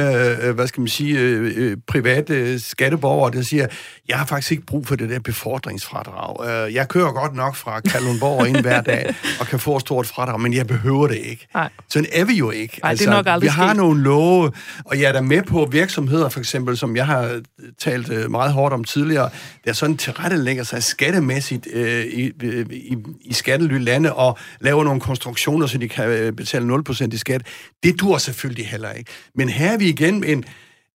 øh, 0.44 0.54
hvad 0.54 0.66
skal 0.66 0.80
man 0.80 0.88
sige, 0.88 1.18
øh, 1.18 1.52
øh, 1.56 1.76
private 1.86 2.60
skatteborgere, 2.60 3.32
der 3.32 3.42
siger, 3.42 3.66
jeg 4.08 4.18
har 4.18 4.26
faktisk 4.26 4.52
ikke 4.52 4.66
brug 4.66 4.86
for 4.86 4.96
det 4.96 5.10
der 5.10 5.18
befordringsfradrag. 5.20 6.72
Jeg 6.74 6.88
kører 6.88 7.12
godt 7.12 7.34
nok 7.34 7.56
fra 7.56 7.80
Kalundborg 7.80 8.48
ind 8.48 8.60
hver 8.60 8.80
dag, 8.80 9.14
og 9.40 9.46
kan 9.46 9.58
få 9.60 9.76
et 9.76 9.80
stort 9.80 10.06
fradrag, 10.06 10.40
men 10.40 10.54
jeg 10.54 10.66
behøver 10.66 11.06
det 11.06 11.16
ikke. 11.16 11.46
Nej. 11.54 11.68
Sådan 11.88 12.08
er 12.12 12.24
vi 12.24 12.34
jo 12.34 12.50
ikke. 12.50 12.80
Nej, 12.82 12.90
altså, 12.90 13.04
det 13.04 13.10
er 13.10 13.16
altså, 13.16 13.30
nok 13.30 13.34
aldrig 13.34 13.42
Vi 13.46 13.48
har 13.48 13.68
sket. 13.68 13.76
nogle 13.76 14.02
love, 14.02 14.52
og 14.84 15.00
jeg 15.00 15.08
er 15.08 15.12
da 15.12 15.20
med 15.20 15.42
på 15.42 15.68
virksomheder, 15.72 16.28
for 16.28 16.40
eksempel, 16.40 16.76
som 16.76 16.96
jeg 16.96 17.06
har 17.06 17.40
talt 17.78 18.30
meget 18.30 18.52
hårdt 18.52 18.74
om 18.74 18.84
tidligere, 18.84 19.30
der 19.64 19.72
sådan 19.72 19.96
tilrettelægger 19.96 20.64
sig 20.64 20.82
skattemæssigt 20.82 21.66
øh, 21.72 21.95
Øh, 21.96 22.30
øh, 22.42 22.66
i, 22.70 22.76
i, 22.76 22.96
i 23.20 23.32
skattely-lande 23.32 24.12
og 24.12 24.38
laver 24.60 24.84
nogle 24.84 25.00
konstruktioner, 25.00 25.66
så 25.66 25.78
de 25.78 25.88
kan 25.88 26.08
øh, 26.08 26.32
betale 26.32 26.74
0% 26.74 27.14
i 27.14 27.16
skat. 27.16 27.46
Det 27.82 28.00
dur 28.00 28.18
selvfølgelig 28.18 28.66
heller 28.68 28.92
ikke. 28.92 29.10
Men 29.34 29.48
her 29.48 29.72
er 29.72 29.78
vi 29.78 29.88
igen 29.88 30.24
en, 30.24 30.44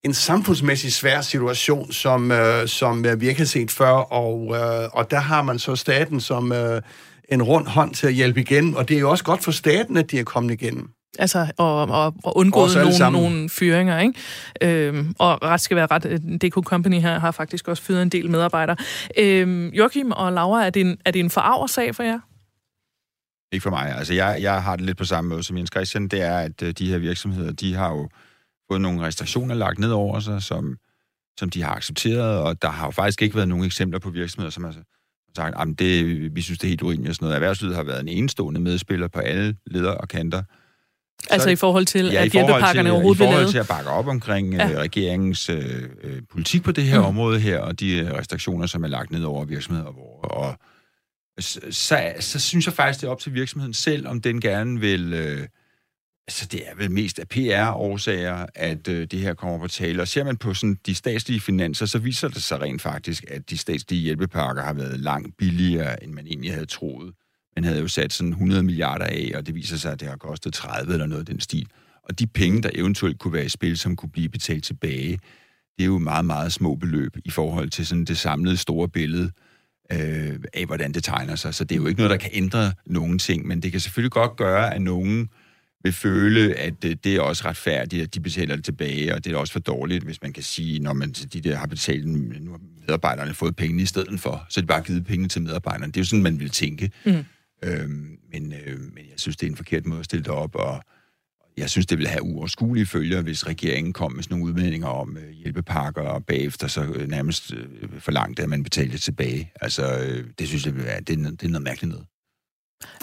en 0.04 0.14
samfundsmæssig 0.14 0.94
svær 0.94 1.22
situation, 1.22 1.92
som, 1.92 2.32
øh, 2.32 2.68
som 2.68 3.04
vi 3.04 3.28
ikke 3.28 3.40
har 3.40 3.46
set 3.46 3.72
før, 3.72 3.92
og, 3.92 4.56
øh, 4.56 4.90
og 4.94 5.12
der 5.12 5.20
har 5.20 5.42
man 5.42 5.60
så 5.60 5.76
staten 5.76 6.22
som 6.22 6.52
øh, 6.52 6.82
en 7.30 7.44
rund 7.44 7.68
hånd 7.68 7.94
til 7.94 8.08
at 8.08 8.14
hjælpe 8.14 8.42
igen, 8.42 8.78
og 8.78 8.90
det 8.90 8.96
er 8.96 9.00
jo 9.00 9.10
også 9.10 9.24
godt 9.24 9.44
for 9.44 9.52
staten, 9.52 9.98
at 9.98 10.12
de 10.12 10.20
er 10.20 10.24
kommet 10.24 10.54
igennem. 10.54 10.90
Altså, 11.20 11.52
og, 11.58 11.82
og, 11.82 12.16
og 12.24 12.38
undgå 12.38 12.68
nogle, 12.68 13.12
nogle 13.12 13.50
fyringer, 13.50 14.00
ikke? 14.00 14.88
Øhm, 14.88 15.16
og 15.20 15.44
ret 15.44 15.62
skal 15.62 15.78
være 15.78 15.88
ret, 15.92 16.06
øh, 16.06 16.20
DK 16.20 16.54
Company 16.54 17.00
her 17.00 17.20
har 17.20 17.32
faktisk 17.32 17.68
også 17.68 17.84
fyret 17.84 18.02
en 18.02 18.10
del 18.10 18.30
medarbejdere. 18.30 18.76
Øhm, 19.18 19.68
Joachim 19.68 20.12
og 20.12 20.34
Laura, 20.34 20.66
er 20.66 20.70
det 20.70 20.82
en, 20.82 20.98
er 21.06 21.12
det 21.12 21.20
en 21.20 21.30
forarversag 21.30 21.96
for 21.96 22.04
jer? 22.04 22.20
Ikke 23.52 23.64
for 23.64 23.70
mig. 23.70 23.96
Altså, 23.98 24.14
jeg, 24.14 24.38
jeg 24.42 24.64
har 24.64 24.76
det 24.76 24.86
lidt 24.86 24.98
på 24.98 25.06
samme 25.06 25.30
måde 25.30 25.44
som 25.44 25.58
Jens 25.58 25.70
Christian. 25.74 26.08
Det 26.08 26.22
er, 26.22 26.38
at 26.38 26.64
øh, 26.64 26.72
de 26.72 26.88
her 26.88 26.98
virksomheder, 26.98 27.52
de 27.52 27.74
har 27.74 27.90
jo 27.90 28.10
fået 28.72 28.82
nogle 28.82 29.02
restriktioner 29.02 29.56
lagt 29.56 29.80
ned 29.80 29.92
over 29.92 30.20
sig, 30.20 30.42
som, 30.42 30.78
som 31.40 31.50
de 31.50 31.64
har 31.64 31.76
accepteret, 31.76 32.40
og 32.40 32.62
der 32.62 32.70
har 32.70 32.88
jo 32.88 32.92
faktisk 32.92 33.22
ikke 33.22 33.36
været 33.36 33.48
nogen 33.48 33.66
eksempler 33.66 34.00
på 34.00 34.10
virksomheder, 34.10 34.52
som 34.52 34.64
har 34.64 34.76
sagt, 35.36 35.56
at 35.60 35.80
det, 35.80 36.36
vi 36.36 36.42
synes, 36.42 36.60
det 36.60 36.68
er 36.68 36.70
helt 36.70 36.82
urimeligt. 36.82 37.16
Sådan 37.16 37.26
noget. 37.26 37.36
Erhvervslivet 37.36 37.76
har 37.76 37.84
været 37.84 38.00
en 38.00 38.08
enestående 38.08 38.62
medspiller 38.62 39.08
på 39.08 39.20
alle 39.20 39.56
leder 39.66 39.92
og 39.92 40.08
kanter 40.08 40.44
Altså 41.30 41.50
i 41.50 41.56
forhold 41.56 41.86
til, 41.86 42.06
ja, 42.06 42.24
at 42.24 42.32
hjælpepakkerne 42.32 42.92
overhovedet 42.92 43.18
bliver 43.18 43.32
lavet? 43.32 43.42
I 43.42 43.44
forhold 43.44 43.52
til 43.52 43.58
at 43.58 43.68
bakke 43.68 43.90
op 43.90 44.08
omkring 44.08 44.54
ja. 44.54 44.72
øh, 44.72 44.78
regeringens 44.78 45.50
øh, 45.50 45.84
øh, 46.04 46.22
politik 46.32 46.64
på 46.64 46.72
det 46.72 46.84
her 46.84 47.00
mm. 47.00 47.06
område 47.06 47.40
her, 47.40 47.60
og 47.60 47.80
de 47.80 47.98
øh, 47.98 48.12
restriktioner, 48.12 48.66
som 48.66 48.84
er 48.84 48.88
lagt 48.88 49.12
ned 49.12 49.24
over 49.24 49.46
virksomheder. 49.46 49.92
Hvor, 49.92 50.20
og 50.22 50.56
så, 51.40 51.60
så, 51.72 52.14
så 52.20 52.40
synes 52.40 52.66
jeg 52.66 52.74
faktisk, 52.74 53.02
det 53.02 53.08
er 53.08 53.12
op 53.12 53.20
til 53.20 53.34
virksomheden 53.34 53.74
selv, 53.74 54.08
om 54.08 54.22
den 54.22 54.42
gerne 54.42 54.80
vil... 54.80 55.14
Øh, 55.14 55.48
altså, 56.28 56.46
det 56.46 56.62
er 56.68 56.76
vel 56.76 56.92
mest 56.92 57.20
af 57.20 57.28
PR-årsager, 57.28 58.46
at 58.56 58.88
øh, 58.88 59.08
det 59.12 59.20
her 59.20 59.34
kommer 59.34 59.60
på 59.60 59.68
tale. 59.68 60.02
Og 60.02 60.08
ser 60.08 60.24
man 60.24 60.38
på 60.38 60.54
sådan, 60.54 60.78
de 60.86 60.96
statslige 60.96 61.40
finanser, 61.40 61.86
så 61.86 62.00
viser 62.00 62.28
det 62.28 62.44
sig 62.44 62.62
rent 62.62 62.82
faktisk, 62.82 63.26
at 63.28 63.50
de 63.50 63.58
statslige 63.58 64.02
hjælpepakker 64.02 64.64
har 64.64 64.74
været 64.74 65.00
langt 65.00 65.38
billigere, 65.38 66.04
end 66.04 66.12
man 66.14 66.28
egentlig 66.28 66.54
havde 66.54 66.66
troet. 66.66 67.14
Man 67.56 67.64
havde 67.64 67.80
jo 67.80 67.88
sat 67.88 68.14
sådan 68.14 68.32
100 68.32 68.64
milliarder 68.64 69.06
af, 69.06 69.32
og 69.36 69.48
det 69.48 69.56
viser 69.56 69.78
sig, 69.78 69.92
at 69.92 70.00
det 70.00 70.08
har 70.08 70.18
kostet 70.18 70.54
30 70.54 70.94
eller 70.94 71.06
noget 71.06 71.20
af 71.20 71.26
den 71.26 71.40
stil. 71.40 71.68
Og 72.04 72.20
de 72.20 72.28
penge, 72.28 72.62
der 72.62 72.70
eventuelt 72.76 73.20
kunne 73.20 73.34
være 73.34 73.46
i 73.46 73.50
spil, 73.50 73.78
som 73.78 73.96
kunne 73.96 74.10
blive 74.10 74.30
betalt 74.30 74.64
tilbage, 74.64 75.20
det 75.78 75.84
er 75.84 75.86
jo 75.86 75.98
meget, 75.98 76.26
meget 76.26 76.54
små 76.54 76.76
beløb 76.76 77.18
i 77.26 77.30
forhold 77.30 77.70
til 77.70 77.86
sådan 77.86 78.06
det 78.06 78.18
samlede 78.18 78.58
store 78.58 78.90
billede 78.90 79.32
øh, 79.92 80.40
af, 80.54 80.66
hvordan 80.66 80.92
det 80.92 81.04
tegner 81.04 81.36
sig. 81.36 81.54
Så 81.54 81.64
det 81.64 81.76
er 81.76 81.80
jo 81.80 81.88
ikke 81.88 82.00
noget, 82.00 82.10
der 82.10 82.18
kan 82.18 82.30
ændre 82.34 82.74
nogen 82.86 83.20
ting, 83.20 83.48
men 83.48 83.62
det 83.62 83.72
kan 83.72 83.82
selvfølgelig 83.82 84.12
godt 84.12 84.36
gøre, 84.36 84.74
at 84.74 84.82
nogen 84.82 85.30
vil 85.84 85.94
føle, 85.94 86.54
at 86.54 86.86
øh, 86.86 86.96
det 87.04 87.16
er 87.16 87.22
også 87.22 87.46
retfærdigt, 87.46 88.04
at 88.04 88.16
de 88.16 88.20
betaler 88.20 88.56
det 88.56 88.66
tilbage, 88.66 89.16
og 89.16 89.26
det 89.26 89.34
er 89.34 89.38
også 89.38 89.54
for 89.54 89.60
dårligt, 89.60 90.04
hvis 90.04 90.22
man 90.22 90.34
kan 90.34 90.44
sige, 90.44 90.80
når 90.80 90.94
man 90.94 91.12
de 91.12 91.42
der 91.42 91.56
har 91.56 91.68
betalt, 91.68 92.08
nu 92.08 92.52
har 92.52 92.60
medarbejderne 92.88 93.34
fået 93.34 93.56
pengene 93.56 93.82
i 93.82 93.86
stedet 93.86 94.20
for, 94.20 94.46
så 94.50 94.60
er 94.60 94.62
de 94.62 94.68
bare 94.68 94.82
givet 94.82 95.06
pengene 95.06 95.30
til 95.30 95.42
medarbejderne. 95.42 95.88
Det 95.88 95.98
er 95.98 96.02
jo 96.02 96.06
sådan, 96.06 96.24
man 96.24 96.40
vil 96.40 96.50
tænke. 96.50 96.92
Mm. 97.06 97.26
Øhm, 97.64 98.18
men, 98.32 98.54
øh, 98.54 98.80
men 98.80 99.04
jeg 99.10 99.20
synes, 99.20 99.38
det 99.38 99.48
er 99.48 99.52
en 99.52 99.58
forkert 99.58 99.86
måde 99.86 100.00
at 100.00 100.06
stille 100.06 100.24
det 100.24 100.32
op, 100.32 100.56
og 100.56 100.84
jeg 101.58 101.70
synes, 101.70 101.86
det 101.86 101.98
vil 101.98 102.08
have 102.08 102.24
uoverskuelige 102.24 102.86
følger, 102.86 103.22
hvis 103.22 103.48
regeringen 103.48 103.94
kom 103.94 104.12
med 104.12 104.24
sådan 104.24 104.38
nogle 104.38 104.54
udmeldinger 104.54 104.88
om 104.88 105.18
øh, 105.18 105.30
hjælpepakker, 105.30 106.02
og 106.02 106.26
bagefter 106.26 106.68
så 106.68 106.82
øh, 106.82 107.08
nærmest 107.08 107.54
øh, 107.54 107.90
forlangte, 108.00 108.44
at 108.44 108.50
man 108.50 108.64
betalte 108.64 108.98
tilbage. 108.98 109.52
Altså, 109.62 109.84
øh, 109.84 110.26
det 110.40 110.48
synes 110.48 110.66
jeg, 110.66 110.74
det 110.74 110.88
er, 110.88 111.00
det 111.00 111.44
er 111.44 111.48
noget 111.48 111.64
mærkeligt 111.64 111.90
noget. 111.90 112.06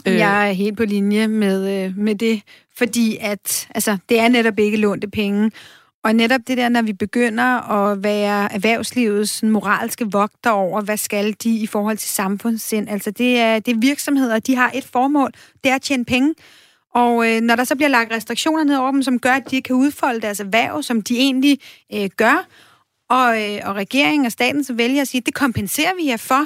Øh. 0.07 0.14
Jeg 0.14 0.49
er 0.49 0.53
helt 0.53 0.77
på 0.77 0.85
linje 0.85 1.29
med, 1.29 1.85
øh, 1.85 1.97
med 1.97 2.14
det, 2.14 2.42
fordi 2.79 3.16
at, 3.21 3.68
altså, 3.75 3.99
det 4.09 4.21
er 4.21 4.29
netop 4.29 4.59
ikke 4.59 4.77
lånte 4.77 5.11
penge, 5.11 5.51
og 6.04 6.12
netop 6.14 6.40
det 6.46 6.56
der, 6.56 6.68
når 6.68 6.82
vi 6.82 6.92
begynder 6.92 7.70
at 7.70 8.02
være 8.02 8.52
erhvervslivets 8.52 9.42
moralske 9.42 10.06
vogter 10.12 10.50
over, 10.50 10.80
hvad 10.80 10.96
skal 10.96 11.37
de 11.42 11.56
i 11.56 11.66
forhold 11.66 11.96
til 11.96 12.11
samfundssind, 12.11 12.88
altså 12.88 13.11
det 13.11 13.38
er, 13.38 13.58
det 13.58 13.74
er 13.74 13.78
virksomheder, 13.78 14.38
de 14.38 14.56
har 14.56 14.70
et 14.74 14.84
formål, 14.84 15.30
det 15.64 15.70
er 15.70 15.74
at 15.74 15.82
tjene 15.82 16.04
penge. 16.04 16.34
Og 16.94 17.28
øh, 17.28 17.40
når 17.40 17.56
der 17.56 17.64
så 17.64 17.76
bliver 17.76 17.88
lagt 17.88 18.12
restriktioner 18.12 18.64
ned 18.64 18.76
over 18.76 18.90
dem, 18.90 19.02
som 19.02 19.18
gør, 19.18 19.32
at 19.32 19.50
de 19.50 19.62
kan 19.62 19.76
udfolde 19.76 20.20
deres 20.20 20.40
erhverv, 20.40 20.82
som 20.82 21.02
de 21.02 21.16
egentlig 21.16 21.58
øh, 21.94 22.11
gør, 22.16 22.46
og, 23.11 23.42
øh, 23.42 23.61
og 23.64 23.74
regeringen 23.74 24.26
og 24.26 24.32
staten 24.32 24.64
så 24.64 24.72
vælger 24.72 25.02
at 25.02 25.08
sige, 25.08 25.20
det 25.20 25.34
kompenserer 25.34 25.94
vi 25.94 26.08
jer 26.08 26.16
for, 26.16 26.40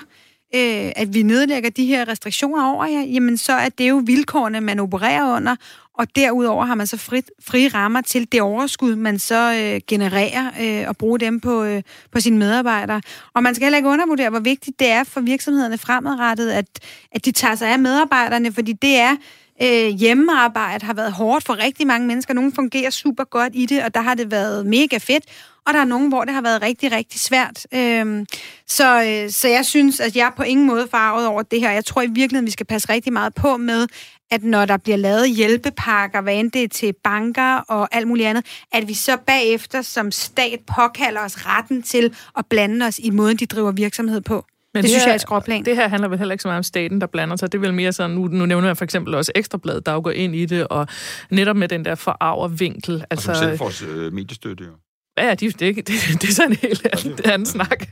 øh, 0.54 0.92
at 0.96 1.14
vi 1.14 1.22
nedlægger 1.22 1.70
de 1.70 1.86
her 1.86 2.08
restriktioner 2.08 2.66
over 2.66 2.86
jer, 2.86 3.00
jamen 3.00 3.36
så 3.36 3.52
er 3.52 3.68
det 3.68 3.88
jo 3.88 4.02
vilkårene, 4.06 4.60
man 4.60 4.80
opererer 4.80 5.36
under, 5.36 5.56
og 5.94 6.16
derudover 6.16 6.64
har 6.64 6.74
man 6.74 6.86
så 6.86 6.96
frit, 6.96 7.30
frie 7.40 7.68
rammer 7.68 8.00
til 8.00 8.32
det 8.32 8.40
overskud, 8.40 8.96
man 8.96 9.18
så 9.18 9.54
øh, 9.54 9.80
genererer 9.86 10.50
øh, 10.60 10.88
og 10.88 10.96
bruger 10.96 11.18
dem 11.18 11.40
på, 11.40 11.64
øh, 11.64 11.82
på 12.12 12.20
sine 12.20 12.38
medarbejdere. 12.38 13.00
Og 13.34 13.42
man 13.42 13.54
skal 13.54 13.64
heller 13.64 13.76
ikke 13.76 13.88
undervurdere, 13.88 14.30
hvor 14.30 14.40
vigtigt 14.40 14.78
det 14.80 14.88
er 14.88 15.04
for 15.04 15.20
virksomhederne 15.20 15.78
fremadrettet, 15.78 16.50
at, 16.50 16.66
at 17.12 17.24
de 17.24 17.32
tager 17.32 17.54
sig 17.54 17.72
af 17.72 17.78
medarbejderne, 17.78 18.52
fordi 18.52 18.72
det 18.72 18.96
er 18.96 19.16
øh, 19.62 19.88
hjemmearbejde 19.88 20.86
har 20.86 20.94
været 20.94 21.12
hårdt 21.12 21.44
for 21.44 21.58
rigtig 21.64 21.86
mange 21.86 22.06
mennesker. 22.06 22.34
Nogle 22.34 22.52
fungerer 22.54 22.90
super 22.90 23.24
godt 23.24 23.52
i 23.56 23.66
det, 23.66 23.84
og 23.84 23.94
der 23.94 24.00
har 24.00 24.14
det 24.14 24.30
været 24.30 24.66
mega 24.66 24.98
fedt. 24.98 25.24
Og 25.66 25.74
der 25.74 25.80
er 25.80 25.84
nogen, 25.84 26.08
hvor 26.08 26.24
det 26.24 26.34
har 26.34 26.42
været 26.42 26.62
rigtig, 26.62 26.92
rigtig 26.92 27.20
svært. 27.20 27.66
Øhm, 27.74 28.26
så, 28.66 29.02
øh, 29.02 29.30
så 29.30 29.48
jeg 29.48 29.66
synes, 29.66 30.00
at 30.00 30.16
jeg 30.16 30.26
er 30.26 30.30
på 30.36 30.42
ingen 30.42 30.66
måde 30.66 30.88
farvet 30.90 31.26
over 31.26 31.42
det 31.42 31.60
her. 31.60 31.70
Jeg 31.70 31.84
tror 31.84 32.02
i 32.02 32.06
virkeligheden, 32.06 32.46
vi 32.46 32.50
skal 32.50 32.66
passe 32.66 32.88
rigtig 32.88 33.12
meget 33.12 33.34
på 33.34 33.56
med, 33.56 33.86
at 34.32 34.44
når 34.44 34.64
der 34.64 34.76
bliver 34.76 34.96
lavet 34.96 35.30
hjælpepakker, 35.36 36.20
hvad 36.20 36.34
end 36.34 36.52
det 36.52 36.62
er 36.62 36.68
til 36.68 36.94
banker 37.04 37.56
og 37.56 37.88
alt 37.92 38.08
muligt 38.08 38.28
andet, 38.28 38.46
at 38.72 38.88
vi 38.88 38.94
så 38.94 39.16
bagefter 39.26 39.82
som 39.82 40.10
stat 40.10 40.60
påkalder 40.76 41.20
os 41.20 41.46
retten 41.46 41.82
til 41.82 42.14
at 42.38 42.46
blande 42.46 42.86
os 42.86 42.98
i 42.98 43.10
måden, 43.10 43.36
de 43.36 43.46
driver 43.46 43.72
virksomhed 43.72 44.20
på. 44.20 44.46
Men 44.74 44.78
det, 44.78 44.82
det 44.82 44.90
synes 44.90 45.02
her, 45.02 45.08
jeg 45.08 45.12
er 45.12 45.14
et 45.14 45.20
skråplan. 45.20 45.64
Det 45.64 45.76
her 45.76 45.88
handler 45.88 46.08
vel 46.08 46.18
heller 46.18 46.32
ikke 46.32 46.42
så 46.42 46.48
meget 46.48 46.58
om 46.58 46.62
staten, 46.62 47.00
der 47.00 47.06
blander 47.06 47.36
sig. 47.36 47.52
Det 47.52 47.58
er 47.58 47.60
vel 47.60 47.74
mere 47.74 47.92
sådan, 47.92 48.10
nu, 48.10 48.28
nu 48.28 48.46
nævner 48.46 48.68
jeg 48.68 48.76
for 48.76 48.84
eksempel 48.84 49.14
også 49.14 49.32
Ekstrabladet, 49.34 49.86
der 49.86 50.00
går 50.00 50.10
ind 50.10 50.36
i 50.36 50.46
det, 50.46 50.68
og 50.68 50.86
netop 51.30 51.56
med 51.56 51.68
den 51.68 51.84
der 51.84 51.94
forarvervinkel. 51.94 53.04
Altså, 53.10 53.30
og 53.30 53.36
som 53.36 53.48
selv 53.48 53.58
får 53.58 53.86
øh, 53.88 54.12
mediestøtte, 54.12 54.64
jo. 54.64 54.70
Ja, 55.18 55.34
det, 55.34 55.60
det, 55.60 55.76
det, 55.76 55.86
det 55.86 56.24
er 56.28 56.32
sådan 56.32 56.50
en 56.50 56.56
helt 56.62 56.86
anden, 56.92 57.18
anden 57.32 57.46
snak. 57.46 57.86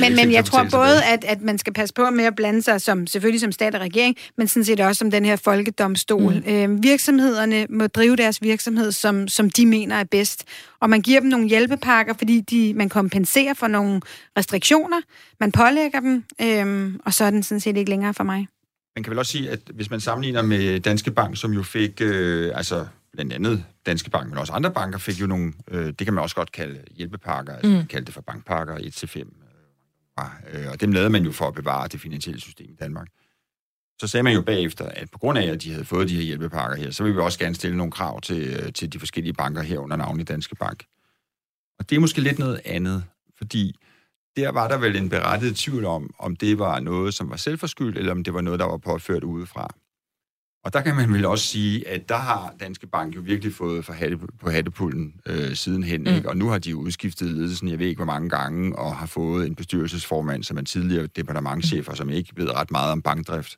men, 0.00 0.16
men 0.16 0.32
jeg 0.32 0.44
tror 0.44 0.66
både, 0.70 1.04
at, 1.04 1.24
at 1.24 1.42
man 1.42 1.58
skal 1.58 1.72
passe 1.72 1.94
på 1.94 2.10
med 2.10 2.24
at 2.24 2.34
blande 2.36 2.62
sig, 2.62 2.80
som, 2.80 3.06
selvfølgelig 3.06 3.40
som 3.40 3.52
stat 3.52 3.74
og 3.74 3.80
regering, 3.80 4.16
men 4.38 4.48
sådan 4.48 4.64
set 4.64 4.80
også 4.80 4.98
som 4.98 5.10
den 5.10 5.24
her 5.24 5.36
folkedomstol. 5.36 6.34
Mm. 6.34 6.52
Øh, 6.52 6.82
virksomhederne 6.82 7.66
må 7.70 7.86
drive 7.86 8.16
deres 8.16 8.42
virksomhed, 8.42 8.92
som, 8.92 9.28
som 9.28 9.50
de 9.50 9.66
mener 9.66 9.96
er 9.96 10.04
bedst. 10.04 10.44
Og 10.80 10.90
man 10.90 11.02
giver 11.02 11.20
dem 11.20 11.28
nogle 11.28 11.48
hjælpepakker, 11.48 12.14
fordi 12.18 12.40
de, 12.40 12.74
man 12.74 12.88
kompenserer 12.88 13.54
for 13.54 13.66
nogle 13.66 14.00
restriktioner, 14.38 15.00
man 15.40 15.52
pålægger 15.52 16.00
dem, 16.00 16.24
øh, 16.42 16.94
og 17.04 17.14
så 17.14 17.24
er 17.24 17.30
den 17.30 17.42
sådan 17.42 17.60
set 17.60 17.76
ikke 17.76 17.90
længere 17.90 18.14
for 18.14 18.24
mig. 18.24 18.48
Man 18.96 19.02
kan 19.02 19.10
vel 19.10 19.18
også 19.18 19.32
sige, 19.32 19.50
at 19.50 19.60
hvis 19.74 19.90
man 19.90 20.00
sammenligner 20.00 20.42
med 20.42 20.80
Danske 20.80 21.10
Bank, 21.10 21.36
som 21.36 21.52
jo 21.52 21.62
fik, 21.62 22.00
øh, 22.00 22.52
altså 22.54 22.86
blandt 23.12 23.32
andet 23.32 23.64
Danske 23.86 24.10
Bank, 24.10 24.28
men 24.28 24.38
også 24.38 24.52
andre 24.52 24.72
banker, 24.72 24.98
fik 24.98 25.20
jo 25.20 25.26
nogle, 25.26 25.52
øh, 25.70 25.86
det 25.86 25.98
kan 25.98 26.14
man 26.14 26.22
også 26.22 26.36
godt 26.36 26.52
kalde 26.52 26.84
hjælpepakker, 26.90 27.52
altså 27.52 27.70
mm. 27.70 27.76
man 27.76 27.86
kalde 27.86 28.06
det 28.06 28.14
for 28.14 28.20
bankpakker 28.20 28.76
1-5. 28.76 29.48
Øh, 30.52 30.70
og 30.72 30.80
dem 30.80 30.92
lavede 30.92 31.10
man 31.10 31.24
jo 31.24 31.32
for 31.32 31.48
at 31.48 31.54
bevare 31.54 31.88
det 31.88 32.00
finansielle 32.00 32.40
system 32.40 32.70
i 32.70 32.76
Danmark. 32.80 33.08
Så 34.00 34.06
sagde 34.06 34.24
man 34.24 34.34
jo 34.34 34.42
bagefter, 34.42 34.84
at 34.84 35.10
på 35.10 35.18
grund 35.18 35.38
af, 35.38 35.46
at 35.46 35.62
de 35.62 35.72
havde 35.72 35.84
fået 35.84 36.08
de 36.08 36.14
her 36.14 36.22
hjælpepakker 36.22 36.76
her, 36.76 36.90
så 36.90 37.04
vil 37.04 37.14
vi 37.14 37.18
også 37.18 37.38
gerne 37.38 37.54
stille 37.54 37.76
nogle 37.76 37.92
krav 37.92 38.20
til, 38.20 38.42
øh, 38.42 38.72
til 38.72 38.92
de 38.92 38.98
forskellige 38.98 39.32
banker 39.32 39.62
her 39.62 39.78
under 39.78 39.96
navnet 39.96 40.28
Danske 40.28 40.56
Bank. 40.56 40.84
Og 41.78 41.90
det 41.90 41.96
er 41.96 42.00
måske 42.00 42.20
lidt 42.20 42.38
noget 42.38 42.60
andet, 42.64 43.04
fordi 43.38 43.76
der 44.36 44.52
var 44.52 44.68
der 44.68 44.78
vel 44.78 44.96
en 44.96 45.08
berettiget 45.08 45.56
tvivl 45.56 45.84
om, 45.84 46.14
om 46.18 46.36
det 46.36 46.58
var 46.58 46.80
noget, 46.80 47.14
som 47.14 47.30
var 47.30 47.36
selvforskyldt, 47.36 47.98
eller 47.98 48.12
om 48.12 48.24
det 48.24 48.34
var 48.34 48.40
noget, 48.40 48.60
der 48.60 48.66
var 48.66 48.76
påført 48.76 49.24
udefra. 49.24 49.74
Og 50.68 50.74
der 50.74 50.80
kan 50.80 50.96
man 50.96 51.12
vel 51.12 51.24
også 51.26 51.46
sige, 51.46 51.88
at 51.88 52.08
der 52.08 52.16
har 52.16 52.54
Danske 52.60 52.86
Bank 52.86 53.16
jo 53.16 53.20
virkelig 53.24 53.54
fået 53.54 53.84
for 53.84 53.92
hatte, 53.92 54.18
på 54.40 54.50
hattepullen 54.50 55.14
øh, 55.26 55.54
sidenhen, 55.54 56.00
mm. 56.00 56.06
ikke? 56.06 56.28
og 56.28 56.36
nu 56.36 56.48
har 56.48 56.58
de 56.58 56.70
jo 56.70 56.78
udskiftet 56.80 57.30
ledelsen, 57.30 57.68
jeg 57.68 57.78
ved 57.78 57.86
ikke 57.86 57.98
hvor 57.98 58.12
mange 58.12 58.28
gange, 58.28 58.78
og 58.78 58.96
har 58.96 59.06
fået 59.06 59.46
en 59.46 59.54
bestyrelsesformand, 59.54 60.44
som 60.44 60.58
er 60.58 60.62
tidligere 60.62 61.06
departementchef, 61.06 61.88
og 61.88 61.96
som 61.96 62.10
ikke 62.10 62.32
ved 62.36 62.54
ret 62.56 62.70
meget 62.70 62.92
om 62.92 63.02
bankdrift 63.02 63.56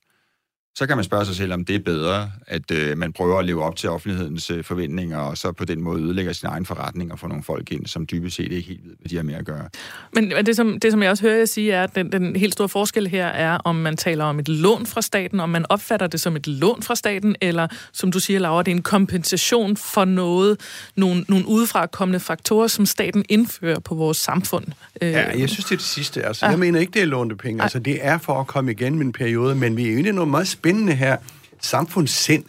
så 0.75 0.87
kan 0.87 0.97
man 0.97 1.05
spørge 1.05 1.27
sig 1.27 1.37
selv, 1.37 1.53
om 1.53 1.65
det 1.65 1.75
er 1.75 1.81
bedre, 1.81 2.31
at 2.47 2.71
øh, 2.71 2.99
man 2.99 3.13
prøver 3.13 3.39
at 3.39 3.45
leve 3.45 3.65
op 3.65 3.77
til 3.77 3.89
offentlighedens 3.89 4.51
øh, 4.51 4.65
forventninger, 4.65 5.19
og 5.19 5.39
så 5.39 5.53
på 5.53 5.65
den 5.65 5.83
måde 5.83 6.03
ødelægger 6.03 6.33
sin 6.33 6.49
egen 6.49 6.67
forretning 6.67 7.13
og 7.13 7.19
får 7.19 7.29
nogle 7.29 7.43
folk 7.43 7.73
ind, 7.73 7.87
som 7.87 8.07
dybest 8.07 8.37
set 8.37 8.53
ikke 8.53 8.69
helt 8.69 8.81
ved, 8.85 8.95
hvad 9.01 9.09
de 9.09 9.17
har 9.17 9.23
med 9.23 9.35
at 9.35 9.45
gøre. 9.45 9.69
Men, 10.15 10.29
men 10.29 10.47
det, 10.47 10.57
som, 10.57 10.81
det, 10.81 10.93
som 10.93 11.03
jeg 11.03 11.11
også 11.11 11.23
hører 11.23 11.37
jer 11.37 11.45
sige, 11.45 11.73
er, 11.73 11.83
at 11.83 11.95
den, 11.95 12.13
den 12.13 12.37
helt 12.37 12.53
store 12.53 12.69
forskel 12.69 13.07
her 13.07 13.27
er, 13.27 13.59
om 13.59 13.77
man 13.77 13.97
taler 13.97 14.25
om 14.25 14.39
et 14.39 14.49
lån 14.49 14.87
fra 14.87 15.03
staten, 15.03 15.41
om 15.41 15.49
man 15.49 15.67
opfatter 15.69 16.07
det 16.07 16.21
som 16.21 16.37
et 16.37 16.47
lån 16.47 16.83
fra 16.83 16.95
staten, 16.95 17.37
eller 17.41 17.69
som 17.93 18.13
du 18.13 18.21
siger, 18.21 18.41
Laura, 18.41 18.63
det 18.63 18.71
er 18.71 18.77
en 18.77 18.83
kompensation 18.83 19.77
for 19.77 20.05
noget, 20.05 20.61
nogle, 20.97 21.25
nogle 21.29 21.47
udefra 21.49 21.87
kommende 21.87 22.21
faktorer, 22.21 22.67
som 22.67 22.87
staten 22.87 23.25
indfører 23.29 23.79
på 23.79 23.95
vores 23.95 24.17
samfund. 24.17 24.65
Øh, 25.03 25.11
ja, 25.11 25.39
jeg 25.39 25.49
synes, 25.49 25.65
det 25.65 25.73
er 25.73 25.77
det 25.77 25.87
sidste. 25.87 26.23
Altså, 26.23 26.47
ja. 26.47 26.51
Jeg 26.51 26.59
mener 26.59 26.81
ikke, 26.81 26.93
det 26.93 27.03
er 27.03 27.07
lånte 27.07 27.37
penge. 27.37 27.63
Altså, 27.63 27.79
det 27.79 27.99
er 28.01 28.19
for 28.19 28.41
at 28.41 28.47
komme 28.47 28.71
igen 28.71 28.95
med 28.95 29.07
en 29.07 29.13
periode, 29.13 29.55
men 29.55 29.77
vi 29.77 29.83
er 29.83 29.87
jo 29.87 29.93
egentlig 29.93 30.13
noget 30.15 30.31
meget 30.31 30.49
spændende 30.61 30.95
her 30.95 31.17
samfundssind. 31.61 32.45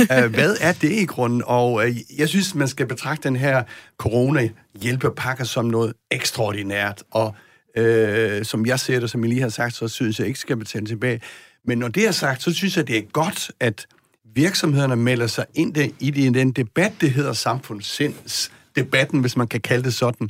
uh, 0.00 0.24
hvad 0.34 0.56
er 0.60 0.72
det 0.72 0.92
i 0.92 1.04
grunden? 1.04 1.42
Og 1.46 1.72
uh, 1.72 2.18
jeg 2.18 2.28
synes, 2.28 2.54
man 2.54 2.68
skal 2.68 2.86
betragte 2.86 3.28
den 3.28 3.36
her 3.36 3.62
corona-hjælpepakke 3.98 5.44
som 5.44 5.64
noget 5.64 5.92
ekstraordinært, 6.10 7.02
og 7.10 7.34
uh, 7.78 8.42
som 8.42 8.66
jeg 8.66 8.80
ser 8.80 9.00
det, 9.00 9.10
som 9.10 9.20
jeg 9.20 9.28
lige 9.28 9.40
har 9.40 9.48
sagt, 9.48 9.74
så 9.74 9.88
synes 9.88 10.18
jeg 10.18 10.26
ikke 10.26 10.38
skal 10.38 10.56
betale 10.56 10.86
tilbage. 10.86 11.20
Men 11.66 11.78
når 11.78 11.88
det 11.88 12.06
er 12.06 12.12
sagt, 12.12 12.42
så 12.42 12.52
synes 12.52 12.76
jeg, 12.76 12.88
det 12.88 12.98
er 12.98 13.02
godt, 13.12 13.50
at 13.60 13.86
virksomhederne 14.34 14.96
melder 14.96 15.26
sig 15.26 15.44
ind 15.54 15.76
i 16.00 16.10
den 16.10 16.50
debat, 16.52 16.92
det 17.00 17.10
hedder 17.10 17.32
samfundssinds 17.32 18.50
debatten, 18.76 19.20
hvis 19.20 19.36
man 19.36 19.48
kan 19.48 19.60
kalde 19.60 19.84
det 19.84 19.94
sådan, 19.94 20.28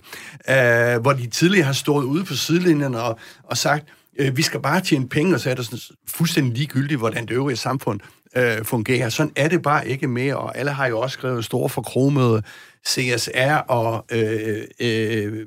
uh, 0.49 1.03
hvor 1.03 1.13
de 1.13 1.27
tidligere 1.27 1.67
har 1.67 1.73
stået 1.73 2.05
ude 2.05 2.25
på 2.25 2.35
sidelinjen 2.35 2.95
og, 2.95 3.19
og 3.45 3.57
sagt, 3.57 3.85
øh, 4.19 4.37
vi 4.37 4.43
skal 4.43 4.61
bare 4.61 4.81
tjene 4.81 5.09
penge, 5.09 5.35
og 5.35 5.41
så 5.41 5.51
er 5.51 5.55
det 5.55 5.65
sådan 5.65 5.79
fuldstændig 6.07 6.53
ligegyldigt, 6.59 6.99
hvordan 6.99 7.27
det 7.27 7.35
øvrige 7.35 7.57
samfund 7.57 8.01
øh, 8.37 8.65
fungerer. 8.65 9.09
Sådan 9.09 9.33
er 9.37 9.49
det 9.49 9.63
bare 9.63 9.89
ikke 9.89 10.09
mere, 10.09 10.37
og 10.37 10.59
alle 10.59 10.71
har 10.71 10.87
jo 10.87 11.01
også 11.01 11.15
skrevet 11.15 11.45
store 11.45 11.69
forkromede 11.69 12.43
CSR 12.89 13.57
og 13.69 14.05
øh, 14.13 14.63
øh, 14.81 15.47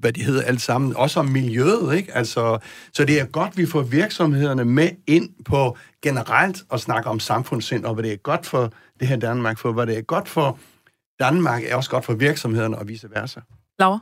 hvad 0.00 0.12
de 0.12 0.22
hedder 0.22 0.42
alt 0.42 0.60
sammen, 0.60 0.96
også 0.96 1.20
om 1.20 1.26
miljøet, 1.26 1.96
ikke? 1.96 2.16
Altså, 2.16 2.58
så 2.92 3.04
det 3.04 3.20
er 3.20 3.24
godt, 3.24 3.56
vi 3.56 3.66
får 3.66 3.82
virksomhederne 3.82 4.64
med 4.64 4.90
ind 5.06 5.30
på 5.44 5.76
generelt 6.02 6.64
at 6.72 6.80
snakke 6.80 7.10
om 7.10 7.20
samfundssind, 7.20 7.84
og 7.84 7.94
hvad 7.94 8.04
det 8.04 8.12
er 8.12 8.16
godt 8.16 8.46
for 8.46 8.72
det 9.00 9.08
her 9.08 9.16
Danmark, 9.16 9.58
for 9.58 9.72
hvad 9.72 9.86
det 9.86 9.98
er 9.98 10.02
godt 10.02 10.28
for 10.28 10.58
Danmark, 11.20 11.62
er 11.66 11.76
også 11.76 11.90
godt 11.90 12.04
for 12.04 12.14
virksomhederne 12.14 12.78
og 12.78 12.88
vice 12.88 13.08
versa. 13.10 13.40
Laura? 13.78 13.98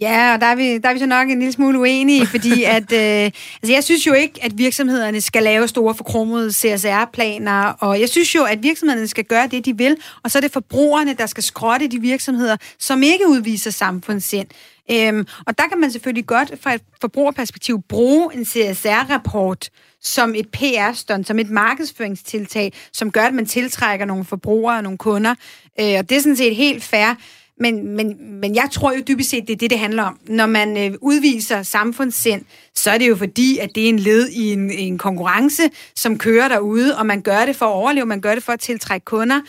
Ja, 0.00 0.34
og 0.34 0.40
der 0.40 0.46
er, 0.46 0.54
vi, 0.54 0.78
der 0.78 0.88
er 0.88 0.92
vi 0.92 0.98
så 0.98 1.06
nok 1.06 1.30
en 1.30 1.38
lille 1.38 1.52
smule 1.52 1.78
uenige, 1.78 2.26
fordi 2.34 2.64
at, 2.64 2.92
øh, 2.92 3.30
altså 3.62 3.72
jeg 3.72 3.84
synes 3.84 4.06
jo 4.06 4.12
ikke, 4.12 4.44
at 4.44 4.58
virksomhederne 4.58 5.20
skal 5.20 5.42
lave 5.42 5.68
store 5.68 5.94
forkromede 5.94 6.52
CSR-planer, 6.52 7.62
og 7.62 8.00
jeg 8.00 8.08
synes 8.08 8.34
jo, 8.34 8.44
at 8.44 8.62
virksomhederne 8.62 9.08
skal 9.08 9.24
gøre 9.24 9.46
det, 9.46 9.64
de 9.64 9.76
vil, 9.76 9.96
og 10.22 10.30
så 10.30 10.38
er 10.38 10.40
det 10.40 10.52
forbrugerne, 10.52 11.14
der 11.14 11.26
skal 11.26 11.42
skrotte 11.42 11.88
de 11.88 12.00
virksomheder, 12.00 12.56
som 12.78 13.02
ikke 13.02 13.28
udviser 13.28 13.70
samfundssind. 13.70 14.48
Øhm, 14.90 15.26
og 15.46 15.58
der 15.58 15.64
kan 15.68 15.80
man 15.80 15.90
selvfølgelig 15.90 16.26
godt 16.26 16.52
fra 16.60 16.74
et 16.74 16.82
forbrugerperspektiv 17.00 17.82
bruge 17.88 18.34
en 18.34 18.44
CSR-rapport 18.44 19.70
som 20.02 20.34
et 20.34 20.48
PR-stunt, 20.48 21.26
som 21.26 21.38
et 21.38 21.50
markedsføringstiltag, 21.50 22.72
som 22.92 23.10
gør, 23.10 23.22
at 23.22 23.34
man 23.34 23.46
tiltrækker 23.46 24.06
nogle 24.06 24.24
forbrugere 24.24 24.76
og 24.76 24.82
nogle 24.82 24.98
kunder. 24.98 25.34
Øh, 25.80 25.94
og 25.98 26.10
det 26.10 26.16
er 26.16 26.20
sådan 26.20 26.36
set 26.36 26.56
helt 26.56 26.84
fair. 26.84 27.14
Men, 27.60 27.96
men, 27.96 28.40
men 28.40 28.54
jeg 28.54 28.68
tror 28.72 28.92
jo 28.92 29.02
dybest 29.08 29.30
set, 29.30 29.46
det 29.46 29.52
er 29.52 29.56
det, 29.56 29.70
det 29.70 29.78
handler 29.78 30.02
om. 30.02 30.18
Når 30.28 30.46
man 30.46 30.76
øh, 30.76 30.98
udviser 31.00 31.62
samfundssind, 31.62 32.44
så 32.74 32.90
er 32.90 32.98
det 32.98 33.08
jo 33.08 33.16
fordi, 33.16 33.58
at 33.58 33.70
det 33.74 33.84
er 33.84 33.88
en 33.88 33.98
led 33.98 34.28
i 34.28 34.52
en, 34.52 34.70
en 34.70 34.98
konkurrence, 34.98 35.62
som 35.94 36.18
kører 36.18 36.48
derude, 36.48 36.98
og 36.98 37.06
man 37.06 37.22
gør 37.22 37.46
det 37.46 37.56
for 37.56 37.66
at 37.66 37.72
overleve, 37.72 38.06
man 38.06 38.20
gør 38.20 38.34
det 38.34 38.42
for 38.42 38.52
at 38.52 38.60
tiltrække 38.60 39.04
kunder. 39.04 39.40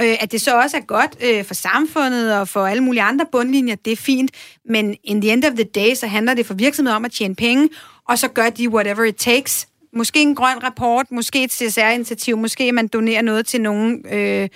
Øh, 0.00 0.16
at 0.20 0.32
det 0.32 0.40
så 0.40 0.60
også 0.60 0.76
er 0.76 0.80
godt 0.80 1.16
øh, 1.24 1.44
for 1.44 1.54
samfundet 1.54 2.38
og 2.38 2.48
for 2.48 2.66
alle 2.66 2.82
mulige 2.82 3.02
andre 3.02 3.26
bundlinjer, 3.32 3.74
det 3.74 3.92
er 3.92 3.96
fint. 3.96 4.30
Men 4.64 4.96
in 5.04 5.20
the 5.20 5.32
end 5.32 5.44
of 5.44 5.52
the 5.52 5.64
day, 5.64 5.94
så 5.94 6.06
handler 6.06 6.34
det 6.34 6.46
for 6.46 6.54
virksomheder 6.54 6.96
om 6.96 7.04
at 7.04 7.12
tjene 7.12 7.34
penge, 7.34 7.68
og 8.08 8.18
så 8.18 8.28
gør 8.28 8.50
de 8.50 8.68
whatever 8.68 9.04
it 9.04 9.16
takes. 9.16 9.68
Måske 9.96 10.22
en 10.22 10.34
grøn 10.34 10.62
rapport, 10.62 11.12
måske 11.12 11.44
et 11.44 11.52
CSR-initiativ, 11.52 12.36
måske 12.36 12.72
man 12.72 12.88
donerer 12.88 13.22
noget 13.22 13.46
til 13.46 13.60
nogen... 13.60 14.04
Øh, 14.12 14.48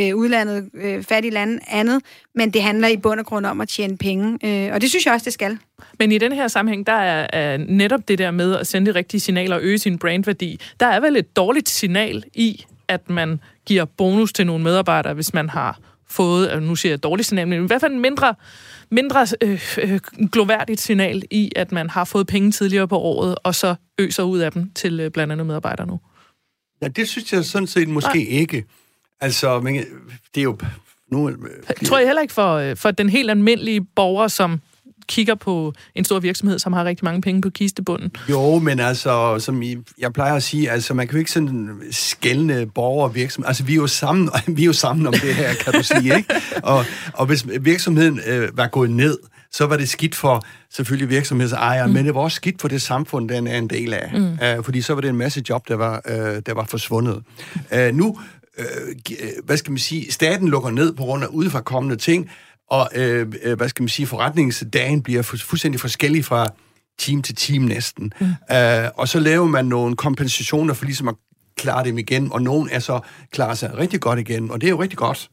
øh, 0.00 0.16
udlandet, 0.16 0.70
øh, 0.74 1.02
fattige 1.02 1.32
lande, 1.32 1.58
andet, 1.68 2.02
men 2.34 2.50
det 2.50 2.62
handler 2.62 2.88
i 2.88 2.96
bund 2.96 3.20
og 3.20 3.26
grund 3.26 3.46
om 3.46 3.60
at 3.60 3.68
tjene 3.68 3.96
penge, 3.96 4.38
øh, 4.44 4.74
og 4.74 4.80
det 4.80 4.90
synes 4.90 5.06
jeg 5.06 5.14
også, 5.14 5.24
det 5.24 5.32
skal. 5.32 5.58
Men 5.98 6.12
i 6.12 6.18
den 6.18 6.32
her 6.32 6.48
sammenhæng, 6.48 6.86
der 6.86 6.92
er, 6.92 7.26
er 7.32 7.56
netop 7.56 8.08
det 8.08 8.18
der 8.18 8.30
med 8.30 8.56
at 8.56 8.66
sende 8.66 8.92
de 8.92 8.98
rigtige 8.98 9.20
signaler 9.20 9.56
og 9.56 9.62
øge 9.62 9.78
sin 9.78 9.98
brandværdi, 9.98 10.60
der 10.80 10.86
er 10.86 11.00
vel 11.00 11.16
et 11.16 11.36
dårligt 11.36 11.68
signal 11.68 12.24
i, 12.34 12.64
at 12.88 13.10
man 13.10 13.40
giver 13.66 13.84
bonus 13.84 14.32
til 14.32 14.46
nogle 14.46 14.64
medarbejdere, 14.64 15.14
hvis 15.14 15.34
man 15.34 15.48
har 15.48 15.78
fået, 16.10 16.62
nu 16.62 16.76
siger 16.76 16.92
jeg 16.92 17.02
dårligt 17.02 17.28
signal, 17.28 17.48
men 17.48 17.64
i 17.64 17.66
hvert 17.66 17.80
fald 17.80 17.92
en 17.92 18.00
mindre, 18.00 18.34
mindre 18.90 19.26
øh, 19.42 19.60
øh, 19.82 20.00
gloværdigt 20.32 20.80
signal 20.80 21.22
i, 21.30 21.52
at 21.56 21.72
man 21.72 21.90
har 21.90 22.04
fået 22.04 22.26
penge 22.26 22.50
tidligere 22.50 22.88
på 22.88 22.98
året, 22.98 23.34
og 23.42 23.54
så 23.54 23.74
øser 23.98 24.22
ud 24.22 24.38
af 24.38 24.52
dem 24.52 24.70
til 24.74 25.00
øh, 25.00 25.10
blandt 25.10 25.32
andet 25.32 25.46
medarbejdere 25.46 25.86
nu. 25.86 26.00
Ja, 26.82 26.88
det 26.88 27.08
synes 27.08 27.32
jeg 27.32 27.44
sådan 27.44 27.66
set 27.66 27.88
måske 27.88 28.24
Nej. 28.24 28.40
ikke. 28.40 28.64
Altså, 29.20 29.60
men 29.60 29.74
det 30.34 30.40
er 30.40 30.42
jo... 30.42 30.58
Nu, 31.12 31.30
tror 31.86 31.98
jeg 31.98 32.06
heller 32.06 32.22
ikke 32.22 32.34
for, 32.34 32.54
øh, 32.54 32.76
for 32.76 32.90
den 32.90 33.08
helt 33.08 33.30
almindelige 33.30 33.80
borger, 33.96 34.28
som 34.28 34.60
kigger 35.08 35.34
på 35.34 35.72
en 35.94 36.04
stor 36.04 36.20
virksomhed, 36.20 36.58
som 36.58 36.72
har 36.72 36.84
rigtig 36.84 37.04
mange 37.04 37.20
penge 37.20 37.40
på 37.40 37.50
kistebunden. 37.50 38.10
Jo, 38.30 38.58
men 38.58 38.80
altså, 38.80 39.38
som 39.38 39.62
jeg 39.98 40.12
plejer 40.12 40.34
at 40.34 40.42
sige, 40.42 40.70
altså, 40.70 40.94
man 40.94 41.06
kan 41.06 41.12
jo 41.12 41.18
ikke 41.18 41.30
sådan 41.30 41.80
skældne 41.90 42.66
borgere 42.66 43.08
og 43.08 43.14
virksomhed. 43.14 43.48
Altså, 43.48 43.64
vi 43.64 43.72
er 43.72 43.76
jo 43.76 43.86
sammen, 43.86 44.30
vi 44.56 44.62
er 44.62 44.66
jo 44.66 44.72
sammen 44.72 45.06
om 45.06 45.12
det 45.12 45.34
her, 45.34 45.54
kan 45.54 45.72
du 45.72 45.82
sige, 45.82 46.16
ikke? 46.16 46.34
Og, 46.62 46.84
og 47.14 47.26
hvis 47.26 47.46
virksomheden 47.60 48.20
øh, 48.26 48.56
var 48.56 48.66
gået 48.66 48.90
ned, 48.90 49.18
så 49.52 49.66
var 49.66 49.76
det 49.76 49.88
skidt 49.88 50.14
for 50.14 50.44
selvfølgelig 50.70 51.08
virksomhedsejere, 51.08 51.86
mm. 51.86 51.92
men 51.92 52.06
det 52.06 52.14
var 52.14 52.20
også 52.20 52.36
skidt 52.36 52.60
for 52.60 52.68
det 52.68 52.82
samfund, 52.82 53.28
den 53.28 53.46
er 53.46 53.58
en 53.58 53.70
del 53.70 53.94
af. 53.94 54.10
Mm. 54.14 54.58
Uh, 54.58 54.64
fordi 54.64 54.80
så 54.80 54.94
var 54.94 55.00
det 55.00 55.08
en 55.08 55.16
masse 55.16 55.42
job, 55.48 55.68
der 55.68 55.74
var, 55.74 56.02
uh, 56.10 56.14
der 56.46 56.54
var 56.54 56.64
forsvundet. 56.64 57.22
Uh, 57.72 57.94
nu 57.94 58.18
Øh, 58.58 58.96
øh, 59.20 59.44
hvad 59.44 59.56
skal 59.56 59.70
man 59.70 59.78
sige, 59.78 60.12
staten 60.12 60.48
lukker 60.48 60.70
ned 60.70 60.92
på 60.92 61.02
grund 61.02 61.24
af 61.24 61.28
udefrakommende 61.28 61.96
ting, 61.96 62.30
og 62.70 62.88
øh, 62.94 63.26
øh, 63.42 63.56
hvad 63.56 63.68
skal 63.68 63.82
man 63.82 63.88
sige, 63.88 64.06
forretningsdagen 64.06 65.02
bliver 65.02 65.22
fu- 65.22 65.46
fuldstændig 65.46 65.80
forskellig 65.80 66.24
fra 66.24 66.48
team 66.98 67.22
til 67.22 67.34
team 67.34 67.62
næsten. 67.62 68.12
Mm. 68.20 68.26
Øh, 68.56 68.90
og 68.94 69.08
så 69.08 69.20
laver 69.20 69.46
man 69.46 69.64
nogle 69.64 69.96
kompensationer 69.96 70.74
for 70.74 70.84
ligesom 70.84 71.08
at 71.08 71.14
klare 71.56 71.84
dem 71.84 71.98
igen, 71.98 72.32
og 72.32 72.42
nogen 72.42 72.68
er 72.72 72.78
så 72.78 73.00
klarer 73.32 73.54
sig 73.54 73.78
rigtig 73.78 74.00
godt 74.00 74.18
igen, 74.18 74.50
og 74.50 74.60
det 74.60 74.66
er 74.66 74.70
jo 74.70 74.82
rigtig 74.82 74.98
godt. 74.98 75.30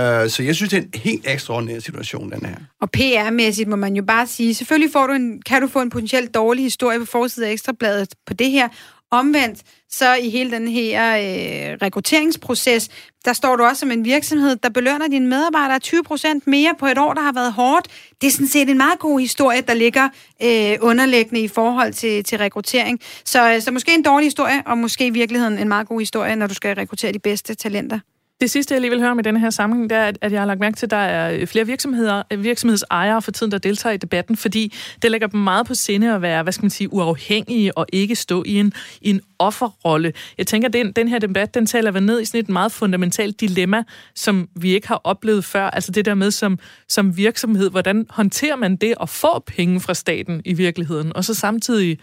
Uh, 0.00 0.04
så 0.28 0.42
jeg 0.42 0.54
synes, 0.54 0.70
det 0.70 0.78
er 0.78 0.82
en 0.82 0.90
helt 0.94 1.26
ekstraordinær 1.28 1.80
situation, 1.80 2.30
den 2.30 2.46
her. 2.46 2.54
Og 2.80 2.88
PR-mæssigt 2.96 3.68
må 3.68 3.76
man 3.76 3.96
jo 3.96 4.02
bare 4.02 4.26
sige, 4.26 4.54
selvfølgelig 4.54 4.92
får 4.92 5.06
du 5.06 5.12
en, 5.12 5.42
kan 5.42 5.62
du 5.62 5.68
få 5.68 5.80
en 5.80 5.90
potentielt 5.90 6.34
dårlig 6.34 6.64
historie 6.64 6.98
på 6.98 7.04
forsiden 7.04 7.48
af 7.48 7.52
Ekstrabladet 7.52 8.08
på 8.26 8.34
det 8.34 8.50
her, 8.50 8.68
Omvendt, 9.14 9.62
så 9.90 10.14
i 10.14 10.30
hele 10.30 10.50
den 10.50 10.68
her 10.68 11.16
øh, 11.16 11.78
rekrutteringsproces, 11.82 12.88
der 13.24 13.32
står 13.32 13.56
du 13.56 13.64
også 13.64 13.80
som 13.80 13.90
en 13.90 14.04
virksomhed, 14.04 14.56
der 14.56 14.68
belønner 14.68 15.08
dine 15.08 15.26
medarbejdere 15.26 15.80
20% 15.84 16.40
mere 16.46 16.74
på 16.78 16.86
et 16.86 16.98
år, 16.98 17.14
der 17.14 17.20
har 17.20 17.32
været 17.32 17.52
hårdt. 17.52 17.88
Det 18.20 18.26
er 18.26 18.30
sådan 18.30 18.48
set 18.48 18.70
en 18.70 18.76
meget 18.76 18.98
god 18.98 19.20
historie, 19.20 19.60
der 19.60 19.74
ligger 19.74 20.08
øh, 20.42 20.78
underliggende 20.80 21.40
i 21.40 21.48
forhold 21.48 21.92
til, 21.92 22.24
til 22.24 22.38
rekruttering. 22.38 23.00
Så, 23.24 23.52
øh, 23.54 23.62
så 23.62 23.70
måske 23.70 23.94
en 23.94 24.02
dårlig 24.02 24.26
historie, 24.26 24.62
og 24.66 24.78
måske 24.78 25.06
i 25.06 25.10
virkeligheden 25.10 25.58
en 25.58 25.68
meget 25.68 25.88
god 25.88 26.00
historie, 26.00 26.36
når 26.36 26.46
du 26.46 26.54
skal 26.54 26.74
rekruttere 26.74 27.12
de 27.12 27.18
bedste 27.18 27.54
talenter. 27.54 27.98
Det 28.40 28.50
sidste, 28.50 28.74
jeg 28.74 28.80
lige 28.80 28.90
vil 28.90 29.00
høre 29.00 29.14
med 29.14 29.24
denne 29.24 29.40
her 29.40 29.50
sammenhæng, 29.50 29.90
det 29.90 29.98
er, 29.98 30.12
at 30.20 30.32
jeg 30.32 30.40
har 30.40 30.46
lagt 30.46 30.60
mærke 30.60 30.76
til, 30.76 30.86
at 30.86 30.90
der 30.90 30.96
er 30.96 31.46
flere 31.46 31.66
virksomheder, 31.66 32.36
virksomhedsejere 32.36 33.22
for 33.22 33.30
tiden, 33.30 33.52
der 33.52 33.58
deltager 33.58 33.92
i 33.92 33.96
debatten, 33.96 34.36
fordi 34.36 34.74
det 35.02 35.10
lægger 35.10 35.26
dem 35.26 35.40
meget 35.40 35.66
på 35.66 35.74
sinde 35.74 36.14
at 36.14 36.22
være, 36.22 36.42
hvad 36.42 36.52
skal 36.52 36.64
man 36.64 36.70
sige, 36.70 36.92
uafhængige 36.92 37.78
og 37.78 37.86
ikke 37.92 38.16
stå 38.16 38.42
i 38.46 38.58
en, 38.58 38.72
i 39.00 39.10
en 39.10 39.20
offerrolle. 39.38 40.12
Jeg 40.38 40.46
tænker, 40.46 40.68
at 40.68 40.72
den, 40.72 40.92
den 40.92 41.08
her 41.08 41.18
debat, 41.18 41.54
den 41.54 41.66
taler 41.66 41.90
vel 41.90 42.02
ned 42.02 42.20
i 42.20 42.24
sådan 42.24 42.40
et 42.40 42.48
meget 42.48 42.72
fundamentalt 42.72 43.40
dilemma, 43.40 43.82
som 44.14 44.48
vi 44.56 44.74
ikke 44.74 44.88
har 44.88 45.00
oplevet 45.04 45.44
før. 45.44 45.70
Altså 45.70 45.92
det 45.92 46.04
der 46.04 46.14
med 46.14 46.30
som, 46.30 46.58
som 46.88 47.16
virksomhed, 47.16 47.70
hvordan 47.70 48.06
håndterer 48.10 48.56
man 48.56 48.76
det 48.76 48.94
at 49.00 49.08
få 49.08 49.38
penge 49.38 49.80
fra 49.80 49.94
staten 49.94 50.42
i 50.44 50.52
virkeligheden, 50.52 51.16
og 51.16 51.24
så 51.24 51.34
samtidig 51.34 51.98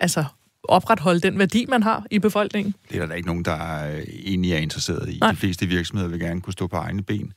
altså 0.00 0.24
opretholde 0.70 1.20
den 1.20 1.38
værdi, 1.38 1.66
man 1.68 1.82
har 1.82 2.06
i 2.10 2.18
befolkningen. 2.18 2.74
Det 2.90 3.02
er 3.02 3.06
der 3.06 3.14
ikke 3.14 3.28
nogen, 3.28 3.44
der 3.44 3.86
egentlig 4.26 4.52
er 4.52 4.58
interesseret 4.58 5.08
i. 5.08 5.18
Nej. 5.18 5.30
De 5.30 5.36
fleste 5.36 5.66
virksomheder 5.66 6.10
vil 6.10 6.20
gerne 6.20 6.40
kunne 6.40 6.52
stå 6.52 6.66
på 6.66 6.76
egne 6.76 7.02
ben. 7.02 7.32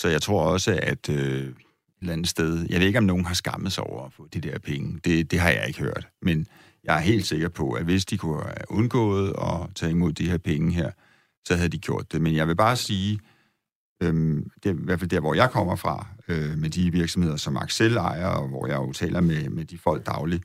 Så 0.00 0.08
jeg 0.08 0.22
tror 0.22 0.42
også, 0.42 0.80
at 0.82 1.08
øh, 1.08 1.16
et 1.16 1.54
eller 2.00 2.12
andet 2.12 2.28
sted... 2.28 2.66
Jeg 2.70 2.80
ved 2.80 2.86
ikke, 2.86 2.98
om 2.98 3.04
nogen 3.04 3.24
har 3.24 3.34
skammet 3.34 3.72
sig 3.72 3.84
over 3.84 4.06
at 4.06 4.12
få 4.12 4.28
de 4.34 4.40
der 4.40 4.58
penge. 4.58 5.00
Det, 5.04 5.30
det 5.30 5.40
har 5.40 5.50
jeg 5.50 5.64
ikke 5.68 5.80
hørt. 5.80 6.08
Men 6.22 6.46
jeg 6.84 6.96
er 6.96 7.00
helt 7.00 7.26
sikker 7.26 7.48
på, 7.48 7.72
at 7.72 7.84
hvis 7.84 8.04
de 8.04 8.18
kunne 8.18 8.42
have 8.42 8.70
undgået 8.70 9.28
at 9.28 9.74
tage 9.74 9.92
imod 9.92 10.12
de 10.12 10.30
her 10.30 10.38
penge 10.38 10.72
her, 10.72 10.90
så 11.44 11.56
havde 11.56 11.68
de 11.68 11.78
gjort 11.78 12.12
det. 12.12 12.20
Men 12.20 12.34
jeg 12.34 12.48
vil 12.48 12.56
bare 12.56 12.76
sige, 12.76 13.20
øhm, 14.02 14.50
det 14.62 14.70
er 14.70 14.74
i 14.74 14.78
hvert 14.84 14.98
fald 14.98 15.10
der, 15.10 15.20
hvor 15.20 15.34
jeg 15.34 15.50
kommer 15.50 15.76
fra, 15.76 16.06
øh, 16.28 16.58
med 16.58 16.70
de 16.70 16.92
virksomheder, 16.92 17.36
som 17.36 17.56
Axel 17.56 17.96
ejer, 17.96 18.26
og 18.26 18.48
hvor 18.48 18.66
jeg 18.66 18.76
jo 18.76 18.92
taler 18.92 19.20
med, 19.20 19.48
med 19.48 19.64
de 19.64 19.78
folk 19.78 20.06
dagligt, 20.06 20.44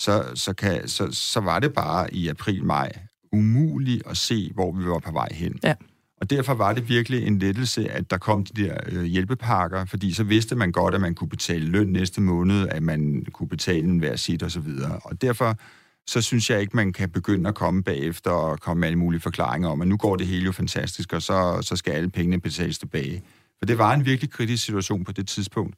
så, 0.00 0.24
så, 0.34 0.52
kan, 0.52 0.88
så, 0.88 1.08
så 1.12 1.40
var 1.40 1.58
det 1.58 1.72
bare 1.72 2.14
i 2.14 2.28
april-maj 2.28 2.92
umuligt 3.32 4.02
at 4.06 4.16
se, 4.16 4.50
hvor 4.54 4.72
vi 4.72 4.84
var 4.84 4.98
på 4.98 5.12
vej 5.12 5.28
hen. 5.32 5.58
Ja. 5.62 5.74
Og 6.20 6.30
derfor 6.30 6.54
var 6.54 6.72
det 6.72 6.88
virkelig 6.88 7.26
en 7.26 7.38
lettelse, 7.38 7.90
at 7.90 8.10
der 8.10 8.18
kom 8.18 8.44
de 8.44 8.62
der 8.62 8.76
øh, 8.86 9.04
hjælpepakker, 9.04 9.84
fordi 9.84 10.12
så 10.12 10.24
vidste 10.24 10.56
man 10.56 10.72
godt, 10.72 10.94
at 10.94 11.00
man 11.00 11.14
kunne 11.14 11.28
betale 11.28 11.66
løn 11.66 11.86
næste 11.86 12.20
måned, 12.20 12.68
at 12.68 12.82
man 12.82 13.26
kunne 13.32 13.48
betale 13.48 13.88
en 13.88 13.98
hver 13.98 14.16
sit 14.16 14.42
og 14.42 14.50
så 14.50 14.60
videre. 14.60 15.00
Og 15.04 15.22
derfor 15.22 15.58
så 16.06 16.20
synes 16.20 16.50
jeg 16.50 16.60
ikke, 16.60 16.76
man 16.76 16.92
kan 16.92 17.10
begynde 17.10 17.48
at 17.48 17.54
komme 17.54 17.82
bagefter 17.82 18.30
og 18.30 18.60
komme 18.60 18.80
med 18.80 18.88
alle 18.88 18.98
mulige 18.98 19.20
forklaringer 19.20 19.68
om, 19.68 19.80
at 19.80 19.88
nu 19.88 19.96
går 19.96 20.16
det 20.16 20.26
hele 20.26 20.44
jo 20.44 20.52
fantastisk, 20.52 21.12
og 21.12 21.22
så, 21.22 21.58
så 21.62 21.76
skal 21.76 21.92
alle 21.92 22.10
pengene 22.10 22.40
betales 22.40 22.78
tilbage. 22.78 23.22
For 23.58 23.66
det 23.66 23.78
var 23.78 23.94
en 23.94 24.06
virkelig 24.06 24.30
kritisk 24.30 24.64
situation 24.64 25.04
på 25.04 25.12
det 25.12 25.28
tidspunkt. 25.28 25.76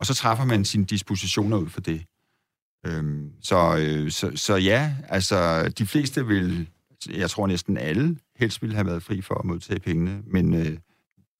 Og 0.00 0.06
så 0.06 0.14
træffer 0.14 0.44
man 0.44 0.64
sine 0.64 0.84
dispositioner 0.84 1.56
ud 1.56 1.68
for 1.68 1.80
det. 1.80 2.04
Øhm, 2.86 3.30
så, 3.42 3.76
øh, 3.78 4.10
så, 4.10 4.30
så 4.34 4.56
ja, 4.56 4.90
altså 5.08 5.68
de 5.78 5.86
fleste 5.86 6.26
vil, 6.26 6.68
jeg 7.16 7.30
tror 7.30 7.46
næsten 7.46 7.76
alle, 7.76 8.16
helst 8.36 8.62
ville 8.62 8.74
have 8.74 8.86
været 8.86 9.02
fri 9.02 9.20
for 9.20 9.34
at 9.34 9.44
modtage 9.44 9.80
pengene, 9.80 10.18
men 10.26 10.54
øh, 10.54 10.76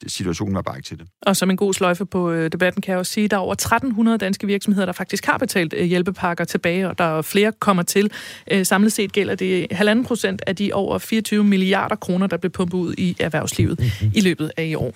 situationen 0.06 0.54
var 0.54 0.62
bare 0.62 0.76
ikke 0.76 0.86
til 0.86 0.98
det. 0.98 1.06
Og 1.22 1.36
som 1.36 1.50
en 1.50 1.56
god 1.56 1.74
sløjfe 1.74 2.06
på 2.06 2.30
øh, 2.30 2.52
debatten 2.52 2.82
kan 2.82 2.92
jeg 2.92 2.98
også 2.98 3.12
sige, 3.12 3.24
at 3.24 3.30
der 3.30 3.36
er 3.36 3.40
over 3.40 3.52
1300 3.52 4.18
danske 4.18 4.46
virksomheder, 4.46 4.86
der 4.86 4.92
faktisk 4.92 5.26
har 5.26 5.38
betalt 5.38 5.74
øh, 5.76 5.84
hjælpepakker 5.84 6.44
tilbage, 6.44 6.88
og 6.88 6.98
der 6.98 7.04
er 7.04 7.22
flere 7.22 7.52
kommer 7.52 7.82
til. 7.82 8.10
Øh, 8.50 8.66
samlet 8.66 8.92
set 8.92 9.12
gælder 9.12 9.34
det 9.34 9.66
halvanden 9.70 10.04
procent 10.04 10.42
af 10.46 10.56
de 10.56 10.72
over 10.72 10.98
24 10.98 11.44
milliarder 11.44 11.96
kroner, 11.96 12.26
der 12.26 12.36
blev 12.36 12.50
pumpet 12.50 12.78
ud 12.78 12.94
i 12.98 13.16
erhvervslivet 13.20 13.80
i 14.14 14.20
løbet 14.20 14.52
af 14.56 14.64
i 14.64 14.74
år. 14.74 14.94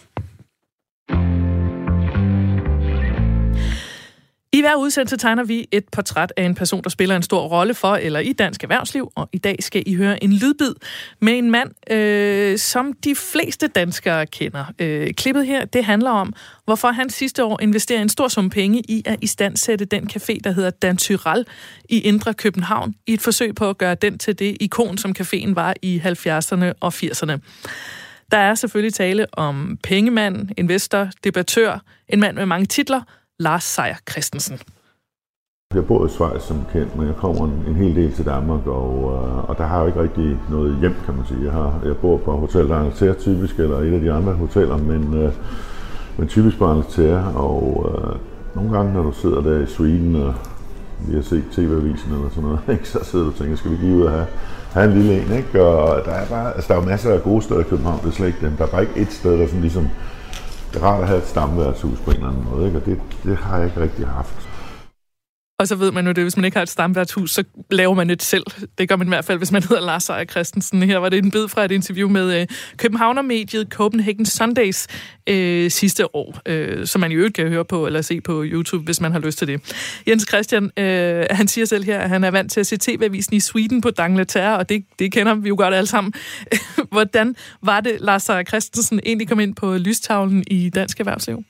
I 4.56 4.60
hver 4.60 4.74
udsendelse 4.74 5.16
tegner 5.16 5.44
vi 5.44 5.68
et 5.72 5.84
portræt 5.92 6.32
af 6.36 6.44
en 6.44 6.54
person, 6.54 6.82
der 6.82 6.90
spiller 6.90 7.16
en 7.16 7.22
stor 7.22 7.48
rolle 7.48 7.74
for 7.74 7.96
eller 7.96 8.20
i 8.20 8.32
dansk 8.32 8.62
erhvervsliv, 8.62 9.12
og 9.14 9.28
i 9.32 9.38
dag 9.38 9.56
skal 9.60 9.82
I 9.86 9.94
høre 9.94 10.24
en 10.24 10.32
lydbid 10.32 10.74
med 11.20 11.38
en 11.38 11.50
mand, 11.50 11.92
øh, 11.92 12.58
som 12.58 12.92
de 12.92 13.14
fleste 13.14 13.66
danskere 13.66 14.26
kender. 14.26 14.64
Øh, 14.78 15.14
klippet 15.14 15.46
her, 15.46 15.64
det 15.64 15.84
handler 15.84 16.10
om, 16.10 16.32
hvorfor 16.64 16.88
han 16.88 17.10
sidste 17.10 17.44
år 17.44 17.60
investerer 17.62 18.02
en 18.02 18.08
stor 18.08 18.28
sum 18.28 18.50
penge 18.50 18.82
i 18.88 19.02
at 19.06 19.18
istandsætte 19.22 19.84
den 19.84 20.10
café, 20.12 20.38
der 20.44 20.50
hedder 20.50 20.70
Dan 20.70 20.96
Tyrell 20.96 21.46
i 21.88 22.00
Indre 22.00 22.34
København, 22.34 22.94
i 23.06 23.12
et 23.12 23.20
forsøg 23.20 23.54
på 23.54 23.68
at 23.68 23.78
gøre 23.78 23.94
den 23.94 24.18
til 24.18 24.38
det 24.38 24.56
ikon, 24.60 24.98
som 24.98 25.14
caféen 25.20 25.54
var 25.54 25.74
i 25.82 26.02
70'erne 26.04 26.72
og 26.80 26.92
80'erne. 26.94 27.38
Der 28.30 28.38
er 28.38 28.54
selvfølgelig 28.54 28.94
tale 28.94 29.26
om 29.32 29.78
pengemand, 29.82 30.48
investor, 30.56 31.08
debattør, 31.24 31.78
en 32.08 32.20
mand 32.20 32.36
med 32.36 32.46
mange 32.46 32.66
titler, 32.66 33.00
Lars 33.38 33.64
Seier 33.64 33.96
Christensen. 34.10 34.58
Jeg 35.74 35.86
bor 35.86 36.06
i 36.06 36.08
Schweiz 36.08 36.42
som 36.42 36.64
kendt, 36.72 36.96
men 36.96 37.06
jeg 37.06 37.16
kommer 37.16 37.44
en, 37.44 37.64
en 37.68 37.74
hel 37.74 37.96
del 37.96 38.12
til 38.12 38.24
Danmark, 38.24 38.66
og, 38.66 38.92
øh, 39.14 39.48
og 39.50 39.58
der 39.58 39.66
har 39.66 39.78
jeg 39.78 39.86
ikke 39.86 40.02
rigtig 40.02 40.38
noget 40.50 40.76
hjem, 40.80 40.94
kan 41.04 41.14
man 41.14 41.26
sige. 41.26 41.44
Jeg, 41.44 41.52
har, 41.52 41.80
jeg 41.84 41.96
bor 41.96 42.16
på 42.16 42.36
Hotel 42.36 42.72
Angleterre 42.72 43.14
typisk, 43.14 43.58
eller 43.58 43.78
et 43.78 43.94
af 43.94 44.00
de 44.00 44.12
andre 44.12 44.32
hoteller, 44.32 44.76
men, 44.76 45.14
øh, 45.14 45.32
men 46.16 46.28
typisk 46.28 46.58
på 46.58 46.66
Angleterre, 46.66 47.32
og 47.34 47.86
øh, 47.88 48.18
nogle 48.54 48.76
gange, 48.76 48.92
når 48.92 49.02
du 49.02 49.12
sidder 49.12 49.40
der 49.40 49.60
i 49.60 49.66
Sweden, 49.66 50.16
og 50.16 50.34
vi 51.08 51.14
har 51.14 51.22
set 51.22 51.44
TV-avisen 51.52 52.12
eller 52.12 52.28
sådan 52.28 52.42
noget, 52.42 52.60
ikke, 52.74 52.88
så 52.88 52.98
sidder 53.04 53.24
du 53.24 53.30
og 53.30 53.36
tænker, 53.36 53.56
skal 53.56 53.70
vi 53.70 53.76
lige 53.76 53.96
ud 53.96 54.02
og 54.02 54.10
have, 54.10 54.26
have 54.72 54.86
en 54.86 54.98
lille 54.98 55.22
en, 55.22 55.32
ikke? 55.32 55.62
Og 55.62 56.04
der 56.04 56.12
er 56.12 56.26
bare, 56.28 56.54
altså 56.54 56.68
der 56.68 56.74
er 56.74 56.82
jo 56.82 56.88
masser 56.88 57.12
af 57.12 57.22
gode 57.22 57.42
steder 57.42 57.60
i 57.60 57.64
København, 57.70 58.00
det 58.00 58.08
er 58.08 58.12
slet 58.12 58.26
ikke 58.26 58.46
dem. 58.46 58.56
Der 58.56 58.64
er 58.64 58.70
bare 58.70 58.82
ikke 58.82 59.00
et 59.00 59.12
sted, 59.12 59.38
der 59.38 59.46
sådan 59.46 59.60
ligesom, 59.60 59.88
det 60.76 60.82
er 60.82 60.86
rart 60.86 61.02
at 61.02 61.08
have 61.08 61.20
et 61.20 61.26
stamværtshus 61.26 61.98
på 62.04 62.10
en 62.10 62.16
eller 62.16 62.28
anden 62.28 62.46
måde, 62.50 62.66
ikke? 62.66 62.78
Og 62.78 62.86
det, 62.86 63.00
det 63.24 63.36
har 63.36 63.56
jeg 63.56 63.66
ikke 63.66 63.80
rigtig 63.80 64.06
haft. 64.06 64.48
Og 65.58 65.68
så 65.68 65.74
ved 65.74 65.92
man 65.92 66.06
jo 66.06 66.12
det, 66.12 66.24
hvis 66.24 66.36
man 66.36 66.44
ikke 66.44 66.56
har 66.56 66.62
et 66.62 66.68
stamværtshus, 66.68 67.30
så 67.30 67.44
laver 67.70 67.94
man 67.94 68.10
et 68.10 68.22
selv. 68.22 68.44
Det 68.78 68.88
gør 68.88 68.96
man 68.96 69.06
i 69.06 69.08
hvert 69.08 69.24
fald, 69.24 69.38
hvis 69.38 69.52
man 69.52 69.62
hedder 69.62 69.80
Lars 69.80 70.04
Seier 70.04 70.24
Christensen. 70.24 70.82
Her 70.82 70.98
var 70.98 71.08
det 71.08 71.18
en 71.18 71.30
bid 71.30 71.48
fra 71.48 71.64
et 71.64 71.72
interview 71.72 72.08
med 72.08 72.40
øh, 72.40 72.46
Københavnermediet 72.76 73.68
Copenhagen 73.70 74.26
Sundays 74.26 74.86
øh, 75.26 75.70
sidste 75.70 76.14
år, 76.14 76.38
øh, 76.46 76.86
som 76.86 77.00
man 77.00 77.12
i 77.12 77.14
øvrigt 77.14 77.34
kan 77.34 77.48
høre 77.48 77.64
på 77.64 77.86
eller 77.86 78.02
se 78.02 78.20
på 78.20 78.42
YouTube, 78.44 78.84
hvis 78.84 79.00
man 79.00 79.12
har 79.12 79.18
lyst 79.18 79.38
til 79.38 79.48
det. 79.48 79.74
Jens 80.08 80.26
Christian, 80.28 80.70
øh, 80.76 81.24
han 81.30 81.48
siger 81.48 81.64
selv 81.64 81.84
her, 81.84 81.98
at 81.98 82.08
han 82.08 82.24
er 82.24 82.30
vant 82.30 82.52
til 82.52 82.60
at 82.60 82.66
se 82.66 82.76
tv-avisen 82.76 83.34
i 83.36 83.40
Sweden 83.40 83.80
på 83.80 83.90
Dangleterre, 83.90 84.58
og 84.58 84.68
det, 84.68 84.84
det 84.98 85.12
kender 85.12 85.34
vi 85.34 85.48
jo 85.48 85.56
godt 85.58 85.74
alle 85.74 85.86
sammen. 85.86 86.12
Hvordan 86.92 87.36
var 87.62 87.80
det, 87.80 87.96
Lars 88.00 88.22
Seier 88.22 88.44
Christensen 88.44 89.00
egentlig 89.06 89.28
kom 89.28 89.40
ind 89.40 89.54
på 89.54 89.76
lystavlen 89.76 90.44
i 90.46 90.70
Dansk 90.70 91.00
Erhvervsliv? 91.00 91.44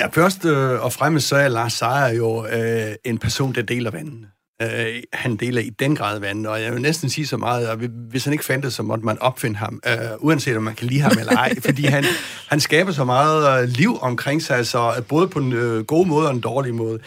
Ja, 0.00 0.06
først 0.06 0.44
øh, 0.44 0.84
og 0.84 0.92
fremmest 0.92 1.28
så 1.28 1.36
er 1.36 1.48
Lars 1.48 1.72
Seier 1.72 2.08
jo 2.08 2.46
øh, 2.46 2.94
en 3.04 3.18
person, 3.18 3.54
der 3.54 3.62
deler 3.62 3.90
vandene. 3.90 4.26
Øh, 4.62 5.02
han 5.12 5.36
deler 5.36 5.60
i 5.60 5.70
den 5.70 5.96
grad 5.96 6.20
vandene, 6.20 6.50
og 6.50 6.62
jeg 6.62 6.72
vil 6.72 6.82
næsten 6.82 7.10
sige 7.10 7.26
så 7.26 7.36
meget, 7.36 7.66
at 7.66 7.78
hvis 8.10 8.24
han 8.24 8.32
ikke 8.32 8.44
fandtes, 8.44 8.74
så 8.74 8.82
måtte 8.82 9.04
man 9.04 9.18
opfinde 9.18 9.56
ham, 9.56 9.80
øh, 9.86 9.94
uanset 10.18 10.56
om 10.56 10.62
man 10.62 10.74
kan 10.74 10.86
lide 10.86 11.00
ham 11.00 11.12
eller 11.18 11.36
ej, 11.36 11.54
fordi 11.66 11.84
han, 11.84 12.04
han 12.48 12.60
skaber 12.60 12.92
så 12.92 13.04
meget 13.04 13.62
øh, 13.62 13.68
liv 13.68 13.98
omkring 14.00 14.42
sig, 14.42 14.66
så 14.66 14.94
øh, 14.96 15.04
både 15.04 15.28
på 15.28 15.38
en 15.38 15.52
øh, 15.52 15.84
god 15.84 16.06
måde 16.06 16.26
og 16.28 16.34
en 16.34 16.40
dårlig 16.40 16.74
måde. 16.74 16.98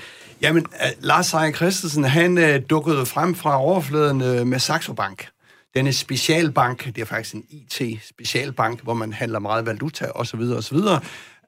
Jamen, 0.41 0.65
øh, 0.83 0.89
Lars 0.99 1.25
Seier 1.25 1.51
Christensen, 1.51 2.03
han 2.03 2.37
øh, 2.37 2.61
dukkede 2.69 3.05
frem 3.05 3.35
fra 3.35 3.61
overfladen 3.61 4.21
øh, 4.21 4.47
med 4.47 4.59
Saxo 4.59 4.93
Bank. 4.93 5.27
Denne 5.75 5.93
specialbank, 5.93 6.85
det 6.85 6.97
er 6.97 7.05
faktisk 7.05 7.35
en 7.35 7.43
IT-specialbank, 7.49 8.83
hvor 8.83 8.93
man 8.93 9.13
handler 9.13 9.39
meget 9.39 9.65
valuta 9.65 10.05
osv. 10.15 10.39
osv. 10.39 10.77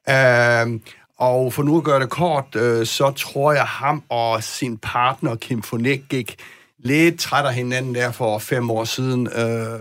Øh, 0.09 0.79
og 1.23 1.53
for 1.53 1.63
nu 1.63 1.77
at 1.77 1.83
gøre 1.83 1.99
det 1.99 2.09
kort, 2.09 2.55
øh, 2.55 2.85
så 2.85 3.11
tror 3.11 3.53
jeg, 3.53 3.63
ham 3.63 4.03
og 4.09 4.43
sin 4.43 4.77
partner 4.77 5.35
Kim 5.35 5.61
Fonek 5.61 6.09
gik 6.09 6.35
lidt 6.79 7.19
træt 7.19 7.45
af 7.45 7.53
hinanden 7.53 7.95
der 7.95 8.11
for 8.11 8.39
fem 8.39 8.71
år 8.71 8.83
siden, 8.83 9.27
øh, 9.27 9.79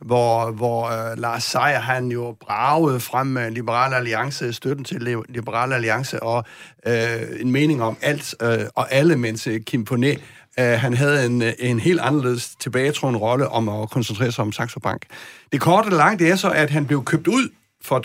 hvor, 0.00 0.50
hvor 0.50 0.86
øh, 0.86 1.18
Lars 1.18 1.44
Seier, 1.44 1.80
han 1.80 2.08
jo 2.08 2.36
bragede 2.40 3.00
frem 3.00 3.26
med 3.26 3.50
Liberal 3.50 3.94
Alliance, 3.94 4.52
støtten 4.52 4.84
til 4.84 5.24
Liberal 5.28 5.72
Alliance, 5.72 6.22
og 6.22 6.44
øh, 6.86 7.40
en 7.40 7.50
mening 7.50 7.82
om 7.82 7.96
alt 8.02 8.34
øh, 8.42 8.58
og 8.74 8.92
alle, 8.92 9.16
mens 9.16 9.46
øh, 9.46 9.60
Kim 9.60 9.86
Fonek 9.86 10.20
Uh, 10.58 10.64
han 10.64 10.94
havde 10.94 11.26
en, 11.26 11.42
en 11.58 11.80
helt 11.80 12.00
anderledes 12.00 12.54
tilbagetroende 12.60 13.18
rolle 13.18 13.48
om 13.48 13.68
at 13.68 13.90
koncentrere 13.90 14.32
sig 14.32 14.42
om 14.42 14.52
Saxo 14.52 14.80
Bank. 14.80 15.06
Det 15.52 15.60
korte 15.60 15.86
og 15.86 15.92
lange, 15.92 16.18
det 16.18 16.30
er 16.30 16.36
så, 16.36 16.50
at 16.50 16.70
han 16.70 16.86
blev 16.86 17.04
købt 17.04 17.26
ud 17.26 17.48
for 17.82 18.00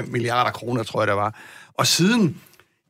2,5 0.00 0.10
milliarder 0.10 0.50
kroner, 0.50 0.82
tror 0.82 1.00
jeg 1.00 1.08
det 1.08 1.16
var. 1.16 1.34
Og 1.80 1.86
siden, 1.86 2.40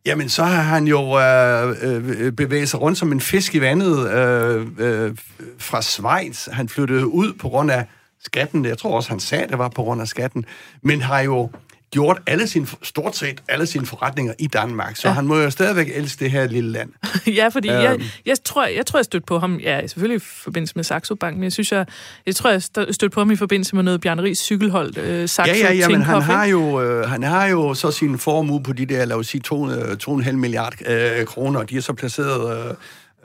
jamen 0.06 0.28
så 0.28 0.44
har 0.44 0.62
han 0.62 0.86
jo 0.86 1.20
øh, 1.20 1.76
øh, 1.82 2.26
øh, 2.26 2.32
bevæget 2.32 2.68
sig 2.68 2.80
rundt 2.80 2.98
som 2.98 3.12
en 3.12 3.20
fisk 3.20 3.54
i 3.54 3.60
vandet 3.60 4.10
øh, 4.10 4.66
øh, 4.78 5.16
fra 5.58 5.82
Schweiz. 5.82 6.48
Han 6.52 6.68
flyttede 6.68 7.06
ud 7.06 7.32
på 7.32 7.48
grund 7.48 7.70
af 7.70 7.86
skatten. 8.24 8.64
Jeg 8.64 8.78
tror 8.78 8.96
også, 8.96 9.08
han 9.10 9.20
sagde, 9.20 9.48
det 9.48 9.58
var 9.58 9.68
på 9.68 9.82
grund 9.82 10.00
af 10.00 10.08
skatten. 10.08 10.44
Men 10.82 11.00
har 11.00 11.20
jo 11.20 11.50
gjort 11.90 12.20
alle 12.26 12.46
sine, 12.46 12.66
stort 12.82 13.16
set 13.16 13.42
alle 13.48 13.66
sine 13.66 13.86
forretninger 13.86 14.34
i 14.38 14.46
Danmark, 14.46 14.96
så 14.96 15.08
ja. 15.08 15.14
han 15.14 15.26
må 15.26 15.36
jo 15.36 15.50
stadigvæk 15.50 15.90
elske 15.94 16.24
det 16.24 16.30
her 16.30 16.46
lille 16.46 16.70
land. 16.70 16.90
ja, 17.38 17.48
fordi 17.48 17.68
øhm. 17.68 17.82
jeg, 17.82 18.00
jeg, 18.26 18.36
tror, 18.44 18.66
jeg 18.66 18.86
tror, 18.86 18.98
jeg 18.98 19.04
stødte 19.04 19.26
på 19.26 19.38
ham, 19.38 19.56
ja, 19.56 19.86
selvfølgelig 19.86 20.16
i 20.16 20.24
forbindelse 20.42 20.72
med 20.76 20.84
Saxo 20.84 21.14
Bank, 21.14 21.36
men 21.36 21.44
jeg 21.44 21.52
synes, 21.52 21.72
jeg, 21.72 21.86
jeg 22.26 22.36
tror, 22.36 22.50
jeg 22.50 22.62
stødte 22.62 23.08
på 23.08 23.20
ham 23.20 23.30
i 23.30 23.36
forbindelse 23.36 23.76
med 23.76 23.82
noget 23.82 24.00
Bjarne 24.00 24.22
Ries 24.22 24.38
cykelhold, 24.38 24.98
øh, 24.98 25.28
Saxo 25.28 25.52
Ja, 25.52 25.58
ja, 25.58 25.72
ja, 25.72 25.88
men 25.88 26.02
han 26.02 26.22
har, 26.22 26.44
jo, 26.44 26.82
øh, 26.82 27.08
han 27.08 27.22
har 27.22 27.46
jo 27.46 27.74
så 27.74 27.90
sin 27.90 28.18
formue 28.18 28.62
på 28.62 28.72
de 28.72 28.86
der, 28.86 29.04
lad 29.04 29.16
os 29.16 29.26
sige, 29.26 29.42
2,5 29.50 30.32
milliard 30.32 30.74
øh, 30.86 31.24
kroner, 31.24 31.62
de 31.62 31.76
er 31.76 31.80
så 31.80 31.92
placeret... 31.92 32.68
Øh, 32.68 32.74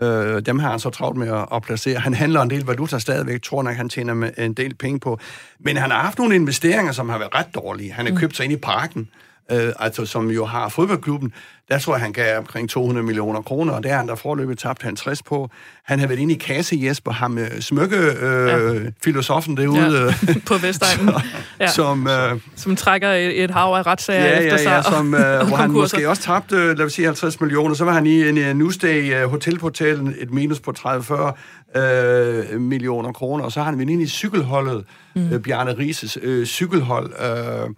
Øh, 0.02 0.42
dem 0.46 0.60
har 0.60 0.70
han 0.70 0.80
så 0.80 0.90
travlt 0.90 1.18
med 1.18 1.28
at, 1.28 1.46
at 1.54 1.62
placere. 1.62 2.00
Han 2.00 2.14
handler 2.14 2.42
en 2.42 2.50
del 2.50 2.64
valuta 2.66 3.00
stadigvæk, 3.00 3.42
tror 3.42 3.64
nok, 3.64 3.76
han 3.76 3.90
tjener 3.90 4.32
en 4.38 4.54
del 4.54 4.76
penge 4.76 5.00
på. 5.00 5.20
Men 5.60 5.78
han 5.78 5.92
har 5.92 6.00
haft 6.00 6.18
nogle 6.18 6.36
investeringer, 6.36 6.92
som 6.92 7.10
har 7.10 7.18
været 7.18 7.36
ret 7.36 7.56
dårlige. 7.56 7.94
Han 7.94 8.06
har 8.06 8.14
mm. 8.14 8.20
købt 8.20 8.36
sig 8.36 8.44
ind 8.44 8.54
i 8.54 8.58
parken, 8.58 9.10
øh, 9.52 9.74
altså 9.80 10.06
som 10.06 10.32
jo 10.32 10.46
har 10.46 10.70
fodboldklubben. 10.70 11.34
Der 11.70 11.80
tror 11.80 11.94
jeg, 11.94 12.02
han 12.02 12.14
gav 12.14 12.38
omkring 12.38 12.70
200 12.70 13.06
millioner 13.06 13.42
kroner, 13.42 13.74
og 13.74 13.84
der 13.84 13.90
har 13.90 13.98
han 13.98 14.08
der 14.08 14.16
forløbet 14.16 14.58
tabt 14.58 14.84
50 14.84 15.24
på. 15.24 15.50
Han 15.84 16.00
har 16.00 16.08
været 16.08 16.20
inde 16.20 16.34
i 16.34 16.38
kasse 16.38 16.80
Jesper, 16.84 17.12
ham 17.12 17.38
øh, 17.38 17.60
smukke 17.60 17.98
øh, 17.98 18.48
ja. 18.48 18.90
filosofen 19.04 19.58
derude. 19.58 20.14
Ja. 20.28 20.34
på 20.48 20.58
Vestegnen. 20.58 21.14
ja. 21.60 21.68
som, 21.68 22.08
øh, 22.08 22.40
som 22.56 22.76
trækker 22.76 23.12
et, 23.12 23.44
et 23.44 23.52
hav 23.52 23.74
af 23.74 23.86
retssager 23.86 24.26
ja, 24.26 24.40
efter 24.40 24.58
sig. 24.58 24.70
Ja, 24.70 24.82
som, 24.82 25.14
øh, 25.24 25.48
hvor 25.48 25.58
han 25.58 25.72
måske 25.72 26.10
også 26.10 26.22
tabte, 26.22 26.56
øh, 26.56 26.78
lad 26.78 26.86
os 26.86 26.94
sige, 26.94 27.06
50 27.06 27.42
millioner. 27.42 27.76
Så 27.76 27.86
var 27.86 27.94
han 27.94 28.06
i 28.06 28.30
en, 28.30 28.38
en 28.38 28.56
Newsday 28.56 29.24
uh, 29.24 29.32
hotelportal, 29.32 30.16
et 30.20 30.32
minus 30.32 30.60
på 30.60 30.74
30-40 30.80 31.80
øh, 31.80 32.62
millioner 32.62 33.12
kroner. 33.12 33.44
Og 33.44 33.52
så 33.52 33.60
har 33.60 33.66
han 33.66 33.78
været 33.80 33.90
inde 33.90 34.04
i 34.04 34.08
cykelholdet, 34.08 34.86
mm. 35.16 35.34
øh, 35.34 35.40
Bjarne 35.40 35.78
Rises 35.78 36.18
øh, 36.22 36.46
cykelhold, 36.46 37.14
øh, 37.20 37.70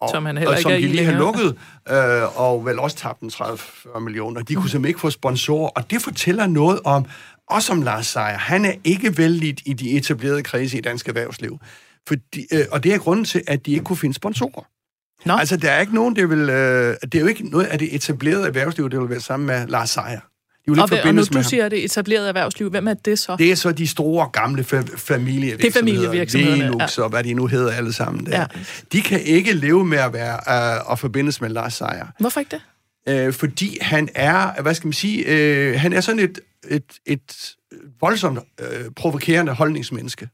og, 0.00 0.08
som 0.10 0.26
han 0.26 0.36
heller 0.36 0.50
og, 0.50 0.58
ikke 0.58 0.62
som 0.62 0.72
de 0.72 0.86
lige 0.88 1.04
har 1.04 1.18
lukket, 1.18 1.56
øh, 1.90 2.40
og 2.40 2.66
vel 2.66 2.78
også 2.78 2.96
tabt 2.96 3.20
en 3.20 3.30
30-40 3.34 3.98
millioner. 3.98 4.42
De 4.42 4.54
kunne 4.54 4.70
simpelthen 4.70 4.88
ikke 4.88 5.00
få 5.00 5.10
sponsorer, 5.10 5.68
og 5.68 5.90
det 5.90 6.02
fortæller 6.02 6.46
noget 6.46 6.80
om, 6.84 7.04
også 7.50 7.72
om 7.72 7.82
Lars 7.82 8.06
Seier. 8.06 8.38
Han 8.38 8.64
er 8.64 8.72
ikke 8.84 9.18
vældig 9.18 9.56
i 9.66 9.72
de 9.72 9.90
etablerede 9.90 10.42
kredse 10.42 10.78
i 10.78 10.80
dansk 10.80 11.08
erhvervsliv. 11.08 11.58
Fordi, 12.08 12.46
øh, 12.52 12.64
og 12.72 12.84
det 12.84 12.94
er 12.94 12.98
grunden 12.98 13.24
til, 13.24 13.42
at 13.46 13.66
de 13.66 13.72
ikke 13.72 13.84
kunne 13.84 13.96
finde 13.96 14.14
sponsorer. 14.14 14.64
Nå. 15.24 15.34
Altså, 15.34 15.56
der 15.56 15.70
er 15.70 15.80
ikke 15.80 15.94
nogen, 15.94 16.16
det 16.16 16.30
vil... 16.30 16.38
Øh, 16.38 16.96
det 17.02 17.14
er 17.14 17.20
jo 17.20 17.26
ikke 17.26 17.50
noget 17.50 17.64
af 17.64 17.78
det 17.78 17.94
etablerede 17.94 18.46
erhvervsliv, 18.46 18.90
det 18.90 19.00
vil 19.00 19.10
være 19.10 19.20
sammen 19.20 19.46
med 19.46 19.66
Lars 19.66 19.90
Seier. 19.90 20.20
De 20.66 20.70
og, 20.82 20.88
og 21.04 21.14
når 21.14 21.22
du 21.22 21.42
siger 21.42 21.68
det 21.68 21.84
etablerede 21.84 22.28
erhvervsliv, 22.28 22.70
hvem 22.70 22.88
er 22.88 22.94
det 22.94 23.18
så? 23.18 23.36
Det 23.38 23.50
er 23.50 23.54
så 23.54 23.72
de 23.72 23.86
store, 23.86 24.28
gamle 24.32 24.62
fa- 24.62 24.96
familievirksomheder. 24.96 25.56
Det 25.56 25.66
er 25.66 25.72
familievirksomhederne. 25.72 26.64
Velux 26.64 26.98
ja. 26.98 27.02
og 27.02 27.08
hvad 27.08 27.24
de 27.24 27.34
nu 27.34 27.46
hedder 27.46 27.72
alle 27.72 27.92
sammen 27.92 28.26
der. 28.26 28.40
Ja. 28.40 28.46
De 28.92 29.02
kan 29.02 29.20
ikke 29.20 29.52
leve 29.52 29.84
med 29.84 29.98
at 29.98 30.12
være 30.12 30.80
uh, 30.80 30.90
og 30.90 30.98
forbindes 30.98 31.40
med 31.40 31.48
Lars 31.50 31.74
Seier. 31.74 32.06
Hvorfor 32.20 32.40
ikke 32.40 32.60
det? 33.06 33.26
Uh, 33.26 33.34
fordi 33.34 33.78
han 33.80 34.08
er, 34.14 34.62
hvad 34.62 34.74
skal 34.74 34.86
man 34.86 34.92
sige, 34.92 35.24
uh, 35.72 35.80
han 35.80 35.92
er 35.92 36.00
sådan 36.00 36.18
et, 36.18 36.38
et, 36.70 36.84
et 37.06 37.54
voldsomt 38.00 38.38
uh, 38.38 38.66
provokerende 38.96 39.52
holdningsmenneske. 39.52 40.28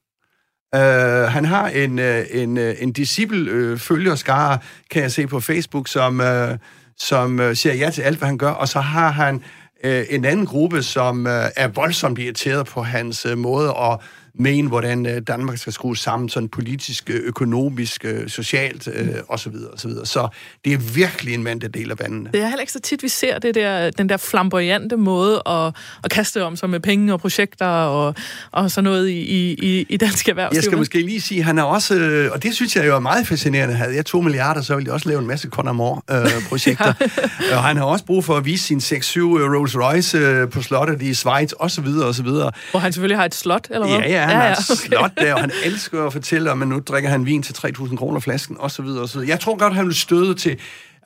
Uh, 0.77 0.83
han 0.83 1.45
har 1.45 1.69
en, 1.69 1.99
uh, 1.99 2.05
en, 2.31 2.59
uh, 2.59 2.65
en 2.79 2.93
disciple 2.93 3.73
uh, 3.73 3.79
følgerskare, 3.79 4.59
kan 4.91 5.03
jeg 5.03 5.13
se 5.13 5.27
på 5.27 5.41
Facebook, 5.41 5.89
som, 5.89 6.21
uh, 6.21 6.57
som 6.99 7.41
uh, 7.41 7.55
siger 7.55 7.75
ja 7.75 7.91
til 7.91 8.03
alt, 8.03 8.19
hvad 8.19 8.29
han 8.29 8.39
gør, 8.39 8.51
og 8.51 8.69
så 8.69 8.81
har 8.81 9.11
han 9.11 9.43
øh, 9.85 10.05
en 10.11 10.25
anden 10.25 10.47
gruppe, 10.47 10.83
som 10.83 11.27
øh, 11.27 11.49
er 11.57 11.69
voldsomt 11.69 12.19
irriteret 12.19 12.67
på 12.67 12.83
hans 12.83 13.27
øh, 13.27 13.39
måde 13.39 13.69
at 13.69 13.99
mene, 14.35 14.69
hvordan 14.69 15.07
øh, 15.07 15.23
Danmark 15.23 15.59
skal 15.59 15.73
skrues 15.73 16.01
sammen, 16.01 16.29
sådan 16.29 16.49
politisk, 16.49 17.11
øh, 17.11 17.21
økonomisk, 17.25 18.05
øh, 18.05 18.29
socialt 18.29 18.89
øh, 18.93 19.09
osv. 19.29 19.55
osv. 19.73 19.91
Så 20.05 20.29
det 20.65 20.73
er 20.73 20.79
virkelig 20.79 21.35
en 21.35 21.43
mand, 21.43 21.61
der 21.61 21.69
deler 21.69 21.95
vandene. 22.01 22.31
Det 22.33 22.41
er 22.41 22.47
heller 22.47 22.61
ikke 22.61 22.73
så 22.73 22.81
tit, 22.81 23.03
vi 23.03 23.09
ser 23.09 23.39
det 23.39 23.55
der, 23.55 23.91
den 23.91 24.09
der 24.09 24.17
flamboyante 24.17 24.97
måde 24.97 25.43
at, 25.47 25.75
at 26.05 26.11
kaste 26.11 26.45
om 26.45 26.57
sig 26.57 26.71
med 26.71 26.81
penge 26.81 27.13
og 27.13 27.21
projekter 27.21 27.67
og, 27.67 28.15
og 28.51 28.71
sådan 28.71 28.85
noget 28.85 29.09
i, 29.09 29.21
i, 29.53 29.87
i 29.89 29.97
dansk 29.97 30.29
erhvervsliv. 30.29 30.57
Jeg 30.57 30.65
skal 30.65 30.79
måske 30.79 31.03
lige 31.03 31.21
sige, 31.21 31.43
han 31.43 31.59
er 31.59 31.63
også, 31.63 31.95
og 32.33 32.43
det 32.43 32.55
synes 32.55 32.77
jeg 32.77 32.87
jo 32.87 32.97
er 32.97 33.01
meget 33.01 33.27
fascinerende, 33.27 33.75
havde 33.75 33.95
jeg 33.97 34.07
to 34.07 34.21
milliarder, 34.21 34.63
så 34.63 34.75
ville 34.75 34.87
jeg 34.87 34.95
også 34.95 35.09
lave 35.09 35.21
en 35.21 35.27
masse 35.27 35.49
Conamore-projekter. 35.49 36.93
Øh, 37.01 37.09
og 37.57 37.65
han 37.65 37.77
har 37.77 37.85
også 37.85 38.05
brug 38.05 38.25
for 38.25 38.37
at 38.37 38.45
vise 38.45 38.65
sin 38.65 38.79
6-7 38.79 39.21
Rolls 39.21 39.77
Royce 39.77 40.47
på 40.47 40.63
slottet 40.63 41.03
i 41.03 41.15
Schweiz, 41.15 41.53
osv. 41.59 41.87
osv. 41.87 42.27
Hvor 42.27 42.79
han 42.79 42.93
selvfølgelig 42.93 43.19
har 43.19 43.25
et 43.25 43.35
slot, 43.35 43.69
eller 43.71 43.87
hvad? 43.87 43.99
Ja, 43.99 44.11
ja, 44.11 44.20
han 44.21 44.31
ja, 44.31 44.37
ja, 44.37 44.43
har 44.43 44.53
et 44.53 44.71
okay. 44.71 44.87
slot 44.87 45.11
der, 45.19 45.35
og 45.35 45.41
han 45.41 45.51
elsker 45.65 46.07
at 46.07 46.13
fortælle 46.13 46.51
om, 46.51 46.63
at 46.63 46.69
nu 46.69 46.79
drikker 46.79 47.11
han 47.11 47.27
vin 47.27 47.43
til 47.43 47.53
3.000 47.53 47.97
kroner 47.97 48.21
flasken, 48.21 48.57
osv. 48.61 48.85
osv. 48.85 49.21
Jeg 49.27 49.41
tror 49.41 49.57
godt, 49.57 49.75
han 49.75 49.87
vil 49.87 49.95
støde 49.95 50.35
til, 50.35 50.59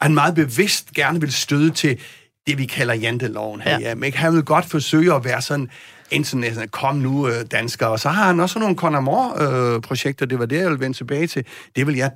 han 0.03 0.15
meget 0.15 0.35
bevidst 0.35 0.93
gerne 0.93 1.21
vil 1.21 1.33
støde 1.33 1.71
til 1.71 1.99
det, 2.47 2.59
vi 2.59 2.67
kalder 2.67 2.95
janteloven 2.95 3.61
her. 3.61 3.79
Ja. 3.81 3.95
Ja, 4.03 4.11
han 4.15 4.35
vil 4.35 4.43
godt 4.43 4.65
forsøge 4.65 5.15
at 5.15 5.25
være 5.25 5.43
sådan 5.43 5.71
international, 6.11 6.69
kom 6.69 6.97
nu 6.97 7.29
øh, 7.29 7.35
danskere. 7.51 7.89
Og 7.89 8.01
så 8.01 8.09
har 8.09 8.27
han 8.27 8.41
også 8.41 8.59
nogle 8.59 8.77
Conamore-projekter, 8.77 10.27
øh, 10.27 10.31
det 10.31 10.39
var 10.39 10.47
det, 10.47 10.57
jeg 10.57 10.65
ville 10.65 10.81
vende 10.81 10.97
tilbage 10.97 11.27
til. 11.27 11.45
Det 11.77 11.87
vil 11.87 11.97
jeg 11.97 12.11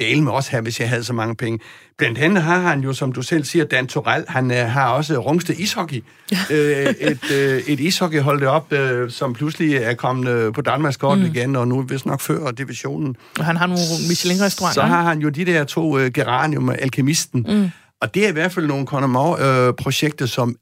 dele 0.00 0.22
med 0.22 0.32
os 0.32 0.48
her, 0.48 0.60
hvis 0.60 0.80
jeg 0.80 0.88
havde 0.88 1.04
så 1.04 1.12
mange 1.12 1.36
penge. 1.36 1.58
Blandt 1.98 2.18
andet 2.18 2.42
har 2.42 2.60
han 2.60 2.80
jo, 2.80 2.92
som 2.92 3.12
du 3.12 3.22
selv 3.22 3.44
siger, 3.44 3.64
Dan 3.64 3.86
Torell, 3.86 4.24
han 4.28 4.50
øh, 4.50 4.56
har 4.56 4.88
også 4.88 5.18
Rungsted 5.18 5.54
Ishockey. 5.58 6.04
Øh, 6.50 6.94
et, 7.00 7.30
øh, 7.32 7.62
et 7.66 7.80
ishockeyhold 7.80 8.42
op, 8.42 8.72
øh, 8.72 9.10
som 9.10 9.32
pludselig 9.32 9.76
er 9.76 9.94
kommet 9.94 10.28
øh, 10.28 10.52
på 10.52 10.60
Danmarks 10.60 10.96
kort 10.96 11.18
mm. 11.18 11.24
igen, 11.24 11.56
og 11.56 11.68
nu 11.68 11.82
vist 11.82 12.06
nok 12.06 12.20
før 12.20 12.50
divisionen. 12.50 13.16
Og 13.38 13.44
han 13.44 13.56
har 13.56 13.66
nogle 13.66 13.80
Michelin-restauranter. 14.08 14.80
Så 14.80 14.82
har 14.82 15.02
han 15.02 15.18
jo 15.18 15.28
de 15.28 15.44
der 15.44 15.64
to 15.64 15.98
øh, 15.98 16.12
Geranium 16.12 16.68
og 16.68 16.82
Alkemisten. 16.82 17.46
Mm. 17.48 17.70
Og 18.00 18.14
det 18.14 18.24
er 18.24 18.28
i 18.28 18.32
hvert 18.32 18.52
fald 18.52 18.66
nogle 18.66 18.86
Connemore-projekter, 18.86 20.24
øh, 20.24 20.28
som 20.28 20.56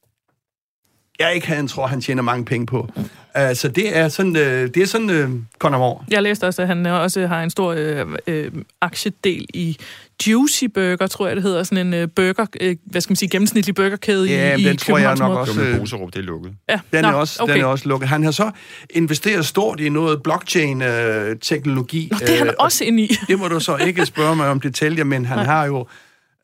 jeg 1.19 1.35
ikke 1.35 1.47
han 1.47 1.69
tror, 1.69 1.87
han 1.87 2.01
tjener 2.01 2.23
mange 2.23 2.45
penge 2.45 2.67
på. 2.67 2.89
Mm. 3.37 3.49
Uh, 3.49 3.55
så 3.55 3.69
det 3.69 3.97
er 3.97 4.09
sådan, 4.09 4.37
uh, 4.37 4.43
det 4.43 4.77
er 4.77 4.87
sådan 4.87 5.11
uh, 5.11 5.31
Conor 5.59 6.05
Jeg 6.11 6.23
læste 6.23 6.47
også, 6.47 6.63
at 6.63 6.69
han 6.69 6.87
også 6.87 7.27
har 7.27 7.43
en 7.43 7.51
stor 7.51 7.75
uh, 7.75 8.13
uh, 8.29 8.63
aktiedel 8.81 9.47
i 9.55 9.79
Juicy 10.27 10.65
Burger, 10.65 11.07
tror 11.07 11.27
jeg 11.27 11.37
det 11.37 11.43
hedder. 11.43 11.63
Sådan 11.63 11.95
en 11.95 12.03
uh, 12.03 12.09
burger, 12.11 12.47
uh, 12.63 12.73
hvad 12.85 13.01
skal 13.01 13.11
man 13.11 13.17
sige, 13.17 13.29
gennemsnitlig 13.29 13.75
burgerkæde 13.75 14.29
ja, 14.29 14.57
i, 14.57 14.65
den 14.65 14.75
i 14.75 14.77
tror 14.77 14.99
jeg 14.99 15.17
nok 15.17 15.39
også... 15.39 15.61
Det 15.61 15.79
Boserup, 15.79 16.13
det 16.13 16.19
er 16.19 16.23
lukket. 16.23 16.53
Ja. 16.69 16.81
Den, 16.93 17.03
Nå, 17.03 17.09
er 17.09 17.13
også, 17.13 17.43
okay. 17.43 17.55
den 17.55 17.63
er 17.63 17.67
også 17.67 17.89
lukket. 17.89 18.09
Han 18.09 18.25
har 18.25 18.31
så 18.31 18.51
investeret 18.91 19.47
stort 19.47 19.81
i 19.81 19.89
noget 19.89 20.23
blockchain-teknologi. 20.23 22.09
Uh, 22.13 22.19
det 22.19 22.31
er 22.31 22.39
han 22.39 22.49
uh, 22.49 22.55
også 22.59 22.85
inde 22.85 23.03
i. 23.03 23.17
det 23.29 23.39
må 23.39 23.49
du 23.49 23.61
så 23.61 23.77
ikke 23.77 24.07
spørge 24.07 24.37
mig 24.37 24.49
om 24.49 24.61
detaljer, 24.61 25.05
men 25.05 25.25
han 25.25 25.39
Nej. 25.39 25.45
har 25.47 25.65
jo 25.65 25.87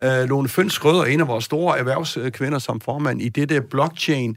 uh, 0.04 0.28
Lone 0.28 0.48
Føns 0.48 0.84
Rødder, 0.84 1.04
en 1.04 1.20
af 1.20 1.28
vores 1.28 1.44
store 1.44 1.78
erhvervskvinder 1.78 2.58
som 2.58 2.80
formand 2.80 3.22
i 3.22 3.28
det 3.28 3.48
der 3.48 3.60
blockchain 3.60 4.36